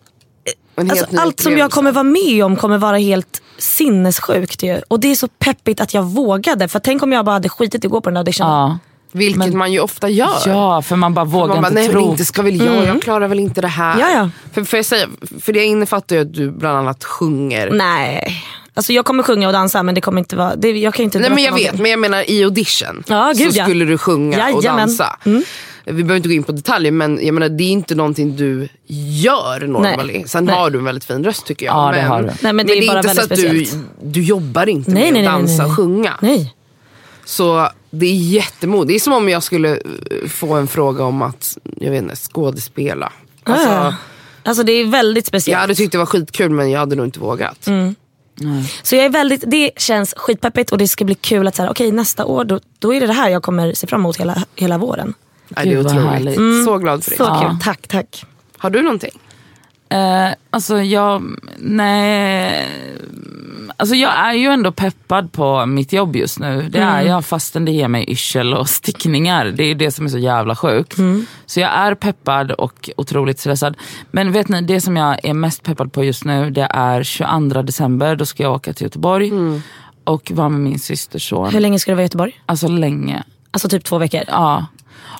alltså, 0.80 1.06
allt 1.18 1.39
som 1.39 1.58
jag 1.58 1.72
kommer 1.72 1.92
vara 1.92 2.04
med 2.04 2.46
om 2.46 2.56
kommer 2.56 2.78
vara 2.78 2.98
helt 2.98 3.42
sinnessjukt. 3.58 4.63
Ju. 4.63 4.82
Och 4.88 5.00
det 5.00 5.12
är 5.12 5.15
så 5.15 5.28
peppigt 5.28 5.82
att 5.82 5.94
jag 5.94 6.04
vågade. 6.04 6.68
För 6.68 6.80
tänk 6.80 7.04
om 7.04 7.12
jag 7.12 7.26
bara 7.26 7.32
hade 7.32 7.50
skitit 7.50 7.84
i 7.84 7.88
att 7.88 7.92
gå 7.92 8.02
på 8.02 8.10
den 8.10 8.13
där 8.13 8.20
auditionen. 8.20 8.52
Ja. 8.52 8.80
Vilket 9.12 9.54
man 9.54 9.72
ju 9.72 9.80
ofta 9.80 10.10
gör. 10.10 10.39
ja, 10.46 10.82
för 10.82 10.96
man 10.96 11.13
bara 11.13 11.26
vågar 11.26 11.48
man 11.48 11.62
bara, 11.62 11.68
inte 11.68 11.74
nej 11.82 11.88
men 11.88 11.96
tro. 11.96 12.12
inte 12.12 12.26
ska 12.26 12.42
väl 12.42 12.65
jag, 12.65 12.86
jag 12.86 13.02
klarar 13.02 13.28
väl 13.28 13.39
inte 13.39 13.62
det 13.62 13.68
här. 13.68 13.94
Mm. 13.94 14.08
Ja, 14.10 14.20
ja. 14.20 14.30
För, 14.54 14.63
för, 14.63 14.78
jag 14.78 14.86
säga, 14.86 15.08
för 15.42 15.54
det 15.54 15.63
innefattar 15.63 16.15
ju 16.15 16.22
att 16.22 16.34
du 16.34 16.52
bland 16.52 16.78
annat 16.78 17.04
sjunger. 17.04 17.72
Nej. 17.72 18.44
Alltså 18.74 18.94
jag 18.94 19.06
kommer 19.06 19.24
sjunga 19.24 19.48
och 19.48 19.54
dansa 19.54 19.84
men 19.84 19.96
det 19.96 20.02
kommer 20.02 20.20
inte 20.20 20.36
vara... 20.36 20.56
Det, 20.56 20.72
jag 20.72 20.94
kan 20.94 21.06
inte 21.06 21.20
Nej 21.20 21.30
men 21.30 21.44
jag 21.44 21.54
vet, 21.54 21.80
men 21.80 21.92
jag 21.92 22.00
menar 22.00 22.30
i 22.30 22.44
audition 22.44 23.04
Ja, 23.08 23.34
gud, 23.36 23.54
så 23.54 23.60
ja. 23.60 23.63
skulle 23.63 23.86
du 23.86 23.98
sjunga 23.98 24.38
och 24.38 24.63
Jajamän. 24.63 24.88
dansa. 24.88 25.18
Mm. 25.26 25.44
Vi 25.91 26.04
behöver 26.04 26.15
inte 26.15 26.30
gå 26.30 26.36
in 26.36 26.43
på 26.43 26.52
detaljer 26.52 26.91
men 26.91 27.25
jag 27.25 27.34
menar, 27.34 27.49
det 27.49 27.63
är 27.63 27.71
inte 27.71 27.95
någonting 27.95 28.36
du 28.36 28.67
gör 28.88 29.67
normally. 29.67 30.23
Sen 30.28 30.45
Nej. 30.45 30.56
har 30.56 30.69
du 30.69 30.78
en 30.80 30.86
väldigt 30.86 31.04
fin 31.04 31.23
röst 31.23 31.45
tycker 31.45 31.65
jag. 31.65 31.75
Ja, 31.75 31.91
det 31.91 31.97
men, 32.02 32.08
har 32.08 32.21
du. 32.21 32.30
Nej, 32.41 32.54
men 32.54 32.67
det 32.67 32.73
är 32.73 32.88
bara 32.88 32.99
inte 32.99 33.15
så 33.15 33.21
att 33.21 33.36
du, 33.36 33.65
du 34.04 34.23
jobbar 34.23 34.69
inte 34.69 34.91
Nej, 34.91 35.12
med 35.12 35.13
nej, 35.13 35.28
att 35.28 35.34
nej, 35.34 35.41
nej, 35.43 35.58
dansa 35.58 35.63
nej. 35.63 35.71
och 35.71 35.78
sjunga. 35.78 36.13
Nej. 36.21 36.56
Så 37.25 37.69
det 37.89 38.06
är 38.06 38.15
jättemodigt. 38.15 38.88
Det 38.88 38.95
är 38.95 38.99
som 38.99 39.13
om 39.13 39.30
jag 39.30 39.43
skulle 39.43 39.71
eh, 39.71 40.28
få 40.30 40.54
en 40.54 40.67
fråga 40.67 41.04
om 41.04 41.21
att 41.21 41.58
jag 41.80 41.91
vet 41.91 42.04
inte, 42.04 42.15
skådespela. 42.15 43.12
Alltså, 43.43 43.69
Ah. 43.69 43.93
Alltså 44.43 44.63
det 44.63 44.71
är 44.71 44.86
väldigt 44.86 45.25
speciellt. 45.25 45.54
jag 45.54 45.60
hade 45.60 45.75
tyckt 45.75 45.91
det 45.91 45.97
var 45.97 46.06
skitkul 46.06 46.49
men 46.49 46.71
jag 46.71 46.80
hade 46.80 46.95
nog 46.95 47.06
inte 47.06 47.19
vågat. 47.19 47.67
Mm. 47.67 47.95
Så 48.84 48.95
jag 48.95 49.06
är 49.06 49.10
väldigt, 49.10 49.43
det 49.47 49.71
känns 49.78 50.13
skitpeppigt 50.17 50.71
och 50.71 50.78
det 50.78 50.88
ska 50.88 51.06
bli 51.06 51.15
kul 51.15 51.47
att 51.47 51.56
säga, 51.56 51.71
okej 51.71 51.91
nästa 51.91 52.25
år 52.25 52.43
då, 52.43 52.60
då 52.80 52.93
är 52.93 52.99
det 53.02 53.08
det 53.08 53.13
här 53.13 53.30
jag 53.30 53.43
kommer 53.43 53.73
se 53.73 53.88
fram 53.88 54.02
emot 54.02 54.17
hela, 54.17 54.43
hela 54.56 54.78
våren. 54.78 55.13
Nej, 55.50 55.66
det 55.66 55.74
är 55.74 55.80
otroligt. 55.80 56.04
härligt. 56.10 56.66
Så 56.66 56.78
glad 56.78 57.04
för 57.04 57.10
dig. 57.12 57.18
Så 57.18 57.24
Ja. 57.24 57.58
tack 57.64 57.88
tack. 57.88 58.26
Har 58.58 58.70
du 58.70 58.82
någonting? 58.82 59.20
Eh, 59.90 60.30
alltså 60.50 60.82
jag, 60.82 61.24
nej. 61.58 62.68
Alltså 63.78 63.96
jag 63.96 64.12
är 64.18 64.34
ju 64.34 64.48
ändå 64.48 64.72
peppad 64.72 65.32
på 65.32 65.66
mitt 65.66 65.94
jobb 65.94 66.16
just 66.16 66.40
nu. 66.40 66.68
Det 66.70 66.80
är 66.80 67.02
jag 67.02 67.26
fastän 67.26 67.66
det 67.66 67.72
ger 67.72 67.88
mig 67.88 68.10
yrsel 68.12 68.54
och 68.54 68.70
stickningar. 68.80 69.46
Det 69.46 69.64
är 69.64 69.76
det 69.76 69.92
som 69.92 70.06
är 70.06 70.10
så 70.10 70.18
jävla 70.18 70.56
sjukt. 70.56 70.96
Så 71.46 71.60
jag 71.60 71.70
är 71.74 71.96
peppad 71.96 72.52
och 72.52 72.90
otroligt 72.98 73.40
stressad. 73.40 73.78
Men 74.12 74.32
vet 74.32 74.48
ni, 74.50 74.62
det 74.62 74.82
som 74.82 74.98
jag 74.98 75.26
är 75.26 75.34
mest 75.34 75.64
peppad 75.64 75.94
på 75.94 76.04
just 76.04 76.26
nu 76.26 76.50
det 76.50 76.68
är 76.74 77.04
22 77.04 77.62
december. 77.62 78.16
Då 78.16 78.26
ska 78.26 78.44
jag 78.44 78.54
åka 78.54 78.74
till 78.74 78.84
Göteborg 78.84 79.32
och 80.04 80.32
vara 80.36 80.50
med 80.50 80.62
min 80.62 80.80
systerson. 80.80 81.50
Hur 81.54 81.60
länge 81.60 81.80
ska 81.80 81.92
du 81.92 81.96
vara 81.96 82.04
i 82.04 82.06
Göteborg? 82.06 82.42
Alltså 82.46 82.68
länge. 82.68 83.24
Alltså 83.52 83.70
typ 83.70 83.84
två 83.84 83.98
veckor? 83.98 84.22
Ja. 84.28 84.66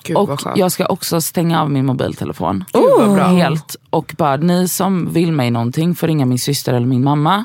Gud, 0.02 0.16
och 0.16 0.40
jag 0.56 0.72
ska 0.72 0.86
också 0.86 1.20
stänga 1.20 1.62
av 1.62 1.70
min 1.70 1.86
mobiltelefon. 1.86 2.64
Bra. 3.14 3.24
Helt. 3.26 3.76
Och 3.90 4.14
bara, 4.18 4.36
ni 4.36 4.68
som 4.68 5.12
vill 5.12 5.32
mig 5.32 5.50
någonting 5.50 5.94
får 5.94 6.06
ringa 6.06 6.26
min 6.26 6.38
syster 6.38 6.72
eller 6.74 6.86
min 6.86 7.04
mamma. 7.04 7.44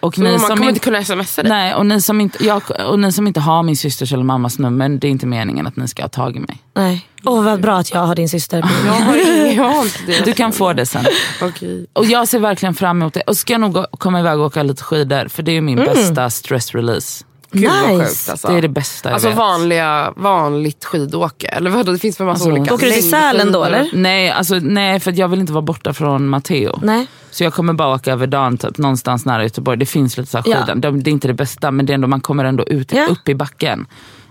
Och 0.00 0.18
ni 0.18 0.30
man 0.30 0.40
som 0.40 0.48
kommer 0.48 0.62
in- 0.62 0.68
inte 0.68 0.80
kunna 0.80 1.04
smsa 1.04 1.42
dig. 1.42 1.50
Nej, 1.50 1.74
och 1.74 1.86
ni, 1.86 2.00
som 2.00 2.20
inte, 2.20 2.46
jag, 2.46 2.62
och 2.88 2.98
ni 2.98 3.12
som 3.12 3.26
inte 3.26 3.40
har 3.40 3.62
min 3.62 3.76
systers 3.76 4.12
eller 4.12 4.24
mammas 4.24 4.58
nummer, 4.58 4.88
det 4.88 5.06
är 5.06 5.10
inte 5.10 5.26
meningen 5.26 5.66
att 5.66 5.76
ni 5.76 5.88
ska 5.88 6.02
ha 6.02 6.08
tag 6.08 6.36
i 6.36 6.38
mig. 6.40 6.58
Nej. 6.76 7.06
Åh 7.24 7.44
vad 7.44 7.60
bra 7.60 7.78
att 7.78 7.92
jag 7.94 8.00
har 8.00 8.14
din 8.14 8.28
syster. 8.28 8.58
Jag 8.86 8.92
har 8.92 9.16
ingen, 9.16 9.56
jag 9.56 9.64
har 9.64 9.82
inte 9.84 9.98
det. 10.06 10.24
Du 10.24 10.32
kan 10.32 10.52
få 10.52 10.72
det 10.72 10.86
sen. 10.86 11.04
Okej. 11.42 11.86
Och 11.92 12.06
jag 12.06 12.28
ser 12.28 12.38
verkligen 12.38 12.74
fram 12.74 13.02
emot 13.02 13.14
det. 13.14 13.20
Och 13.20 13.36
ska 13.36 13.52
jag 13.52 13.60
nog 13.60 13.72
gå- 13.72 13.86
komma 13.98 14.20
iväg 14.20 14.38
och 14.38 14.46
åka 14.46 14.62
lite 14.62 14.82
skidor, 14.82 15.28
för 15.28 15.42
det 15.42 15.52
är 15.52 15.60
min 15.60 15.76
bästa 15.76 16.30
stress 16.30 16.74
release. 16.74 17.24
Gud 17.52 17.70
vad 17.70 17.90
Nice. 17.98 18.04
sjukt 18.04 18.30
alltså. 18.30 18.48
Det 18.48 18.54
är 18.58 18.62
det 18.62 18.68
bästa 18.68 19.08
jag 19.08 19.14
Alltså 19.14 19.28
vet. 19.28 19.36
vanliga, 19.38 20.12
vanligt 20.16 20.84
skidåke. 20.84 21.46
Eller 21.48 21.70
vadå, 21.70 21.92
det 21.92 21.98
finns 21.98 22.20
väl 22.20 22.26
massa 22.26 22.44
Alltså, 22.44 22.60
olika. 22.60 22.74
Åker 22.74 22.86
du 22.86 22.92
till 22.92 23.10
Sälen 23.10 23.52
då, 23.52 23.64
eller? 23.64 23.90
Nej, 23.92 24.30
alltså, 24.30 24.54
nej, 24.54 25.00
för 25.00 25.18
jag 25.18 25.28
vill 25.28 25.40
inte 25.40 25.52
vara 25.52 25.62
borta 25.62 25.92
från 25.92 26.28
Matteo. 26.28 26.78
Nej. 26.82 27.06
Så 27.30 27.44
jag 27.44 27.54
kommer 27.54 27.72
bara 27.72 27.94
åka 27.94 28.12
över 28.12 28.26
dagen 28.26 28.58
typ, 28.58 28.78
någonstans 28.78 29.24
nära 29.26 29.42
Göteborg. 29.42 29.78
Det 29.78 29.86
finns 29.86 30.16
lite 30.16 30.30
så 30.30 30.38
här 30.38 30.44
Ja. 30.48 30.56
skidor. 30.60 30.74
De, 30.74 31.02
det 31.02 31.10
är 31.10 31.12
inte 31.12 31.28
det 31.28 31.34
bästa 31.34 31.70
men 31.70 31.86
det 31.86 31.92
är 31.92 31.94
ändå, 31.94 32.08
man 32.08 32.20
kommer 32.20 32.44
ändå 32.44 32.64
ut 32.64 32.92
Ja. 32.92 33.06
upp 33.10 33.28
i 33.28 33.34
backen. 33.34 33.86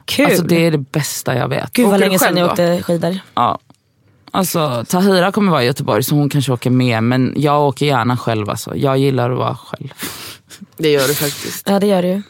Kul. 0.06 0.26
Alltså, 0.26 0.44
det 0.44 0.66
är 0.66 0.72
det 0.72 0.78
bästa 0.78 1.36
jag 1.36 1.48
vet. 1.48 1.74
Gud 1.74 1.86
vad 1.86 1.94
Åker 1.96 2.06
länge 2.06 2.20
sedan 2.20 2.38
jag 2.38 2.50
åkte 2.50 2.82
skidor. 2.84 3.20
Ja. 3.36 3.60
Alltså, 4.32 4.86
Tahira 4.88 5.32
kommer 5.32 5.52
vara 5.52 5.64
i 5.64 5.66
Göteborg 5.66 6.04
så 6.04 6.16
hon 6.16 6.30
kanske 6.30 6.52
åker 6.52 6.70
med 6.70 7.04
men 7.04 7.34
jag 7.38 7.62
åker 7.68 7.86
gärna 7.86 8.18
själv. 8.18 8.50
Alltså. 8.50 8.76
Jag 8.76 8.98
gillar 8.98 9.30
att 9.32 9.38
vara 9.38 9.56
själv. 9.56 9.88
Det 10.78 10.90
gör 10.92 11.08
du 11.08 11.14
faktiskt. 11.14 11.70
Ja 11.70 11.80
det 11.80 11.88
gör 11.88 12.02
du 12.02 12.08
ju. 12.08 12.22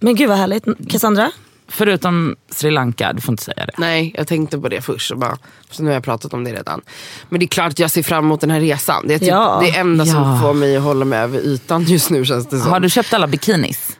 Men 0.00 0.14
gud 0.14 0.28
vad 0.28 0.38
härligt. 0.38 0.64
Cassandra? 0.90 1.30
Förutom 1.70 2.36
Sri 2.50 2.70
Lanka, 2.70 3.12
du 3.12 3.20
får 3.20 3.32
inte 3.32 3.42
säga 3.44 3.66
det. 3.66 3.72
Nej, 3.78 4.12
jag 4.16 4.26
tänkte 4.26 4.58
på 4.58 4.68
det 4.68 4.80
först. 4.80 5.10
Och 5.10 5.18
bara, 5.18 5.38
så 5.70 5.82
nu 5.82 5.88
har 5.88 5.94
jag 5.94 6.04
pratat 6.04 6.34
om 6.34 6.44
det 6.44 6.52
redan. 6.52 6.80
Men 7.28 7.40
det 7.40 7.44
är 7.44 7.48
klart 7.48 7.68
att 7.72 7.78
jag 7.78 7.90
ser 7.90 8.02
fram 8.02 8.24
emot 8.24 8.40
den 8.40 8.50
här 8.50 8.60
resan. 8.60 9.04
Det 9.08 9.14
är 9.14 9.18
typ 9.18 9.28
Ja. 9.28 9.58
det 9.62 9.76
enda 9.78 10.06
som 10.06 10.14
Ja. 10.22 10.40
får 10.42 10.54
mig 10.54 10.76
att 10.76 10.82
hålla 10.82 11.04
mig 11.04 11.18
över 11.18 11.38
ytan 11.38 11.82
just 11.82 12.10
nu 12.10 12.24
känns 12.24 12.46
det 12.48 12.58
som. 12.58 12.70
Har 12.70 12.80
du 12.80 12.90
köpt 12.90 13.14
alla 13.14 13.26
bikinis? 13.26 13.96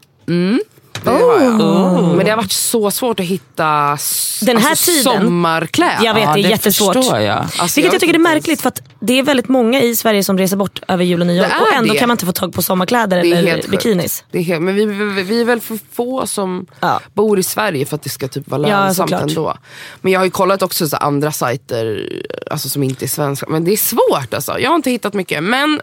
Det 1.05 1.11
har 1.11 1.41
jag. 1.43 2.17
Men 2.17 2.25
det 2.25 2.31
har 2.31 2.37
varit 2.37 2.53
så 2.53 2.91
svårt 2.91 3.21
att 3.21 3.27
hitta 3.27 3.93
s- 3.95 4.41
Den 4.47 4.57
här 4.57 4.71
alltså, 4.71 4.91
tiden- 4.91 5.05
sommarkläder. 5.23 6.05
Jag 6.05 6.15
vet, 6.15 6.23
Ja, 6.25 6.33
det 6.35 6.41
är 6.41 6.43
det 6.43 6.49
jättesvårt. 6.49 6.95
förstår 6.95 7.19
jag. 7.19 7.39
Alltså, 7.39 7.63
Vilket 7.63 7.77
jag 7.85 7.93
vet 7.93 8.01
tycker 8.01 8.15
är 8.15 8.19
inte 8.19 8.31
märkligt 8.31 8.61
för 8.61 8.69
att 8.69 8.81
det 9.01 9.19
är 9.19 9.23
väldigt 9.23 9.49
många 9.49 9.83
i 9.83 9.97
Sverige 9.97 10.25
som 10.25 10.39
reser 10.39 10.57
bort 10.57 10.81
över 10.89 11.05
jul 11.05 11.21
och 11.21 11.27
nyår 11.27 11.43
Det 11.43 11.49
är 11.51 11.61
och 11.63 11.73
ändå 11.73 11.93
det. 11.93 11.99
kan 11.99 12.09
man 12.09 12.15
inte 12.15 12.27
få 12.27 12.33
tag 12.33 12.53
på 12.53 12.63
sommarkläder 12.63 13.23
Det 13.23 13.29
är 13.29 13.37
eller 13.37 13.51
helt 13.51 13.63
sjukt. 13.63 13.71
bikinis. 13.85 14.25
Det 14.31 14.39
är 14.39 14.43
helt, 14.43 14.63
men 14.63 14.75
vi, 14.75 14.85
vi, 14.85 15.23
vi 15.23 15.41
är 15.41 15.45
väl 15.45 15.61
för 15.61 15.79
få 15.93 16.27
som 16.27 16.67
Ja. 16.81 17.01
bor 17.15 17.39
i 17.39 17.43
Sverige 17.43 17.87
för 17.87 17.97
att 17.97 18.03
det 18.03 18.11
ska 18.11 18.29
typ 18.29 18.49
vara 18.49 18.63
Ja, 18.69 18.85
lönsamt 18.85 19.11
såklart. 19.11 19.29
ändå. 19.31 19.55
Men 20.01 20.13
jag 20.13 20.21
har 20.21 20.25
ju 20.25 20.31
kollat 20.31 20.63
också 20.63 20.89
så 20.89 20.97
andra 20.97 21.33
sajter 21.33 22.09
alltså, 22.51 22.69
som 22.69 22.83
inte 22.83 23.05
är 23.05 23.09
svenska. 23.09 23.47
Men 23.49 23.65
det 23.65 23.73
är 23.73 23.77
svårt 23.77 24.35
alltså. 24.35 24.59
Jag 24.61 24.71
har 24.71 24.77
inte 24.77 24.91
hittat 24.91 25.15
mycket. 25.15 25.43
Men 25.43 25.81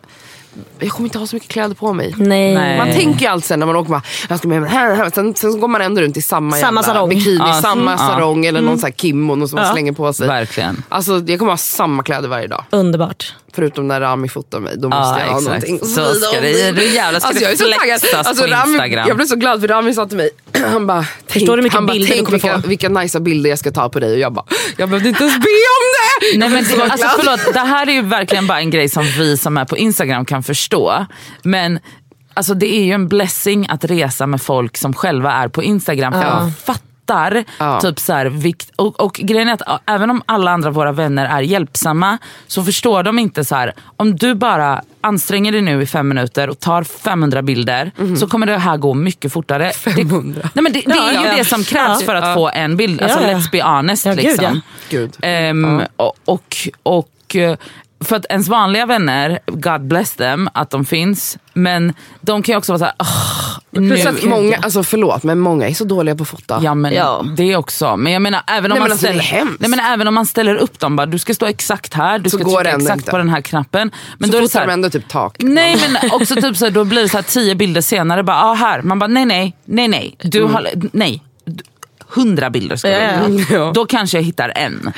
jag 0.79 0.89
kommer 0.89 1.07
inte 1.07 1.19
ha 1.19 1.27
så 1.27 1.35
mycket 1.35 1.49
kläder 1.49 1.75
på 1.75 1.93
mig. 1.93 2.13
Nej. 2.17 2.53
Nej. 2.55 2.77
Man 2.77 2.91
tänker 2.91 3.19
ju 3.21 3.27
alltid 3.27 3.47
sen 3.47 3.59
när 3.59 3.65
man 3.67 3.75
åker, 3.75 3.89
bara, 3.91 4.01
jag 4.29 4.37
ska 4.39 4.47
med 4.47 4.61
mig 4.61 4.69
här, 4.69 4.95
här. 4.95 5.11
Sen, 5.15 5.35
sen 5.35 5.51
så 5.51 5.57
går 5.59 5.67
man 5.67 5.81
ändå 5.81 6.01
runt 6.01 6.17
i 6.17 6.21
samma, 6.21 6.55
Samma 6.55 6.81
jävla 6.81 6.83
sarong. 6.93 7.09
bikini, 7.09 7.35
Ja, 7.37 7.59
samma 7.61 7.93
mm. 7.93 7.97
sarong 7.97 8.45
eller 8.45 8.61
någon 8.61 8.77
sån 8.79 8.85
här 8.87 8.93
kimono 8.93 9.47
som 9.47 9.55
man 9.55 9.65
Ja. 9.65 9.71
slänger 9.71 9.91
på 9.91 10.13
sig. 10.13 10.27
Verkligen. 10.27 10.83
Alltså 10.89 11.23
jag 11.27 11.39
kommer 11.39 11.51
ha 11.51 11.57
samma 11.57 12.03
kläder 12.03 12.27
varje 12.29 12.47
dag. 12.47 12.63
Underbart. 12.69 13.33
Förutom 13.53 13.87
när 13.87 14.01
Rami 14.01 14.29
fotar 14.29 14.59
mig, 14.59 14.73
då 14.77 14.89
Ja, 14.91 14.99
måste 14.99 15.19
jag 15.21 15.27
ha 15.27 15.37
exakt. 15.39 15.45
någonting. 15.45 15.79
Och 15.79 15.87
Så 15.87 16.01
vidare 16.01 16.15
ska 16.15 16.41
det- 16.41 16.47
vidare. 16.47 16.71
nu 16.71 16.85
jävlar 16.85 17.19
ska 17.19 17.29
alltså, 17.29 17.43
det 17.45 17.49
jag 17.51 17.59
så 17.59 17.65
flexas 18.07 18.27
Alltså, 18.27 18.43
på 18.43 18.49
Rami, 18.51 18.71
Instagram. 18.71 19.07
jag 19.07 19.15
blev 19.17 19.25
så 19.25 19.35
glad 19.35 19.61
för 19.61 19.67
Rami 19.67 19.93
sa 19.93 20.05
till 20.05 20.17
mig, 20.17 20.29
han 20.71 20.87
bara, 20.87 21.05
tänk, 21.27 21.45
du 21.47 21.55
mycket 21.57 21.73
han 21.73 21.85
bara, 21.85 21.93
bilder 21.93 22.07
du 22.09 22.13
tänk 22.15 22.25
kommer 22.27 22.39
vilka, 22.39 22.61
få?" 22.61 22.67
vilka 22.67 22.89
nice 22.89 23.19
bilder 23.19 23.49
jag 23.49 23.59
ska 23.59 23.71
ta 23.71 23.89
på 23.89 23.99
dig. 23.99 24.13
Och 24.13 24.19
jag 24.19 24.33
bara, 24.33 24.45
jag 24.77 24.89
behövde 24.89 25.09
inte 25.09 25.23
ens 25.23 25.35
be 25.35 25.39
om 25.75 25.85
det! 25.97 26.04
Nej, 26.21 26.39
Jag 26.39 26.51
men 26.51 26.63
det, 26.63 26.69
så 26.69 26.84
alltså, 26.84 27.08
förlåt, 27.19 27.54
det 27.54 27.60
här 27.60 27.88
är 27.88 27.91
ju 27.91 28.01
verkligen 28.01 28.47
bara 28.47 28.60
en 28.60 28.69
grej 28.69 28.89
som 28.89 29.04
vi 29.04 29.38
som 29.38 29.58
är 29.58 29.65
på 29.65 29.78
Instagram 29.78 30.25
kan 30.25 30.43
förstå. 30.43 31.06
Men 31.43 31.80
alltså, 32.34 32.54
det 32.54 32.75
är 32.75 32.84
ju 32.84 32.91
en 32.91 33.08
blessing 33.08 33.67
att 33.69 33.86
resa 33.86 34.28
med 34.28 34.41
folk 34.41 34.78
som 34.78 34.93
själva 34.93 35.32
är 35.32 35.47
på 35.47 35.63
Instagram. 35.63 36.13
För 36.13 36.19
man 36.21 36.51
fattar 37.08 37.43
Ja. 37.58 37.82
typ 37.82 37.99
så 37.99 38.14
här, 38.14 38.26
vikt, 38.26 38.72
och, 38.76 38.99
och 39.01 39.14
grejen 39.14 39.49
är 39.49 39.53
att 39.53 39.82
även 39.89 40.10
om 40.10 40.22
alla 40.26 40.51
andra 40.51 40.70
våra 40.70 40.91
vänner 40.91 41.26
är 41.26 41.41
hjälpsamma 41.41 42.18
så 42.47 42.64
förstår 42.64 43.03
de 43.03 43.20
inte 43.20 43.45
så 43.45 43.56
här. 43.56 43.74
om 43.97 44.16
du 44.16 44.36
bara 44.36 44.82
anstränger 45.01 45.51
dig 45.51 45.62
nu 45.62 45.82
i 45.82 45.86
fem 45.86 46.08
minuter 46.08 46.49
och 46.49 46.60
tar 46.60 46.84
500 46.84 47.41
bilder 47.41 47.91
så 48.20 48.28
kommer 48.28 48.45
det 48.47 48.58
här 48.58 48.78
gå 48.78 48.93
mycket 48.93 49.34
fortare. 49.34 49.72
500? 49.72 50.41
Det, 50.43 50.49
nej, 50.53 50.64
men 50.64 50.74
det, 50.74 50.82
det 50.86 50.95
Ja, 50.95 51.10
är 51.10 51.12
ju 51.22 51.28
ja. 51.28 51.36
det 51.38 51.45
som 51.45 51.64
krävs 51.64 52.03
för 52.03 52.16
att 52.16 52.34
få 52.34 52.49
en 52.53 52.78
bild. 52.78 53.01
Alltså. 53.01 53.20
Let's 53.20 53.51
be 53.51 53.64
honest. 53.64 54.03
Gud, 54.06 54.16
liksom. 54.16 54.62
Gud. 54.89 55.18
Ehm, 55.22 55.82
och, 55.97 56.14
och, 56.26 56.58
och 56.84 57.36
eh, 57.36 57.58
för 58.03 58.16
att 58.16 58.26
ens 58.30 58.47
vanliga 58.47 58.86
vänner, 58.86 59.39
God 59.45 59.82
bless 59.82 60.16
them, 60.16 60.49
att 60.53 60.70
de 60.70 60.86
finns. 60.86 61.38
Men 61.53 61.93
de 62.22 62.43
kan 62.43 62.53
ju 62.53 62.58
också 62.58 62.72
vara 62.72 62.80
såhär, 62.80 62.93
oh, 62.99 63.44
Plus 63.76 64.03
Nu- 64.03 64.09
att 64.09 64.23
många, 64.23 64.57
alltså 64.57 64.84
förlåt 64.84 65.23
men 65.23 65.39
många 65.39 65.67
är 65.69 65.73
så 65.73 65.84
dåliga 65.84 66.15
på 66.15 66.21
att 66.23 66.30
fota. 66.30 66.59
Ja 66.63 66.73
men 66.76 66.93
Ja. 66.93 67.26
det 67.38 67.55
också. 67.55 67.97
Men 67.97 68.13
jag 68.13 68.21
menar 68.21 68.41
även 68.47 68.71
om, 68.71 68.76
Nej, 68.76 68.80
man 68.80 68.84
men 68.88 68.91
alltså, 68.91 69.05
ställer, 69.07 69.57
nej, 69.59 69.69
men 69.69 69.80
även 69.80 70.07
om 70.07 70.13
man 70.13 70.26
ställer 70.26 70.55
upp 70.55 70.80
dem, 70.80 70.95
bara, 70.95 71.05
du 71.05 71.19
ska 71.19 71.34
stå 71.34 71.45
exakt 71.45 71.93
här, 71.93 72.19
du 72.19 72.30
Så 72.30 72.38
ska 72.38 72.45
trycka 72.57 72.76
exakt 72.76 72.97
inte. 72.97 73.11
på 73.11 73.17
den 73.17 73.30
här 73.30 73.41
knappen. 73.41 73.91
Men 74.17 74.30
så 74.30 74.32
då 74.32 74.38
är 74.38 74.41
det 74.41 74.47
så 74.49 74.51
fotar 74.59 74.67
de 74.67 74.73
ändå 74.73 74.89
typ 74.89 75.07
tak. 75.07 75.36
Nej 75.39 75.78
men 76.01 76.11
också 76.11 76.36
typ 76.36 76.57
så 76.57 76.65
här, 76.65 76.71
då 76.71 76.84
blir 76.84 77.01
det 77.01 77.09
så 77.09 77.17
här 77.17 77.23
tio 77.23 77.55
bilder 77.55 77.82
senare, 77.82 78.23
bara 78.23 78.43
ah, 78.43 78.53
här. 78.53 78.82
Man 78.82 78.99
bara 78.99 79.07
nej 79.07 79.26
nej, 79.26 79.55
nej 79.65 79.88
nej, 79.88 80.15
du 80.19 80.43
har, 80.43 80.67
nej. 80.91 81.23
Hundra 82.07 82.49
bilder 82.49 82.76
ska 82.76 82.89
Ja, 82.89 82.97
ja, 82.99 83.11
ja. 83.11 83.28
du 83.28 83.45
Ja. 83.55 83.71
Då 83.76 83.86
kanske 83.86 84.17
jag 84.17 84.23
hittar 84.23 84.53
en. 84.55 84.91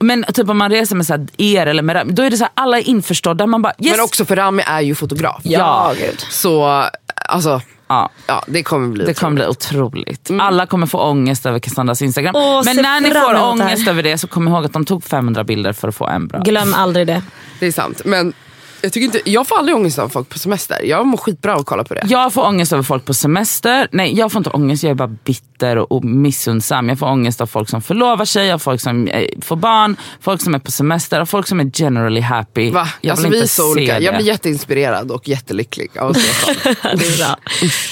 Men 0.00 0.24
typ 0.34 0.48
om 0.48 0.58
man 0.58 0.70
reser 0.70 0.96
med 0.96 1.06
så 1.06 1.12
här, 1.12 1.26
er 1.38 1.66
eller 1.66 1.82
med 1.82 1.96
Rami, 1.96 2.12
då 2.12 2.22
är 2.22 2.30
det 2.30 2.36
så 2.36 2.44
här, 2.44 2.52
alla 2.54 2.78
är 2.78 2.82
införstådda. 2.88 3.46
Man 3.46 3.62
bara 3.62 3.72
yes. 3.78 3.90
Men 3.96 4.04
också 4.04 4.24
för 4.24 4.36
Rami 4.36 4.62
är 4.66 4.80
ju 4.80 4.94
fotograf. 4.94 5.40
Ja. 5.42 5.92
gud. 5.98 6.20
Så 6.30 6.84
alltså, 7.28 7.60
ja. 7.88 8.10
ja 8.26 8.44
det 8.46 8.62
kommer 8.62 8.88
bli 8.88 9.04
Det 9.04 9.14
kommer 9.14 9.48
otroligt. 9.48 9.92
bli 9.92 10.02
otroligt. 10.14 10.42
Alla 10.42 10.66
kommer 10.66 10.86
få 10.86 10.98
ångest 10.98 11.46
över 11.46 11.58
Cassandras 11.58 12.02
Instagram. 12.02 12.34
Åh, 12.36 12.62
Men 12.64 12.76
när 12.76 13.00
ni 13.00 13.10
får 13.10 13.42
ångest 13.50 13.88
över 13.88 14.02
det 14.02 14.18
så 14.18 14.26
kom 14.28 14.48
ihåg 14.48 14.64
att 14.64 14.72
de 14.72 14.84
tog 14.84 15.04
500 15.04 15.44
bilder 15.44 15.72
för 15.72 15.88
att 15.88 15.94
få 15.94 16.06
en 16.06 16.26
bra. 16.28 16.40
Glöm 16.40 16.74
aldrig 16.74 17.06
det. 17.06 17.22
Det 17.60 17.66
är 17.66 17.72
sant. 17.72 18.02
Men 18.04 18.32
jag, 18.80 18.92
tycker 18.92 19.04
inte, 19.04 19.30
jag 19.30 19.46
får 19.46 19.58
aldrig 19.58 19.76
ångest 19.76 19.98
av 19.98 20.08
folk 20.08 20.28
på 20.28 20.38
semester. 20.38 20.82
Jag 20.84 21.06
mår 21.06 21.18
skitbra 21.18 21.54
av 21.54 21.60
att 21.60 21.66
kolla 21.66 21.84
på 21.84 21.94
det. 21.94 22.02
Jag 22.06 22.32
får 22.32 22.46
ångest 22.46 22.72
över 22.72 22.82
folk 22.82 23.04
på 23.04 23.14
semester. 23.14 23.88
Nej, 23.92 24.14
jag 24.14 24.32
får 24.32 24.38
inte 24.38 24.50
ångest. 24.50 24.82
Jag 24.82 24.90
är 24.90 24.94
bara 24.94 25.08
bitter 25.08 25.76
och, 25.78 25.92
och 25.92 26.04
missundsam. 26.04 26.88
Jag 26.88 26.98
får 26.98 27.06
ångest 27.06 27.40
av 27.40 27.46
folk 27.46 27.68
som 27.68 27.82
förlovar 27.82 28.24
sig, 28.24 28.52
av 28.52 28.58
folk 28.58 28.80
som 28.80 29.08
eh, 29.08 29.28
får 29.42 29.56
barn, 29.56 29.96
folk 30.20 30.42
som 30.42 30.54
är 30.54 30.58
på 30.58 30.70
semester, 30.70 31.20
av 31.20 31.26
folk 31.26 31.46
som 31.46 31.60
är 31.60 31.70
generally 31.74 32.20
happy. 32.20 32.70
Va? 32.70 32.88
Jag 33.00 33.10
alltså, 33.10 33.24
vill 33.26 33.32
vi 33.32 33.38
är 33.38 33.42
inte 33.42 33.54
så 33.54 33.62
se 33.62 33.68
olika. 33.68 34.00
Jag 34.00 34.14
det. 34.14 34.16
blir 34.18 34.26
jätteinspirerad 34.26 35.10
och 35.10 35.28
jättelycklig 35.28 35.98
av 35.98 36.10
att 36.10 36.18
se 36.20 36.28
det 36.64 36.88
är 36.88 37.18
bra. 37.18 37.36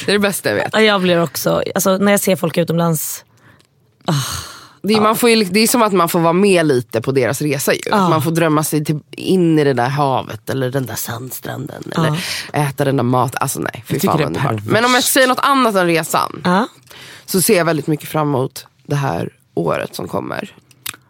Det 0.07 0.11
är 0.11 0.12
det 0.12 0.18
bästa 0.18 0.49
jag 0.49 0.57
vet. 0.57 0.70
Ja, 0.72 0.80
Jag 0.80 1.03
blir 1.03 1.22
också, 1.22 1.62
alltså, 1.74 1.97
när 1.99 2.12
jag 2.12 2.20
ser 2.20 2.37
folk 2.37 2.59
utomlands, 2.59 3.24
Det 4.87 4.95
är, 4.95 5.01
man 5.01 5.16
får 5.16 5.30
ju, 5.30 5.45
det 5.45 5.61
är 5.61 5.66
som 5.66 5.82
att 5.82 5.93
man 5.93 6.09
får 6.09 6.20
vara 6.20 6.32
med 6.32 6.66
lite 6.66 7.01
på 7.01 7.12
deras 7.12 7.41
resa. 7.43 7.74
Ju. 7.74 7.80
Att 7.91 8.11
Man 8.11 8.22
får 8.22 8.30
drömma 8.30 8.64
sig 8.64 8.84
till, 8.84 8.99
in 9.11 9.59
i 9.59 9.64
det 9.64 9.72
där 9.72 9.89
havet 9.89 10.51
eller 10.51 10.70
den 10.70 10.87
där 10.87 10.95
sandstranden. 10.95 11.82
Eller 11.97 12.24
äta 12.53 12.84
den 12.84 12.97
där 12.97 13.05
maten. 13.05 13.39
Alltså 13.41 13.61
nej, 13.61 13.84
fy 13.87 14.01
fan 14.01 14.18
vad 14.18 14.26
underbart. 14.26 14.64
Men 14.66 14.84
om 14.84 14.95
jag 14.95 15.05
säger 15.05 15.26
något 15.28 15.41
annat 15.43 15.74
än 15.74 15.87
resan. 15.87 16.41
ja. 16.45 16.68
Så 17.26 17.43
ser 17.43 17.57
jag 17.57 17.64
väldigt 17.64 17.87
mycket 17.87 18.09
fram 18.09 18.28
emot 18.28 18.66
det 18.87 18.97
här 18.97 19.30
året 19.55 19.95
som 19.95 20.09
kommer. 20.09 20.55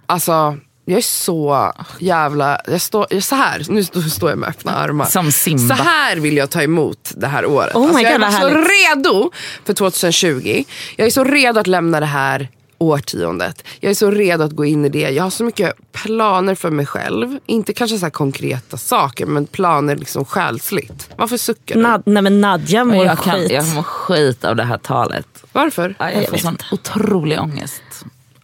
Alltså, 0.06 0.56
jag 0.84 0.98
är 0.98 1.02
så 1.02 1.72
jävla... 1.98 2.60
Jag 2.66 2.80
står, 2.80 3.06
jag, 3.10 3.22
så 3.22 3.34
här, 3.34 3.62
nu 3.68 3.84
står, 3.84 4.00
står 4.00 4.30
jag 4.30 4.38
med 4.38 4.48
öppna 4.48 4.72
armar. 4.72 5.04
Som 5.04 5.32
Simba. 5.32 5.76
Så 5.76 5.82
här 5.82 6.16
vill 6.16 6.36
jag 6.36 6.50
ta 6.50 6.62
emot 6.62 7.12
det 7.16 7.26
här 7.26 7.46
året. 7.46 7.74
Oh 7.74 7.82
alltså, 7.82 8.00
jag 8.00 8.12
God, 8.12 8.22
är 8.22 8.30
så 8.30 8.36
härligt. 8.36 8.70
redo 8.96 9.30
för 9.64 9.74
2020. 9.74 10.64
Jag 10.96 11.06
är 11.06 11.10
så 11.10 11.24
redo 11.24 11.60
att 11.60 11.66
lämna 11.66 12.00
det 12.00 12.06
här 12.06 12.48
årtiondet. 12.78 13.64
Jag 13.80 13.90
är 13.90 13.94
så 13.94 14.10
redo 14.10 14.44
att 14.44 14.52
gå 14.52 14.64
in 14.64 14.84
i 14.84 14.88
det. 14.88 15.10
Jag 15.10 15.22
har 15.22 15.30
så 15.30 15.44
mycket 15.44 15.92
planer 15.92 16.54
för 16.54 16.70
mig 16.70 16.86
själv. 16.86 17.38
Inte 17.46 17.72
kanske 17.72 17.98
så 17.98 18.06
här 18.06 18.10
konkreta 18.10 18.76
saker, 18.76 19.26
men 19.26 19.46
planer 19.46 19.96
liksom 19.96 20.24
själsligt. 20.24 21.10
Varför 21.16 21.36
suckar 21.36 21.74
du? 21.74 21.80
Nad, 21.82 22.02
nej 22.06 22.22
men 22.22 22.40
Nadja 22.40 22.84
mår 22.84 23.04
jag, 23.06 23.18
kan, 23.18 23.34
skit. 23.38 23.50
jag 23.50 23.74
mår 23.74 23.82
skit 23.82 24.44
av 24.44 24.56
det 24.56 24.64
här 24.64 24.78
talet. 24.78 25.44
Varför? 25.52 25.94
Ja, 25.98 26.10
Jag 26.10 26.16
Jag 26.22 26.24
får 26.24 26.32
vet 26.32 26.40
sån 26.42 26.56
otrolig 26.72 27.40
ångest. 27.40 27.82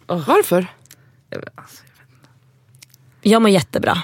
Varför? 0.07 0.67
Jag 1.29 1.39
vet, 1.39 1.49
alltså, 1.55 1.83
Jag 3.21 3.41
mår 3.41 3.51
jättebra. 3.51 3.97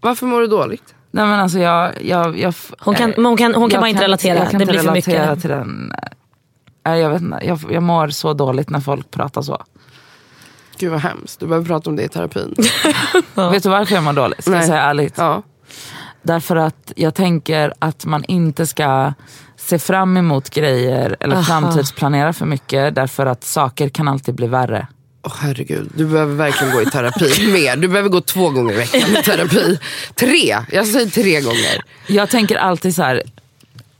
Varför 0.00 0.26
mår 0.26 0.40
du 0.40 0.46
dåligt? 0.46 0.94
Nej 1.10 1.26
men 1.26 1.40
alltså 1.40 1.58
jag... 1.58 1.92
jag, 2.04 2.38
jag 2.38 2.54
Hon 2.78 2.94
kan- 2.94 3.12
hon 3.16 3.36
kan- 3.36 3.54
hon 3.54 3.70
kan 3.70 3.74
jag 3.76 3.82
bara 3.82 3.88
inte 3.88 4.02
relatera. 4.04 4.38
Jag 4.38 4.50
kan 4.50 4.58
Det 4.58 4.62
inte 4.62 4.72
blir 4.72 4.80
för 4.82 4.88
relatera 4.88 5.26
mycket. 5.30 5.40
till 5.40 5.50
den. 5.50 5.92
Nej, 6.86 7.00
jag, 7.00 7.10
vet 7.10 7.22
inte, 7.22 7.38
jag, 7.42 7.58
jag 7.70 7.82
mår 7.82 8.08
så 8.08 8.32
dåligt 8.32 8.70
när 8.70 8.80
folk 8.80 9.10
pratar 9.10 9.42
så. 9.42 9.64
Gud 10.78 10.90
vad 10.90 11.00
hemskt. 11.00 11.40
Du 11.40 11.46
behöver 11.46 11.66
prata 11.66 11.90
om 11.90 11.96
det 11.96 12.02
i 12.02 12.08
terapin. 12.08 12.54
Vet 13.34 13.62
du 13.62 13.68
varför 13.68 13.94
jag 13.94 14.04
mår 14.04 14.12
dåligt? 14.12 14.42
Ska 14.42 14.50
jag 14.50 14.58
Nej. 14.58 14.68
säga 14.68 14.82
ärligt? 14.82 15.14
Ja. 15.18 15.42
Därför 16.22 16.56
att 16.56 16.92
jag 16.96 17.14
tänker 17.14 17.74
att 17.78 18.04
man 18.04 18.24
inte 18.24 18.66
ska 18.66 19.12
se 19.56 19.78
fram 19.78 20.16
emot 20.16 20.50
grejer 20.50 21.16
eller 21.20 21.36
Aha. 21.36 21.44
framtidsplanera 21.44 22.32
för 22.32 22.46
mycket. 22.46 22.94
Därför 22.94 23.26
att 23.26 23.44
saker 23.44 23.88
kan 23.88 24.08
alltid 24.08 24.34
bli 24.34 24.46
värre. 24.46 24.86
Åh 25.22 25.32
herregud, 25.38 25.90
du 25.94 26.06
behöver 26.06 26.34
verkligen 26.34 26.74
gå 26.74 26.82
i 26.82 26.86
terapi 26.86 27.52
mer. 27.52 27.76
Du 27.76 27.88
behöver 27.88 28.08
gå 28.08 28.20
två 28.20 28.50
gånger 28.50 28.72
i 28.74 28.76
veckan 28.76 29.00
i 29.10 29.22
terapi. 29.22 29.78
Tre, 30.14 30.56
jag 30.72 30.86
säger 30.86 31.10
tre 31.10 31.40
gånger. 31.40 31.84
Jag 32.06 32.30
tänker 32.30 32.56
alltid 32.56 32.94
så 32.94 33.02
här, 33.02 33.22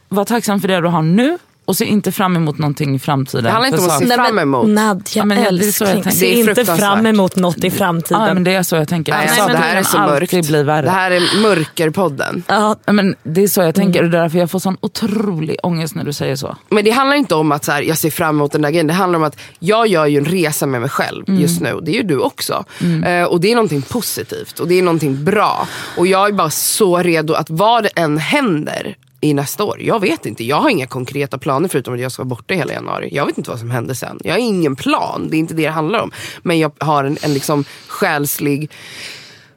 var 0.08 0.24
tacksam 0.24 0.60
för 0.60 0.68
det 0.68 0.80
du 0.80 0.88
har 0.88 1.02
nu 1.02 1.38
och 1.70 1.76
se 1.76 1.84
inte 1.84 2.12
fram 2.12 2.36
emot 2.36 2.58
någonting 2.58 2.94
i 2.94 2.98
framtiden. 2.98 3.44
Det 3.44 3.50
handlar 3.50 3.66
inte 3.68 3.80
om 3.80 3.86
att 3.90 3.98
se 3.98 4.06
fram 4.06 4.38
emot. 4.38 4.68
Nadja 4.68 5.02
Ja, 5.14 5.24
men 5.24 5.36
det 5.38 5.44
är 5.44 5.48
älskling, 5.48 6.04
se 6.04 6.26
Det 6.26 6.40
är 6.40 6.48
inte 6.48 6.64
fram 6.76 7.06
emot 7.06 7.36
något 7.36 7.64
i 7.64 7.70
framtiden. 7.70 8.22
Ja, 8.22 8.34
men 8.34 8.44
det 8.44 8.54
är 8.54 8.62
så 8.62 8.76
jag 8.76 8.88
tänker. 8.88 9.12
Nej, 9.12 9.28
Alltså, 9.28 9.46
det 9.46 9.56
här 9.56 9.76
är 9.76 9.82
så 9.82 9.98
mörkt. 9.98 10.46
bli 10.48 10.62
värre. 10.62 10.82
Det 10.86 10.90
här 10.90 11.10
är 11.10 11.42
mörkerpodden. 11.42 12.42
Ja, 12.46 12.76
Ja, 12.86 12.92
men 12.92 13.14
det 13.22 13.42
är 13.42 13.48
så 13.48 13.60
jag 13.60 13.64
Mm. 13.64 13.74
tänker 13.74 14.04
och 14.04 14.10
därför 14.10 14.38
jag 14.38 14.50
får 14.50 14.58
sån 14.58 14.76
otrolig 14.80 15.56
ångest 15.62 15.94
när 15.94 16.04
du 16.04 16.12
säger 16.12 16.36
så. 16.36 16.56
Men 16.68 16.84
det 16.84 16.90
handlar 16.90 17.16
inte 17.16 17.34
om 17.34 17.52
att 17.52 17.64
så 17.64 17.72
här, 17.72 17.82
jag 17.82 17.98
ser 17.98 18.10
fram 18.10 18.36
emot 18.36 18.52
den 18.52 18.62
där 18.62 18.70
grejen. 18.70 18.86
Det 18.86 18.92
handlar 18.92 19.18
om 19.18 19.24
att 19.24 19.36
jag 19.58 19.86
gör 19.86 20.06
ju 20.06 20.18
en 20.18 20.24
resa 20.24 20.66
med 20.66 20.80
mig 20.80 20.90
själv 20.90 21.24
just 21.26 21.60
nu. 21.60 21.78
Det 21.82 21.90
är 21.90 21.94
ju 21.94 22.02
du 22.02 22.18
också. 22.18 22.64
Eh, 23.06 23.24
och 23.24 23.40
det 23.40 23.50
är 23.50 23.54
någonting 23.54 23.82
positivt 23.82 24.58
och 24.58 24.68
det 24.68 24.78
är 24.78 24.82
någonting 24.82 25.24
bra. 25.24 25.68
Och 25.96 26.06
jag 26.06 26.28
är 26.28 26.32
bara 26.32 26.50
så 26.50 26.98
redo 26.98 27.34
att 27.34 27.50
vad 27.50 27.82
det 27.82 27.88
än 27.88 28.18
händer 28.18 28.96
i 29.20 29.34
nästa 29.34 29.64
år. 29.64 29.82
Jag 29.82 30.00
vet 30.00 30.26
inte. 30.26 30.44
Jag 30.44 30.56
har 30.56 30.70
inga 30.70 30.86
konkreta 30.86 31.38
planer 31.38 31.68
förutom 31.68 31.94
att 31.94 32.00
jag 32.00 32.12
ska 32.12 32.22
vara 32.22 32.28
borta 32.28 32.54
hela 32.54 32.72
januari. 32.72 33.08
Jag 33.12 33.26
vet 33.26 33.38
inte 33.38 33.50
vad 33.50 33.58
som 33.58 33.70
händer 33.70 33.94
sen. 33.94 34.20
Jag 34.24 34.32
har 34.32 34.38
ingen 34.38 34.76
plan. 34.76 35.28
Det 35.30 35.36
är 35.36 35.38
inte 35.38 35.54
det 35.54 35.62
det 35.62 35.68
handlar 35.68 36.00
om. 36.00 36.10
Men 36.42 36.58
jag 36.58 36.72
har 36.78 37.04
en, 37.04 37.18
en 37.22 37.34
liksom 37.34 37.64
själslig 37.86 38.70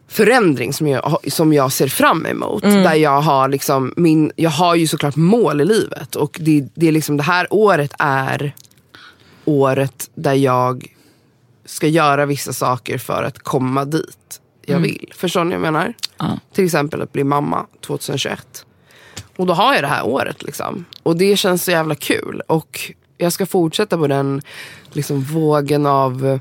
förändring 0.08 0.74
som 0.74 0.88
jag, 0.88 1.18
som 1.28 1.54
jag 1.54 1.72
ser 1.72 1.88
fram 1.88 2.26
emot. 2.26 2.64
Där 2.64 2.94
jag 2.94 3.22
har 3.22 3.50
liksom 3.50 3.94
min, 3.98 4.32
jag 4.36 4.50
har 4.50 4.76
ju 4.76 4.88
såklart 4.88 5.16
mål 5.16 5.62
i 5.62 5.66
livet. 5.66 6.16
Och 6.16 6.38
det, 6.42 6.68
det, 6.76 6.88
är 6.88 6.92
liksom, 6.92 7.18
det 7.18 7.24
här 7.24 7.48
året 7.50 7.94
är 8.00 8.56
året 9.46 10.10
där 10.16 10.34
jag 10.34 10.88
ska 11.66 11.88
göra 11.88 12.26
vissa 12.26 12.54
saker 12.54 12.98
för 12.98 13.24
att 13.24 13.40
komma 13.40 13.86
dit 13.86 14.42
jag 14.66 14.80
vill. 14.80 15.14
Förstår 15.16 15.44
ni 15.44 15.50
vad 15.50 15.66
jag 15.66 15.74
menar? 15.74 15.94
Ja. 16.18 16.40
Till 16.54 16.66
exempel 16.66 17.02
att 17.02 17.12
bli 17.12 17.24
mamma 17.24 17.66
2021. 17.86 18.66
Och 19.38 19.46
då 19.46 19.54
har 19.54 19.74
jag 19.74 19.84
det 19.84 19.88
här 19.88 20.06
året. 20.06 20.44
Liksom. 20.44 20.86
Och 21.04 21.18
det 21.18 21.38
känns 21.38 21.64
så 21.64 21.72
jävla 21.72 21.96
kul. 21.96 22.42
Och 22.48 22.92
jag 23.18 23.34
ska 23.34 23.46
fortsätta 23.46 23.98
på 23.98 24.08
den 24.08 24.42
liksom, 24.94 25.22
vågen 25.24 25.86
av 25.86 26.40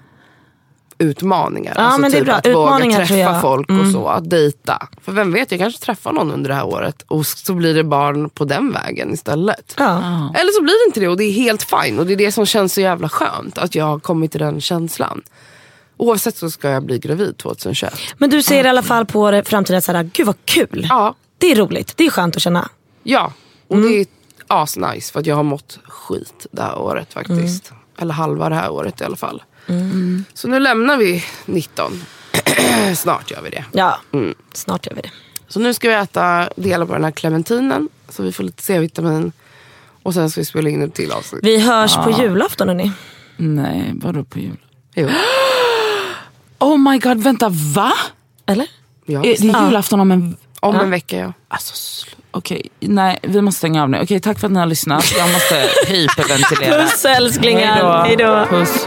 utmaningar. 0.99 1.75
Ja, 1.77 1.83
alltså 1.83 2.01
men 2.01 2.11
det 2.11 2.17
är 2.17 2.21
typ 2.21 2.27
bra. 2.27 2.35
att 2.35 2.47
våga 2.47 2.53
Utmaningar 2.67 2.97
träffa 2.99 3.09
tror 3.09 3.21
jag. 3.21 3.41
folk 3.41 3.69
och 3.71 3.75
Mm. 3.77 3.93
så. 3.93 4.07
Att 4.09 4.31
dejta. 4.31 4.89
För 5.03 5.13
vem 5.13 5.33
vet, 5.33 5.51
jag 5.51 5.61
kanske 5.61 5.81
träffar 5.85 6.13
någon 6.13 6.31
under 6.31 6.49
det 6.49 6.55
här 6.55 6.67
året. 6.67 7.03
Och 7.09 7.27
så 7.27 7.55
blir 7.55 7.75
det 7.75 7.85
barn 7.85 8.31
på 8.31 8.45
den 8.45 8.73
vägen 8.73 9.13
istället. 9.13 9.75
ja. 9.79 9.97
Eller 10.35 10.53
så 10.53 10.63
blir 10.63 10.85
det 10.85 10.89
inte 10.89 11.01
det 11.01 11.09
och 11.09 11.17
det 11.17 11.25
är 11.25 11.33
helt 11.33 11.63
fine. 11.63 11.99
Och 11.99 12.07
det 12.07 12.13
är 12.13 12.17
det 12.17 12.33
som 12.33 12.47
känns 12.47 12.73
så 12.75 12.81
jävla 12.81 13.09
skönt. 13.09 13.59
Att 13.59 13.75
jag 13.75 13.85
har 13.85 13.99
kommit 13.99 14.31
till 14.31 14.41
den 14.41 14.61
känslan. 14.61 15.23
Oavsett 15.97 16.37
så 16.37 16.51
ska 16.51 16.69
jag 16.71 16.83
bli 16.85 16.99
gravid 16.99 17.37
2021. 17.39 17.95
Men 18.19 18.31
du 18.31 18.43
ser 18.43 18.65
i 18.65 18.69
alla 18.69 18.83
fall 18.83 19.07
på 19.07 19.31
det 19.31 19.45
framtiden 19.45 19.79
att 19.79 19.85
såhär, 19.85 20.11
gud 20.13 20.27
vad 20.27 20.37
kul. 20.45 20.87
Ja, 20.91 21.15
Det 21.39 21.53
är 21.53 21.57
roligt, 21.57 21.93
det 21.97 22.07
är 22.07 22.11
skönt 22.11 22.37
att 22.37 22.43
känna. 22.43 22.69
Ja. 23.03 23.33
Och 23.69 23.77
Mm. 23.77 23.89
det 23.89 24.01
är 24.01 24.07
asnice 24.47 25.13
för 25.13 25.21
att 25.21 25.27
jag 25.27 25.37
har 25.37 25.43
mått 25.43 25.79
skit 25.85 26.47
det 26.53 26.63
här 26.63 26.79
året 26.79 27.13
faktiskt. 27.13 27.71
Mm. 27.71 27.83
Eller 27.99 28.15
halva 28.15 28.49
det 28.49 28.55
här 28.55 28.71
året 28.71 29.01
i 29.01 29.05
alla 29.05 29.17
fall. 29.17 29.43
Så 30.35 30.49
nu 30.49 30.59
lämnar 30.61 30.97
vi 30.97 31.25
19. 31.47 32.03
Snart 32.97 33.31
gör 33.31 33.43
vi 33.43 33.51
det. 33.51 33.65
Ja, 33.73 33.99
Mm. 34.13 34.35
snart 34.53 34.87
gör 34.87 34.95
vi 34.95 35.01
det. 35.01 35.11
Så 35.49 35.61
nu 35.61 35.75
ska 35.75 35.89
vi 35.89 35.95
äta 35.95 36.49
delar 36.57 36.87
på 36.87 36.93
den 36.93 37.05
här 37.05 37.11
clementinen. 37.11 37.89
Så 38.09 38.23
vi 38.23 38.33
får 38.33 38.45
lite 38.45 38.63
C-vitamin. 38.63 39.33
Och 40.03 40.15
sen 40.15 40.31
ska 40.31 40.41
vi 40.41 40.45
spela 40.45 40.69
in 40.71 40.83
ett 40.83 40.95
till 40.95 41.13
avsnitt. 41.13 41.41
Vi 41.45 41.59
hörs 41.61 41.95
på 41.97 42.11
julafton 42.11 42.69
hörni. 42.69 42.93
Nej, 43.37 43.93
vadå 43.95 44.25
på 44.25 44.39
jul? 44.39 44.57
Jo. 44.95 45.09
Oh 46.59 46.79
my 46.79 46.99
god, 46.99 47.19
vänta 47.23 47.49
va? 47.49 47.93
Eller? 48.47 48.67
Ja. 49.07 49.21
Det 49.21 49.33
är 49.41 49.65
julafton 49.65 50.01
om 50.01 50.11
en... 50.13 50.37
Om 50.61 50.77
en 50.77 50.91
vecka 50.91 51.17
ja. 51.19 51.33
Alltså, 51.49 51.75
okej. 52.33 52.69
Nej, 52.81 53.19
vi 53.23 53.41
måste 53.43 53.59
stänga 53.59 53.83
av 53.83 53.91
nu. 53.91 54.01
Okej, 54.03 54.21
tack 54.21 54.39
för 54.39 54.47
att 54.47 54.53
ni 54.53 54.59
har 54.59 54.67
lyssnat. 54.67 55.05
Jag 55.19 55.33
måste 55.33 55.55
hyperventilera. 55.93 56.83
Puss 56.83 57.05
älsklingar, 57.05 58.05
Hej 58.07 58.17
då. 58.17 58.47
Puss. 58.51 58.87